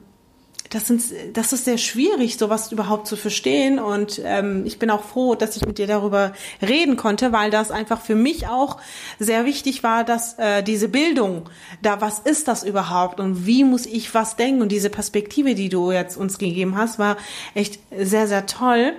das, 0.72 0.86
sind, 0.86 1.02
das 1.34 1.52
ist 1.52 1.66
sehr 1.66 1.76
schwierig, 1.76 2.38
sowas 2.38 2.72
überhaupt 2.72 3.06
zu 3.06 3.16
verstehen. 3.16 3.78
Und 3.78 4.20
ähm, 4.24 4.64
ich 4.64 4.78
bin 4.78 4.90
auch 4.90 5.04
froh, 5.04 5.34
dass 5.34 5.56
ich 5.56 5.66
mit 5.66 5.78
dir 5.78 5.86
darüber 5.86 6.32
reden 6.62 6.96
konnte, 6.96 7.32
weil 7.32 7.50
das 7.50 7.70
einfach 7.70 8.00
für 8.00 8.14
mich 8.14 8.46
auch 8.46 8.78
sehr 9.18 9.44
wichtig 9.44 9.82
war, 9.82 10.02
dass 10.04 10.38
äh, 10.38 10.62
diese 10.62 10.88
Bildung, 10.88 11.48
da 11.82 12.00
was 12.00 12.20
ist 12.20 12.48
das 12.48 12.64
überhaupt 12.64 13.20
und 13.20 13.46
wie 13.46 13.64
muss 13.64 13.84
ich 13.84 14.14
was 14.14 14.36
denken? 14.36 14.62
Und 14.62 14.72
diese 14.72 14.88
Perspektive, 14.88 15.54
die 15.54 15.68
du 15.68 15.92
jetzt 15.92 16.16
uns 16.16 16.38
gegeben 16.38 16.76
hast, 16.76 16.98
war 16.98 17.16
echt 17.54 17.78
sehr, 17.96 18.26
sehr 18.26 18.46
toll. 18.46 18.94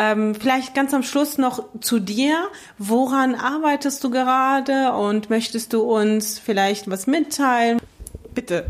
Ähm, 0.00 0.34
vielleicht 0.34 0.74
ganz 0.74 0.94
am 0.94 1.02
Schluss 1.02 1.36
noch 1.36 1.62
zu 1.82 1.98
dir. 1.98 2.48
Woran 2.78 3.34
arbeitest 3.34 4.02
du 4.02 4.08
gerade 4.08 4.92
und 4.92 5.28
möchtest 5.28 5.74
du 5.74 5.82
uns 5.82 6.38
vielleicht 6.38 6.88
was 6.88 7.06
mitteilen? 7.06 7.78
Bitte. 8.34 8.64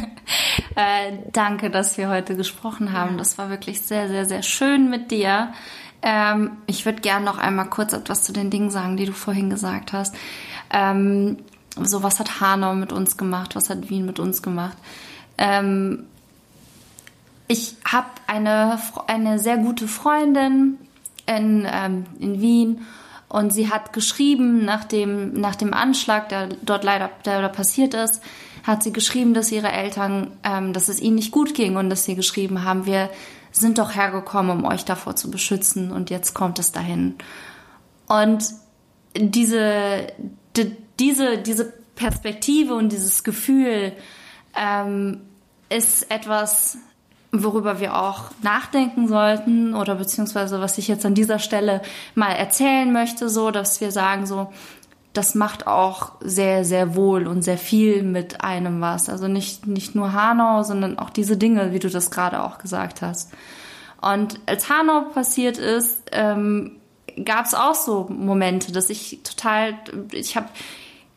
äh, 0.76 1.12
danke, 1.32 1.70
dass 1.70 1.96
wir 1.96 2.10
heute 2.10 2.36
gesprochen 2.36 2.92
haben. 2.92 3.12
Ja. 3.12 3.16
Das 3.16 3.38
war 3.38 3.48
wirklich 3.48 3.80
sehr, 3.80 4.08
sehr, 4.08 4.26
sehr 4.26 4.42
schön 4.42 4.90
mit 4.90 5.10
dir. 5.10 5.54
Ähm, 6.02 6.58
ich 6.66 6.84
würde 6.84 7.00
gerne 7.00 7.24
noch 7.24 7.38
einmal 7.38 7.70
kurz 7.70 7.94
etwas 7.94 8.22
zu 8.24 8.34
den 8.34 8.50
Dingen 8.50 8.70
sagen, 8.70 8.98
die 8.98 9.06
du 9.06 9.14
vorhin 9.14 9.48
gesagt 9.48 9.94
hast. 9.94 10.14
Ähm, 10.70 11.38
so, 11.80 12.02
was 12.02 12.20
hat 12.20 12.42
Hanau 12.42 12.74
mit 12.74 12.92
uns 12.92 13.16
gemacht? 13.16 13.56
Was 13.56 13.70
hat 13.70 13.88
Wien 13.88 14.04
mit 14.04 14.18
uns 14.18 14.42
gemacht? 14.42 14.76
Ähm, 15.38 16.04
ich 17.50 17.74
habe 17.84 18.06
eine, 18.28 18.78
eine 19.08 19.40
sehr 19.40 19.56
gute 19.56 19.88
Freundin 19.88 20.78
in, 21.26 21.66
ähm, 21.68 22.04
in 22.20 22.40
Wien 22.40 22.86
und 23.28 23.52
sie 23.52 23.68
hat 23.68 23.92
geschrieben, 23.92 24.64
nach 24.64 24.84
dem, 24.84 25.32
nach 25.32 25.56
dem 25.56 25.74
Anschlag, 25.74 26.28
der 26.28 26.50
dort 26.62 26.84
leider 26.84 27.10
der, 27.24 27.40
der 27.40 27.48
passiert 27.48 27.94
ist, 27.94 28.22
hat 28.62 28.84
sie 28.84 28.92
geschrieben, 28.92 29.34
dass 29.34 29.50
ihre 29.50 29.72
Eltern, 29.72 30.30
ähm, 30.44 30.72
dass 30.72 30.88
es 30.88 31.00
ihnen 31.00 31.16
nicht 31.16 31.32
gut 31.32 31.54
ging 31.54 31.74
und 31.74 31.90
dass 31.90 32.04
sie 32.04 32.14
geschrieben 32.14 32.62
haben, 32.62 32.86
wir 32.86 33.10
sind 33.50 33.78
doch 33.78 33.96
hergekommen, 33.96 34.58
um 34.58 34.64
euch 34.64 34.84
davor 34.84 35.16
zu 35.16 35.28
beschützen 35.28 35.90
und 35.90 36.08
jetzt 36.08 36.34
kommt 36.34 36.60
es 36.60 36.70
dahin. 36.70 37.16
Und 38.06 38.44
diese, 39.16 40.06
die, 40.56 40.76
diese, 41.00 41.38
diese 41.38 41.72
Perspektive 41.96 42.74
und 42.74 42.92
dieses 42.92 43.24
Gefühl 43.24 43.92
ähm, 44.56 45.22
ist 45.68 46.12
etwas, 46.12 46.78
worüber 47.32 47.80
wir 47.80 47.96
auch 47.96 48.24
nachdenken 48.42 49.06
sollten 49.06 49.74
oder 49.74 49.94
beziehungsweise 49.94 50.60
was 50.60 50.78
ich 50.78 50.88
jetzt 50.88 51.06
an 51.06 51.14
dieser 51.14 51.38
Stelle 51.38 51.80
mal 52.14 52.32
erzählen 52.32 52.92
möchte, 52.92 53.28
so 53.28 53.50
dass 53.50 53.80
wir 53.80 53.92
sagen 53.92 54.26
so, 54.26 54.52
das 55.12 55.34
macht 55.34 55.66
auch 55.66 56.12
sehr, 56.20 56.64
sehr 56.64 56.94
wohl 56.94 57.26
und 57.26 57.42
sehr 57.42 57.58
viel 57.58 58.02
mit 58.02 58.42
einem 58.42 58.80
was. 58.80 59.08
Also 59.08 59.26
nicht, 59.26 59.66
nicht 59.66 59.94
nur 59.94 60.12
Hanau, 60.12 60.62
sondern 60.62 60.98
auch 60.98 61.10
diese 61.10 61.36
Dinge, 61.36 61.72
wie 61.72 61.80
du 61.80 61.90
das 61.90 62.10
gerade 62.10 62.42
auch 62.42 62.58
gesagt 62.58 63.02
hast. 63.02 63.32
Und 64.00 64.40
als 64.46 64.68
Hanau 64.68 65.02
passiert 65.12 65.58
ist, 65.58 66.02
ähm, 66.12 66.76
gab 67.24 67.46
es 67.46 67.54
auch 67.54 67.74
so 67.74 68.06
Momente, 68.08 68.72
dass 68.72 68.88
ich 68.88 69.20
total, 69.24 69.74
ich 70.12 70.36
habe 70.36 70.48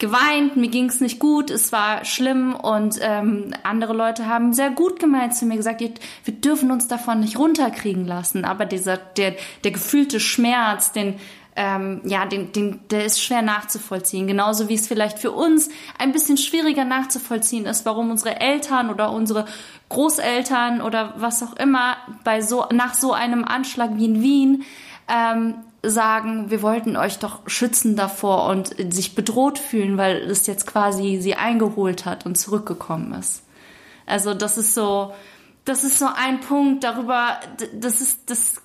geweint, 0.03 0.57
mir 0.57 0.67
ging 0.67 0.89
es 0.89 0.99
nicht 0.99 1.17
gut, 1.17 1.49
es 1.49 1.71
war 1.71 2.03
schlimm 2.03 2.53
und 2.55 2.99
ähm, 3.01 3.53
andere 3.63 3.93
Leute 3.93 4.27
haben 4.27 4.51
sehr 4.51 4.69
gut 4.69 4.99
gemeint 4.99 5.33
zu 5.33 5.45
mir 5.45 5.55
gesagt, 5.55 5.79
wir 5.79 6.33
dürfen 6.33 6.71
uns 6.71 6.89
davon 6.89 7.21
nicht 7.21 7.39
runterkriegen 7.39 8.05
lassen. 8.05 8.43
Aber 8.43 8.65
dieser 8.65 8.97
der 8.97 9.35
der 9.63 9.71
gefühlte 9.71 10.19
Schmerz, 10.19 10.91
den 10.91 11.15
ähm, 11.55 12.01
ja, 12.03 12.25
den, 12.25 12.51
den, 12.51 12.81
der 12.89 13.05
ist 13.05 13.23
schwer 13.23 13.41
nachzuvollziehen. 13.41 14.27
Genauso 14.27 14.67
wie 14.67 14.73
es 14.73 14.89
vielleicht 14.89 15.19
für 15.19 15.31
uns 15.31 15.69
ein 15.97 16.11
bisschen 16.11 16.37
schwieriger 16.37 16.83
nachzuvollziehen 16.83 17.65
ist, 17.65 17.85
warum 17.85 18.11
unsere 18.11 18.41
Eltern 18.41 18.89
oder 18.89 19.09
unsere 19.11 19.45
Großeltern 19.87 20.81
oder 20.81 21.13
was 21.15 21.43
auch 21.43 21.53
immer 21.53 21.95
bei 22.25 22.41
so, 22.41 22.65
nach 22.73 22.93
so 22.93 23.13
einem 23.13 23.45
Anschlag 23.45 23.91
wie 23.95 24.05
in 24.05 24.21
Wien 24.21 24.63
ähm, 25.07 25.55
sagen, 25.84 26.49
wir 26.49 26.61
wollten 26.61 26.95
euch 26.95 27.19
doch 27.19 27.41
schützen 27.47 27.95
davor 27.95 28.49
und 28.49 28.75
sich 28.93 29.15
bedroht 29.15 29.59
fühlen, 29.59 29.97
weil 29.97 30.17
es 30.17 30.47
jetzt 30.47 30.65
quasi 30.65 31.19
sie 31.21 31.36
eingeholt 31.36 32.05
hat 32.05 32.25
und 32.25 32.38
zurückgekommen 32.38 33.13
ist. 33.13 33.43
Also 34.05 34.34
das 34.34 34.57
ist 34.57 34.73
so, 34.73 35.13
das 35.65 35.84
ist 35.84 35.99
so 35.99 36.07
ein 36.15 36.39
Punkt 36.39 36.84
darüber, 36.84 37.39
das 37.73 38.01
ist, 38.01 38.29
das 38.29 38.61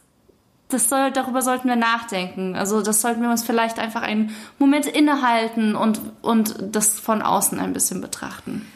das 0.68 0.88
soll, 0.90 1.10
darüber 1.10 1.40
sollten 1.40 1.68
wir 1.68 1.76
nachdenken. 1.76 2.54
Also 2.54 2.82
das 2.82 3.00
sollten 3.00 3.22
wir 3.22 3.30
uns 3.30 3.42
vielleicht 3.42 3.78
einfach 3.78 4.02
einen 4.02 4.36
Moment 4.58 4.86
innehalten 4.86 5.74
und, 5.74 6.00
und 6.20 6.56
das 6.60 7.00
von 7.00 7.22
außen 7.22 7.58
ein 7.58 7.72
bisschen 7.72 8.00
betrachten. 8.00 8.66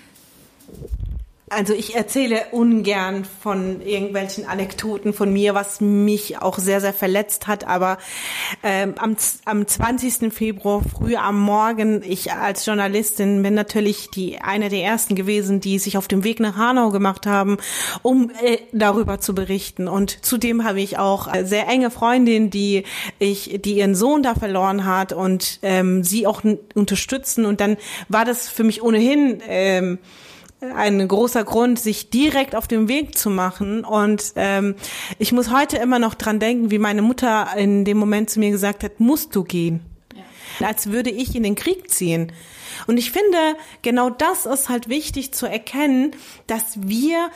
Also 1.54 1.74
ich 1.74 1.94
erzähle 1.94 2.46
ungern 2.52 3.24
von 3.24 3.82
irgendwelchen 3.82 4.46
Anekdoten 4.46 5.12
von 5.12 5.30
mir, 5.30 5.54
was 5.54 5.82
mich 5.82 6.40
auch 6.40 6.58
sehr, 6.58 6.80
sehr 6.80 6.94
verletzt 6.94 7.46
hat. 7.46 7.66
Aber 7.66 7.98
ähm, 8.62 8.94
am, 8.96 9.16
am 9.44 9.66
20. 9.66 10.32
Februar 10.32 10.82
früh 10.82 11.14
am 11.16 11.38
Morgen, 11.38 12.02
ich 12.02 12.32
als 12.32 12.64
Journalistin 12.64 13.42
bin 13.42 13.52
natürlich 13.52 14.08
die 14.10 14.40
eine 14.40 14.70
der 14.70 14.82
ersten 14.82 15.14
gewesen, 15.14 15.60
die 15.60 15.78
sich 15.78 15.98
auf 15.98 16.08
dem 16.08 16.24
Weg 16.24 16.40
nach 16.40 16.56
Hanau 16.56 16.88
gemacht 16.88 17.26
haben, 17.26 17.58
um 18.00 18.30
äh, 18.42 18.58
darüber 18.72 19.20
zu 19.20 19.34
berichten. 19.34 19.88
Und 19.88 20.24
zudem 20.24 20.64
habe 20.64 20.80
ich 20.80 20.98
auch 20.98 21.28
sehr 21.44 21.68
enge 21.68 21.90
Freundin, 21.90 22.48
die 22.48 22.84
ich, 23.18 23.60
die 23.62 23.74
ihren 23.74 23.94
Sohn 23.94 24.22
da 24.22 24.34
verloren 24.34 24.86
hat 24.86 25.12
und 25.12 25.58
ähm, 25.62 26.02
sie 26.02 26.26
auch 26.26 26.42
unterstützen. 26.74 27.44
Und 27.44 27.60
dann 27.60 27.76
war 28.08 28.24
das 28.24 28.48
für 28.48 28.64
mich 28.64 28.82
ohnehin 28.82 29.42
ähm, 29.46 29.98
ein 30.74 31.06
großer 31.06 31.44
Grund, 31.44 31.78
sich 31.78 32.10
direkt 32.10 32.54
auf 32.54 32.68
den 32.68 32.88
Weg 32.88 33.18
zu 33.18 33.30
machen. 33.30 33.84
Und 33.84 34.32
ähm, 34.36 34.76
ich 35.18 35.32
muss 35.32 35.50
heute 35.50 35.76
immer 35.78 35.98
noch 35.98 36.14
dran 36.14 36.38
denken, 36.38 36.70
wie 36.70 36.78
meine 36.78 37.02
Mutter 37.02 37.48
in 37.56 37.84
dem 37.84 37.98
Moment 37.98 38.30
zu 38.30 38.38
mir 38.38 38.50
gesagt 38.50 38.84
hat, 38.84 39.00
musst 39.00 39.34
du 39.34 39.44
gehen. 39.44 39.80
Ja. 40.60 40.68
Als 40.68 40.90
würde 40.90 41.10
ich 41.10 41.34
in 41.34 41.42
den 41.42 41.56
Krieg 41.56 41.90
ziehen. 41.90 42.32
Und 42.86 42.96
ich 42.96 43.10
finde, 43.12 43.56
genau 43.82 44.10
das 44.10 44.46
ist 44.46 44.68
halt 44.68 44.88
wichtig 44.88 45.32
zu 45.32 45.46
erkennen, 45.46 46.12
dass 46.46 46.64
wir 46.76 47.30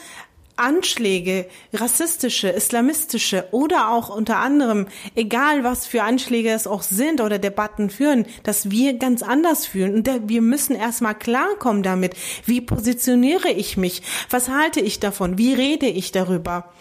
Anschläge, 0.56 1.46
rassistische, 1.72 2.48
islamistische 2.48 3.46
oder 3.50 3.90
auch 3.90 4.08
unter 4.08 4.38
anderem, 4.38 4.86
egal 5.14 5.64
was 5.64 5.86
für 5.86 6.02
Anschläge 6.02 6.50
es 6.50 6.66
auch 6.66 6.82
sind 6.82 7.20
oder 7.20 7.38
Debatten 7.38 7.90
führen, 7.90 8.26
dass 8.42 8.70
wir 8.70 8.94
ganz 8.94 9.22
anders 9.22 9.66
fühlen. 9.66 9.94
Und 9.94 10.28
wir 10.28 10.42
müssen 10.42 10.74
erstmal 10.74 11.14
klarkommen 11.14 11.82
damit. 11.82 12.14
Wie 12.44 12.60
positioniere 12.60 13.50
ich 13.50 13.76
mich? 13.76 14.02
Was 14.30 14.48
halte 14.48 14.80
ich 14.80 15.00
davon? 15.00 15.38
Wie 15.38 15.52
rede 15.52 15.86
ich 15.86 16.12
darüber? 16.12 16.72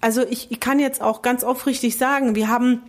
Also 0.00 0.22
ich, 0.22 0.50
ich 0.50 0.60
kann 0.60 0.78
jetzt 0.78 1.02
auch 1.02 1.22
ganz 1.22 1.44
aufrichtig 1.44 1.98
sagen, 1.98 2.34
wir 2.34 2.48
haben 2.48 2.82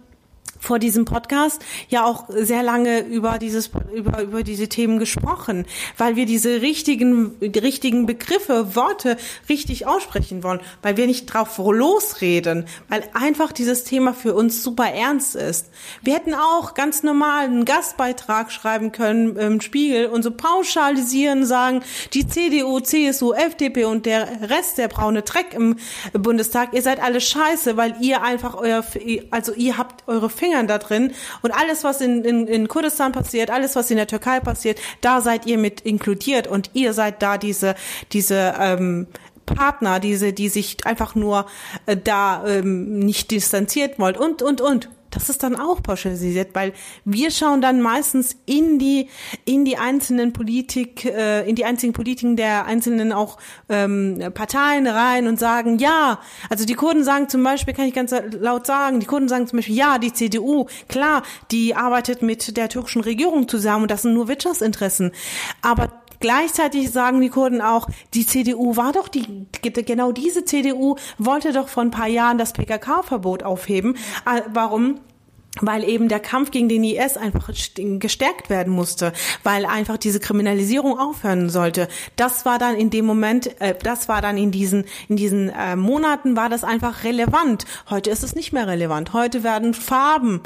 vor 0.61 0.79
diesem 0.79 1.05
Podcast 1.05 1.61
ja 1.89 2.05
auch 2.05 2.25
sehr 2.29 2.63
lange 2.63 2.99
über 2.99 3.39
dieses 3.39 3.71
über 3.93 4.21
über 4.21 4.43
diese 4.43 4.69
Themen 4.69 4.99
gesprochen, 4.99 5.65
weil 5.97 6.15
wir 6.15 6.25
diese 6.25 6.61
richtigen 6.61 7.31
richtigen 7.41 8.05
Begriffe, 8.05 8.75
Worte 8.75 9.17
richtig 9.49 9.87
aussprechen 9.87 10.43
wollen, 10.43 10.59
weil 10.83 10.97
wir 10.97 11.07
nicht 11.07 11.25
drauf 11.25 11.57
losreden, 11.57 12.65
weil 12.89 13.03
einfach 13.13 13.51
dieses 13.51 13.83
Thema 13.83 14.13
für 14.13 14.35
uns 14.35 14.63
super 14.63 14.85
ernst 14.85 15.35
ist. 15.35 15.71
Wir 16.03 16.13
hätten 16.13 16.35
auch 16.35 16.75
ganz 16.75 17.01
normal 17.01 17.45
einen 17.45 17.65
Gastbeitrag 17.65 18.51
schreiben 18.51 18.91
können 18.91 19.35
im 19.37 19.61
Spiegel 19.61 20.07
und 20.07 20.21
so 20.21 20.29
pauschalisieren 20.29 21.45
sagen, 21.45 21.81
die 22.13 22.27
CDU, 22.27 22.79
CSU, 22.79 23.33
FDP 23.33 23.85
und 23.85 24.05
der 24.05 24.49
Rest 24.49 24.77
der 24.77 24.89
braune 24.89 25.23
Dreck 25.23 25.53
im 25.55 25.77
Bundestag, 26.13 26.73
ihr 26.73 26.83
seid 26.83 27.01
alle 27.01 27.19
scheiße, 27.19 27.77
weil 27.77 27.95
ihr 27.99 28.21
einfach 28.21 28.53
euer 28.53 28.85
also 29.31 29.53
ihr 29.53 29.77
habt 29.77 30.07
eure 30.07 30.29
Finger 30.29 30.50
Fingern 30.51 30.67
da 30.67 30.77
drin. 30.77 31.13
Und 31.41 31.51
alles, 31.51 31.83
was 31.83 32.01
in, 32.01 32.23
in, 32.23 32.47
in 32.47 32.67
Kurdistan 32.67 33.11
passiert, 33.11 33.49
alles, 33.49 33.75
was 33.75 33.89
in 33.89 33.97
der 33.97 34.07
Türkei 34.07 34.39
passiert, 34.39 34.79
da 35.01 35.21
seid 35.21 35.45
ihr 35.45 35.57
mit 35.57 35.81
inkludiert. 35.81 36.47
Und 36.47 36.71
ihr 36.73 36.93
seid 36.93 37.21
da 37.21 37.37
diese, 37.37 37.75
diese 38.11 38.55
ähm, 38.59 39.07
Partner, 39.45 39.99
diese, 39.99 40.33
die 40.33 40.49
sich 40.49 40.85
einfach 40.85 41.15
nur 41.15 41.45
äh, 41.85 41.97
da 41.97 42.45
ähm, 42.45 42.99
nicht 42.99 43.31
distanziert 43.31 43.97
wollt. 43.97 44.17
Und, 44.17 44.41
und, 44.41 44.61
und 44.61 44.89
das 45.11 45.29
ist 45.29 45.43
dann 45.43 45.55
auch 45.55 45.83
pauschalisiert, 45.83 46.55
weil 46.55 46.73
wir 47.05 47.31
schauen 47.31 47.61
dann 47.61 47.81
meistens 47.81 48.37
in 48.45 48.79
die 48.79 49.09
in 49.45 49.65
die 49.65 49.77
einzelnen 49.77 50.33
Politik, 50.33 51.05
äh, 51.05 51.47
in 51.47 51.55
die 51.55 51.65
einzigen 51.65 51.93
Politiken 51.93 52.35
der 52.35 52.65
einzelnen 52.65 53.11
auch 53.11 53.37
ähm, 53.69 54.31
Parteien 54.33 54.87
rein 54.87 55.27
und 55.27 55.39
sagen 55.39 55.77
ja. 55.77 56.19
Also 56.49 56.65
die 56.65 56.73
Kurden 56.73 57.03
sagen 57.03 57.29
zum 57.29 57.43
Beispiel, 57.43 57.73
kann 57.73 57.85
ich 57.85 57.93
ganz 57.93 58.13
laut 58.39 58.65
sagen, 58.65 58.99
die 58.99 59.05
Kurden 59.05 59.27
sagen 59.27 59.47
zum 59.47 59.57
Beispiel 59.57 59.75
ja, 59.75 59.97
die 59.97 60.13
CDU, 60.13 60.65
klar, 60.87 61.23
die 61.51 61.75
arbeitet 61.75 62.21
mit 62.21 62.57
der 62.57 62.69
türkischen 62.69 63.01
Regierung 63.01 63.47
zusammen 63.47 63.83
und 63.83 63.91
das 63.91 64.03
sind 64.03 64.13
nur 64.13 64.27
Wirtschaftsinteressen, 64.27 65.11
aber 65.61 66.00
Gleichzeitig 66.21 66.91
sagen 66.91 67.19
die 67.19 67.29
Kurden 67.29 67.61
auch, 67.61 67.87
die 68.13 68.25
CDU 68.25 68.77
war 68.77 68.93
doch 68.93 69.07
die, 69.07 69.47
genau 69.61 70.11
diese 70.11 70.45
CDU 70.45 70.95
wollte 71.17 71.51
doch 71.51 71.67
vor 71.67 71.83
ein 71.83 71.91
paar 71.91 72.07
Jahren 72.07 72.37
das 72.37 72.53
PKK-Verbot 72.53 73.43
aufheben. 73.43 73.95
Äh, 74.25 74.41
warum? 74.53 74.99
weil 75.59 75.83
eben 75.83 76.07
der 76.07 76.19
Kampf 76.19 76.51
gegen 76.51 76.69
den 76.69 76.83
IS 76.83 77.17
einfach 77.17 77.49
gestärkt 77.75 78.49
werden 78.49 78.73
musste, 78.73 79.11
weil 79.43 79.65
einfach 79.65 79.97
diese 79.97 80.19
Kriminalisierung 80.19 80.97
aufhören 80.97 81.49
sollte. 81.49 81.87
Das 82.15 82.45
war 82.45 82.57
dann 82.57 82.75
in 82.75 82.89
dem 82.89 83.05
Moment, 83.05 83.59
äh, 83.59 83.75
das 83.81 84.07
war 84.07 84.21
dann 84.21 84.37
in 84.37 84.51
diesen 84.51 84.85
in 85.09 85.17
diesen 85.17 85.49
äh, 85.49 85.75
Monaten 85.75 86.37
war 86.37 86.49
das 86.49 86.63
einfach 86.63 87.03
relevant. 87.03 87.65
Heute 87.89 88.09
ist 88.09 88.23
es 88.23 88.33
nicht 88.33 88.53
mehr 88.53 88.67
relevant. 88.67 89.13
Heute 89.13 89.43
werden 89.43 89.73
Farben, 89.73 90.41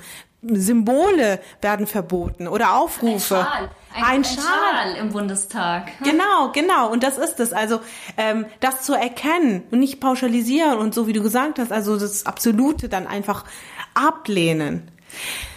Symbole 0.54 1.40
werden 1.62 1.88
verboten 1.88 2.48
oder 2.48 2.76
Aufrufe. 2.76 3.38
Ein 3.38 3.46
Schal. 3.46 3.70
Ein, 3.96 4.04
ein, 4.04 4.24
Schal. 4.24 4.44
Schal. 4.44 4.96
im 4.98 5.10
Bundestag. 5.10 5.92
Genau, 6.04 6.52
genau. 6.54 6.92
Und 6.92 7.04
das 7.04 7.18
ist 7.18 7.40
es. 7.40 7.54
Also 7.54 7.80
ähm, 8.18 8.46
das 8.60 8.82
zu 8.84 8.94
erkennen 8.94 9.64
und 9.72 9.80
nicht 9.80 10.00
pauschalisieren 10.00 10.78
und 10.78 10.94
so 10.94 11.08
wie 11.08 11.14
du 11.14 11.24
gesagt 11.24 11.60
hast, 11.60 11.72
also 11.72 11.98
das 11.98 12.26
Absolute 12.26 12.90
dann 12.90 13.08
einfach 13.08 13.46
ablehnen. 13.94 14.92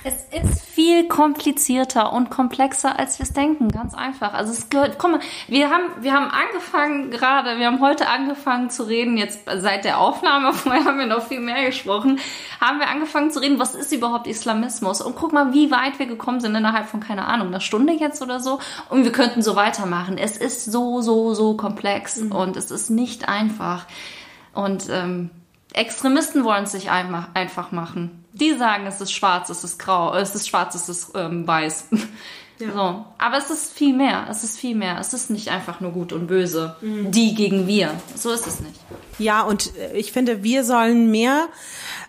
Es 0.04 0.14
ist 0.32 0.62
viel 0.62 1.08
komplizierter 1.08 2.12
und 2.12 2.30
komplexer, 2.30 2.98
als 2.98 3.18
wir 3.18 3.24
es 3.24 3.32
denken. 3.32 3.68
Ganz 3.68 3.94
einfach. 3.94 4.32
Also 4.32 4.52
es 4.52 4.70
gehört, 4.70 4.98
guck 4.98 5.10
mal, 5.10 5.20
wir 5.48 5.70
haben, 5.70 5.84
wir 6.00 6.12
haben 6.12 6.30
angefangen 6.30 7.10
gerade, 7.10 7.58
wir 7.58 7.66
haben 7.66 7.80
heute 7.80 8.08
angefangen 8.08 8.70
zu 8.70 8.84
reden, 8.84 9.16
jetzt 9.16 9.40
seit 9.46 9.84
der 9.84 9.98
Aufnahme, 9.98 10.52
vorher 10.54 10.84
haben 10.84 10.98
wir 10.98 11.06
noch 11.06 11.26
viel 11.26 11.40
mehr 11.40 11.66
gesprochen, 11.66 12.20
haben 12.60 12.78
wir 12.78 12.88
angefangen 12.88 13.30
zu 13.30 13.40
reden, 13.40 13.58
was 13.58 13.74
ist 13.74 13.92
überhaupt 13.92 14.26
Islamismus? 14.26 15.00
Und 15.00 15.16
guck 15.16 15.32
mal, 15.32 15.52
wie 15.52 15.70
weit 15.70 15.98
wir 15.98 16.06
gekommen 16.06 16.40
sind 16.40 16.54
innerhalb 16.54 16.86
von, 16.86 17.00
keine 17.00 17.26
Ahnung, 17.26 17.48
einer 17.48 17.60
Stunde 17.60 17.92
jetzt 17.92 18.22
oder 18.22 18.40
so. 18.40 18.60
Und 18.88 19.04
wir 19.04 19.12
könnten 19.12 19.42
so 19.42 19.56
weitermachen. 19.56 20.16
Es 20.16 20.36
ist 20.36 20.64
so, 20.64 21.00
so, 21.00 21.34
so 21.34 21.56
komplex 21.56 22.16
mhm. 22.18 22.32
und 22.32 22.56
es 22.56 22.70
ist 22.70 22.90
nicht 22.90 23.28
einfach. 23.28 23.86
Und 24.54 24.88
ähm, 24.90 25.30
Extremisten 25.72 26.44
wollen 26.44 26.64
es 26.64 26.72
sich 26.72 26.90
einfach, 26.90 27.28
einfach 27.34 27.72
machen. 27.72 28.24
Die 28.40 28.54
sagen, 28.56 28.86
es 28.86 29.00
ist 29.00 29.12
schwarz, 29.12 29.50
es 29.50 29.64
ist 29.64 29.78
grau, 29.78 30.14
es 30.14 30.34
ist 30.34 30.48
schwarz, 30.48 30.74
es 30.74 30.88
ist 30.88 31.12
ähm, 31.14 31.46
weiß. 31.46 31.88
Ja. 32.60 32.72
So. 32.72 33.04
Aber 33.18 33.38
es 33.38 33.50
ist 33.50 33.72
viel 33.72 33.94
mehr. 33.94 34.26
Es 34.28 34.42
ist 34.42 34.58
viel 34.58 34.74
mehr. 34.74 34.98
Es 35.00 35.12
ist 35.12 35.30
nicht 35.30 35.48
einfach 35.48 35.80
nur 35.80 35.92
gut 35.92 36.12
und 36.12 36.26
böse. 36.26 36.74
Mhm. 36.80 37.10
Die 37.12 37.34
gegen 37.34 37.66
wir. 37.66 37.94
So 38.16 38.32
ist 38.32 38.46
es 38.46 38.60
nicht. 38.60 38.74
Ja, 39.18 39.42
und 39.42 39.72
ich 39.94 40.12
finde, 40.12 40.42
wir 40.42 40.64
sollen 40.64 41.10
mehr 41.10 41.48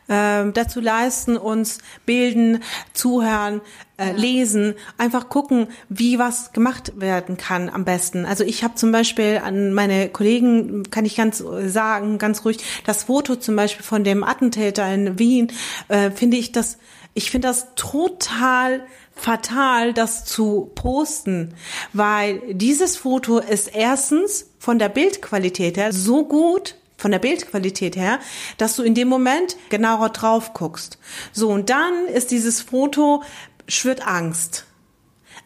äh, 0.10 0.51
dazu 0.51 0.82
leisten, 0.82 1.38
uns 1.38 1.78
bilden, 2.05 2.62
zuhören, 2.93 3.62
äh, 3.97 4.12
lesen, 4.12 4.76
einfach 4.97 5.30
gucken, 5.30 5.68
wie 5.88 6.20
was 6.20 6.51
gemacht 6.51 6.93
werden 6.99 7.38
kann 7.38 7.70
am 7.70 7.86
besten. 7.86 8.26
Also 8.26 8.43
ich 8.43 8.64
habe 8.64 8.76
zum 8.76 8.91
Beispiel 8.91 9.41
an 9.43 9.74
meine 9.74 10.10
Kollegen, 10.10 10.84
kann 10.89 11.05
ich 11.05 11.16
ganz 11.16 11.43
sagen, 11.66 12.18
ganz 12.18 12.43
ruhig, 12.45 12.57
das 12.86 13.03
Foto 13.03 13.36
zum 13.36 13.55
Beispiel 13.55 13.86
von 13.86 14.03
dem 14.03 14.24
Attentäter 14.24 14.91
in 14.93 15.20
Wien, 15.20 15.51
äh, 15.88 16.12
finde 16.12 16.38
ich 16.38 16.51
das, 16.51 16.78
ich 17.14 17.32
finde 17.32 17.47
das 17.47 17.76
total 17.76 18.84
fatal, 19.14 19.93
das 19.93 20.26
zu 20.26 20.72
posten, 20.76 21.53
weil 21.93 22.41
dieses 22.53 22.95
Foto 22.95 23.39
ist 23.39 23.68
erstens 23.68 24.49
von 24.60 24.80
der 24.80 24.89
Bildqualität 24.89 25.78
her 25.78 25.91
so 25.91 26.26
gut, 26.26 26.76
von 27.00 27.12
der 27.12 27.20
Bildqualität 27.20 27.95
her, 27.95 28.20
dass 28.58 28.76
du 28.76 28.84
in 28.84 28.93
dem 28.93 29.08
Moment 29.08 29.56
genauer 29.70 30.10
drauf 30.10 30.54
guckst. 30.54 31.00
So, 31.32 31.50
und 31.50 31.70
dann 31.70 32.06
ist 32.06 32.32
dieses 32.32 32.62
Foto, 32.62 33.24
schwirrt 33.68 34.06
Angst. 34.06 34.66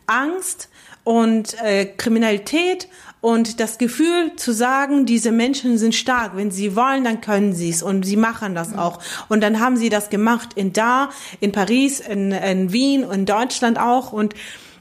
Angst 0.08 0.70
und 1.04 1.62
äh, 1.62 1.86
Kriminalität 1.86 2.88
und 3.22 3.62
das 3.62 3.78
Gefühl 3.78 4.36
zu 4.36 4.52
sagen, 4.52 5.06
diese 5.06 5.32
Menschen 5.32 5.78
sind 5.78 5.96
stark. 5.96 6.36
Wenn 6.36 6.52
sie 6.52 6.76
wollen, 6.76 7.06
dann 7.06 7.22
können 7.22 7.54
sie 7.54 7.70
es 7.70 7.82
und 7.82 8.04
sie 8.04 8.18
machen 8.18 8.54
das 8.56 8.78
auch. 8.78 9.00
Und 9.30 9.42
dann 9.42 9.62
haben 9.62 9.78
sie 9.78 9.90
das 9.90 10.10
gemacht 10.10 10.50
in 10.56 10.74
da, 10.74 11.10
in 11.40 11.54
Paris, 11.54 12.02
in, 12.02 12.32
in 12.34 12.74
Wien, 12.74 13.04
in 13.04 13.26
Deutschland 13.26 13.80
auch. 13.80 14.12
Und 14.12 14.34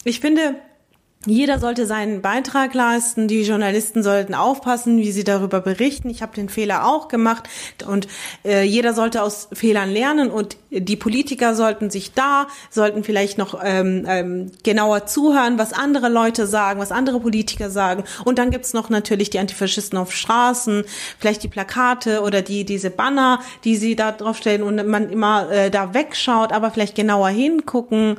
ich 0.02 0.18
finde, 0.18 0.56
jeder 1.24 1.60
sollte 1.60 1.86
seinen 1.86 2.20
Beitrag 2.20 2.74
leisten. 2.74 3.28
Die 3.28 3.42
Journalisten 3.42 4.02
sollten 4.02 4.34
aufpassen, 4.34 4.98
wie 4.98 5.12
sie 5.12 5.22
darüber 5.22 5.60
berichten. 5.60 6.10
Ich 6.10 6.20
habe 6.20 6.34
den 6.34 6.48
Fehler 6.48 6.86
auch 6.86 7.06
gemacht 7.06 7.48
und 7.86 8.08
äh, 8.44 8.64
jeder 8.64 8.92
sollte 8.92 9.22
aus 9.22 9.48
Fehlern 9.52 9.90
lernen 9.90 10.30
und 10.30 10.56
die 10.70 10.96
Politiker 10.96 11.54
sollten 11.54 11.90
sich 11.90 12.12
da, 12.12 12.48
sollten 12.70 13.04
vielleicht 13.04 13.38
noch 13.38 13.60
ähm, 13.62 14.04
ähm, 14.08 14.50
genauer 14.64 15.06
zuhören, 15.06 15.58
was 15.58 15.72
andere 15.72 16.08
Leute 16.08 16.46
sagen, 16.48 16.80
was 16.80 16.90
andere 16.90 17.20
Politiker 17.20 17.70
sagen. 17.70 18.02
Und 18.24 18.38
dann 18.38 18.50
gibt's 18.50 18.72
noch 18.72 18.90
natürlich 18.90 19.30
die 19.30 19.38
Antifaschisten 19.38 19.98
auf 19.98 20.12
Straßen, 20.12 20.84
vielleicht 21.18 21.44
die 21.44 21.48
Plakate 21.48 22.22
oder 22.22 22.42
die 22.42 22.64
diese 22.64 22.90
Banner, 22.90 23.40
die 23.62 23.76
sie 23.76 23.94
da 23.94 24.10
draufstellen 24.10 24.64
und 24.64 24.84
man 24.88 25.08
immer 25.10 25.50
äh, 25.52 25.70
da 25.70 25.94
wegschaut, 25.94 26.52
aber 26.52 26.72
vielleicht 26.72 26.96
genauer 26.96 27.28
hingucken. 27.28 28.18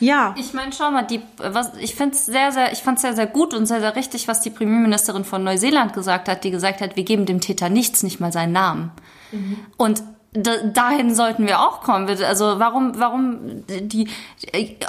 Ja. 0.00 0.34
Ich 0.38 0.52
meine, 0.52 0.72
schau 0.72 0.90
mal, 0.90 1.02
die, 1.02 1.20
was, 1.38 1.74
ich 1.78 1.94
finde 1.94 2.16
es 2.16 2.26
sehr, 2.26 2.52
sehr, 2.52 2.72
ich 2.72 2.82
fand 2.82 2.98
es 2.98 3.02
sehr, 3.02 3.14
sehr 3.14 3.26
gut 3.26 3.54
und 3.54 3.66
sehr, 3.66 3.80
sehr 3.80 3.96
richtig, 3.96 4.28
was 4.28 4.40
die 4.40 4.50
Premierministerin 4.50 5.24
von 5.24 5.42
Neuseeland 5.42 5.92
gesagt 5.92 6.28
hat, 6.28 6.44
die 6.44 6.50
gesagt 6.50 6.80
hat, 6.80 6.96
wir 6.96 7.04
geben 7.04 7.26
dem 7.26 7.40
Täter 7.40 7.68
nichts, 7.68 8.02
nicht 8.02 8.20
mal 8.20 8.32
seinen 8.32 8.52
Namen. 8.52 8.92
Mhm. 9.32 9.56
Und 9.76 10.02
dahin 10.42 11.14
sollten 11.14 11.46
wir 11.46 11.60
auch 11.60 11.80
kommen. 11.80 12.08
Also 12.08 12.58
warum, 12.58 12.98
warum 12.98 13.64
die, 13.68 14.08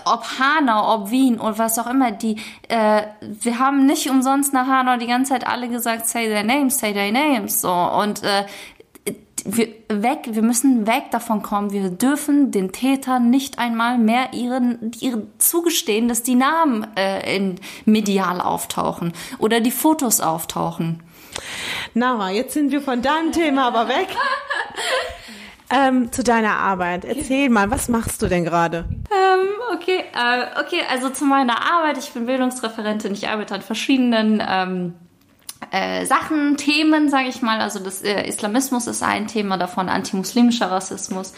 ob 0.05 0.25
Hanau, 0.39 0.95
ob 0.95 1.11
Wien 1.11 1.39
und 1.39 1.57
was 1.57 1.79
auch 1.79 1.87
immer, 1.87 2.11
die, 2.11 2.37
äh, 2.67 3.03
wir 3.21 3.59
haben 3.59 3.85
nicht 3.85 4.09
umsonst 4.09 4.53
nach 4.53 4.67
Hanau 4.67 4.97
die 4.97 5.07
ganze 5.07 5.33
Zeit 5.33 5.47
alle 5.47 5.69
gesagt, 5.69 6.07
say 6.07 6.27
their 6.27 6.43
names, 6.43 6.79
say 6.79 6.93
their 6.93 7.11
names, 7.11 7.61
so 7.61 7.71
und 7.71 8.23
äh, 8.23 8.45
wir, 9.47 9.67
weg, 9.89 10.19
wir 10.31 10.41
müssen 10.41 10.85
weg 10.87 11.05
davon 11.11 11.41
kommen. 11.41 11.71
Wir 11.71 11.89
dürfen 11.89 12.51
den 12.51 12.71
Tätern 12.71 13.29
nicht 13.29 13.59
einmal 13.59 13.97
mehr 13.97 14.33
ihren, 14.33 14.91
ihren 14.99 15.27
zugestehen, 15.39 16.07
dass 16.07 16.23
die 16.23 16.35
Namen 16.35 16.85
äh, 16.95 17.35
in 17.35 17.55
medial 17.85 18.41
auftauchen 18.41 19.13
oder 19.39 19.61
die 19.61 19.71
Fotos 19.71 20.21
auftauchen. 20.21 21.01
Nara, 21.93 22.31
jetzt 22.31 22.53
sind 22.53 22.71
wir 22.71 22.81
von 22.81 23.01
deinem 23.01 23.31
Thema 23.31 23.67
aber 23.67 23.87
weg. 23.87 24.07
Ähm, 25.69 26.13
zu 26.13 26.23
deiner 26.23 26.55
Arbeit. 26.55 27.03
Erzähl 27.03 27.49
mal, 27.49 27.69
was 27.69 27.89
machst 27.89 28.21
du 28.21 28.27
denn 28.27 28.45
gerade? 28.45 28.85
Ähm, 29.11 29.49
okay, 29.75 30.05
äh, 30.13 30.61
okay, 30.61 30.81
also 30.89 31.09
zu 31.09 31.25
meiner 31.25 31.59
Arbeit. 31.73 31.97
Ich 31.97 32.11
bin 32.11 32.25
Bildungsreferentin. 32.25 33.11
Ich 33.11 33.27
arbeite 33.27 33.55
an 33.55 33.61
verschiedenen 33.61 34.41
ähm, 34.47 34.93
äh, 35.71 36.05
Sachen, 36.05 36.57
Themen, 36.57 37.09
sage 37.09 37.29
ich 37.29 37.41
mal. 37.41 37.59
Also 37.59 37.79
das 37.79 38.01
äh, 38.01 38.27
Islamismus 38.27 38.87
ist 38.87 39.03
ein 39.03 39.27
Thema 39.27 39.57
davon, 39.57 39.89
antimuslimischer 39.89 40.71
Rassismus. 40.71 41.33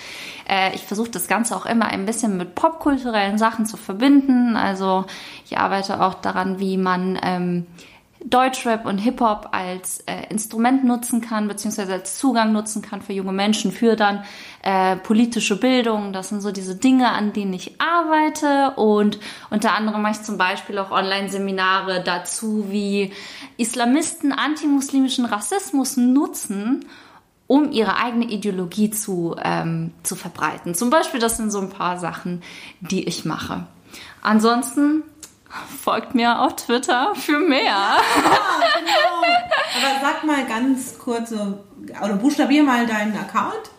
Äh, 0.47 0.75
ich 0.75 0.85
versuche 0.85 1.09
das 1.09 1.27
Ganze 1.27 1.55
auch 1.55 1.65
immer 1.65 1.85
ein 1.87 2.05
bisschen 2.05 2.37
mit 2.37 2.55
popkulturellen 2.55 3.37
Sachen 3.37 3.65
zu 3.65 3.77
verbinden. 3.77 4.55
Also 4.55 5.05
ich 5.45 5.57
arbeite 5.57 6.01
auch 6.01 6.15
daran, 6.15 6.59
wie 6.59 6.77
man 6.77 7.19
ähm, 7.23 7.67
Deutschrap 8.25 8.85
und 8.85 8.97
Hip-Hop 8.97 9.49
als 9.53 10.01
äh, 10.01 10.27
Instrument 10.29 10.83
nutzen 10.83 11.21
kann, 11.21 11.47
beziehungsweise 11.47 11.93
als 11.93 12.17
Zugang 12.17 12.51
nutzen 12.51 12.81
kann 12.81 13.01
für 13.01 13.13
junge 13.13 13.31
Menschen, 13.31 13.71
für 13.71 13.95
dann 13.95 14.25
äh, 14.61 14.97
politische 14.97 15.57
Bildung. 15.57 16.11
Das 16.11 16.29
sind 16.29 16.41
so 16.41 16.51
diese 16.51 16.75
Dinge, 16.75 17.09
an 17.09 17.31
denen 17.31 17.53
ich 17.53 17.79
arbeite. 17.79 18.73
Und 18.75 19.19
unter 19.49 19.73
anderem 19.73 20.01
mache 20.01 20.13
ich 20.13 20.21
zum 20.21 20.37
Beispiel 20.37 20.77
auch 20.79 20.91
Online-Seminare 20.91 22.03
dazu, 22.03 22.65
wie 22.69 23.13
Islamisten 23.55 24.33
antimuslimischen 24.33 25.23
Rassismus 25.23 25.95
nutzen, 25.95 26.85
um 27.47 27.71
ihre 27.71 27.97
eigene 27.97 28.25
Ideologie 28.25 28.91
zu, 28.91 29.35
ähm, 29.41 29.91
zu 30.03 30.15
verbreiten. 30.15 30.75
Zum 30.75 30.89
Beispiel, 30.89 31.21
das 31.21 31.37
sind 31.37 31.51
so 31.51 31.59
ein 31.59 31.69
paar 31.69 31.97
Sachen, 31.97 32.43
die 32.81 33.07
ich 33.07 33.23
mache. 33.23 33.65
Ansonsten 34.21 35.03
folgt 35.83 36.15
mir 36.15 36.41
auf 36.41 36.55
Twitter 36.55 37.13
für 37.15 37.39
mehr. 37.39 37.63
Ja, 37.63 37.97
genau. 38.77 39.27
Aber 39.77 40.01
sag 40.01 40.23
mal 40.23 40.45
ganz 40.45 40.97
kurz, 40.99 41.29
so, 41.29 41.59
oder 42.03 42.15
buchstabier 42.15 42.63
mal 42.63 42.85
deinen 42.85 43.17
Account. 43.17 43.71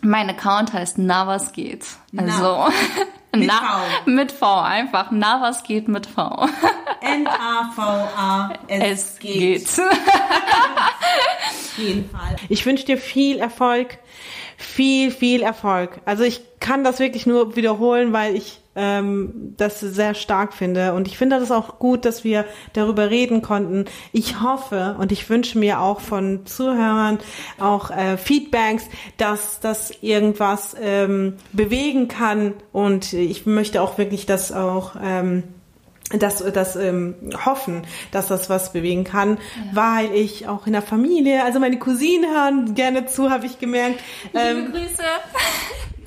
Mein 0.00 0.28
Account 0.30 0.72
heißt 0.72 0.98
Na 0.98 1.26
was 1.26 1.52
geht. 1.52 1.86
Also 2.16 2.42
Na. 2.42 2.68
mit, 3.36 3.46
Na, 3.46 3.60
v. 4.04 4.10
mit 4.10 4.32
V 4.32 4.60
einfach. 4.60 5.10
Na 5.12 5.40
was 5.40 5.62
geht 5.62 5.88
mit 5.88 6.06
V. 6.06 6.48
N-A-V-A. 7.00 8.52
Es, 8.66 9.18
geht. 9.18 9.64
geht. 9.64 9.78
Auf 9.78 11.78
jeden 11.78 12.10
Fall. 12.10 12.36
Ich 12.48 12.66
wünsche 12.66 12.84
dir 12.84 12.98
viel 12.98 13.38
Erfolg. 13.38 13.98
Viel, 14.56 15.10
viel 15.10 15.42
Erfolg. 15.42 16.00
Also 16.04 16.24
ich 16.24 16.42
kann 16.60 16.84
das 16.84 16.98
wirklich 16.98 17.26
nur 17.26 17.56
wiederholen, 17.56 18.12
weil 18.12 18.36
ich 18.36 18.60
ähm, 18.74 19.54
das 19.56 19.80
sehr 19.80 20.14
stark 20.14 20.54
finde. 20.54 20.94
Und 20.94 21.06
ich 21.06 21.18
finde 21.18 21.38
das 21.38 21.50
auch 21.50 21.78
gut, 21.78 22.04
dass 22.04 22.24
wir 22.24 22.44
darüber 22.72 23.10
reden 23.10 23.42
konnten. 23.42 23.84
Ich 24.12 24.40
hoffe 24.40 24.96
und 24.98 25.12
ich 25.12 25.28
wünsche 25.28 25.58
mir 25.58 25.80
auch 25.80 26.00
von 26.00 26.46
Zuhörern 26.46 27.18
auch 27.58 27.90
äh, 27.90 28.16
Feedbacks, 28.16 28.84
dass 29.16 29.60
das 29.60 29.92
irgendwas 30.00 30.74
ähm, 30.80 31.36
bewegen 31.52 32.08
kann. 32.08 32.54
Und 32.72 33.12
ich 33.12 33.46
möchte 33.46 33.82
auch 33.82 33.98
wirklich 33.98 34.26
das 34.26 34.52
auch 34.52 34.96
ähm, 35.02 35.44
das, 36.18 36.44
das 36.52 36.76
ähm, 36.76 37.14
hoffen, 37.44 37.82
dass 38.10 38.28
das 38.28 38.50
was 38.50 38.72
bewegen 38.72 39.04
kann, 39.04 39.38
ja. 39.38 39.76
weil 39.76 40.14
ich 40.14 40.46
auch 40.46 40.66
in 40.66 40.72
der 40.72 40.82
Familie, 40.82 41.42
also 41.44 41.58
meine 41.58 41.78
Cousinen 41.78 42.30
hören 42.30 42.74
gerne 42.74 43.06
zu, 43.06 43.30
habe 43.30 43.46
ich 43.46 43.58
gemerkt. 43.58 44.00
Ähm, 44.34 44.66
Liebe 44.66 44.72
Grüße 44.72 45.02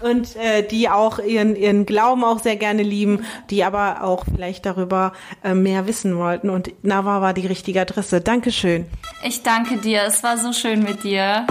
und 0.06 0.36
äh, 0.36 0.66
die 0.66 0.90
auch 0.90 1.20
ihren, 1.20 1.56
ihren 1.56 1.86
Glauben 1.86 2.24
auch 2.24 2.40
sehr 2.40 2.56
gerne 2.56 2.84
lieben, 2.84 3.26
die 3.50 3.64
aber 3.64 4.04
auch 4.04 4.26
vielleicht 4.26 4.66
darüber 4.66 5.14
äh, 5.44 5.54
mehr 5.54 5.88
wissen 5.88 6.18
wollten. 6.18 6.50
Und 6.50 6.72
Nava 6.84 7.22
war 7.22 7.34
die 7.34 7.48
richtige 7.48 7.82
Adresse. 7.82 8.22
Dankeschön. 8.22 8.86
Ich 9.24 9.44
danke 9.44 9.78
dir. 9.78 10.04
Es 10.04 10.24
war 10.24 10.38
so 10.38 10.54
schön 10.54 10.84
mit 10.84 11.04
dir. 11.04 11.46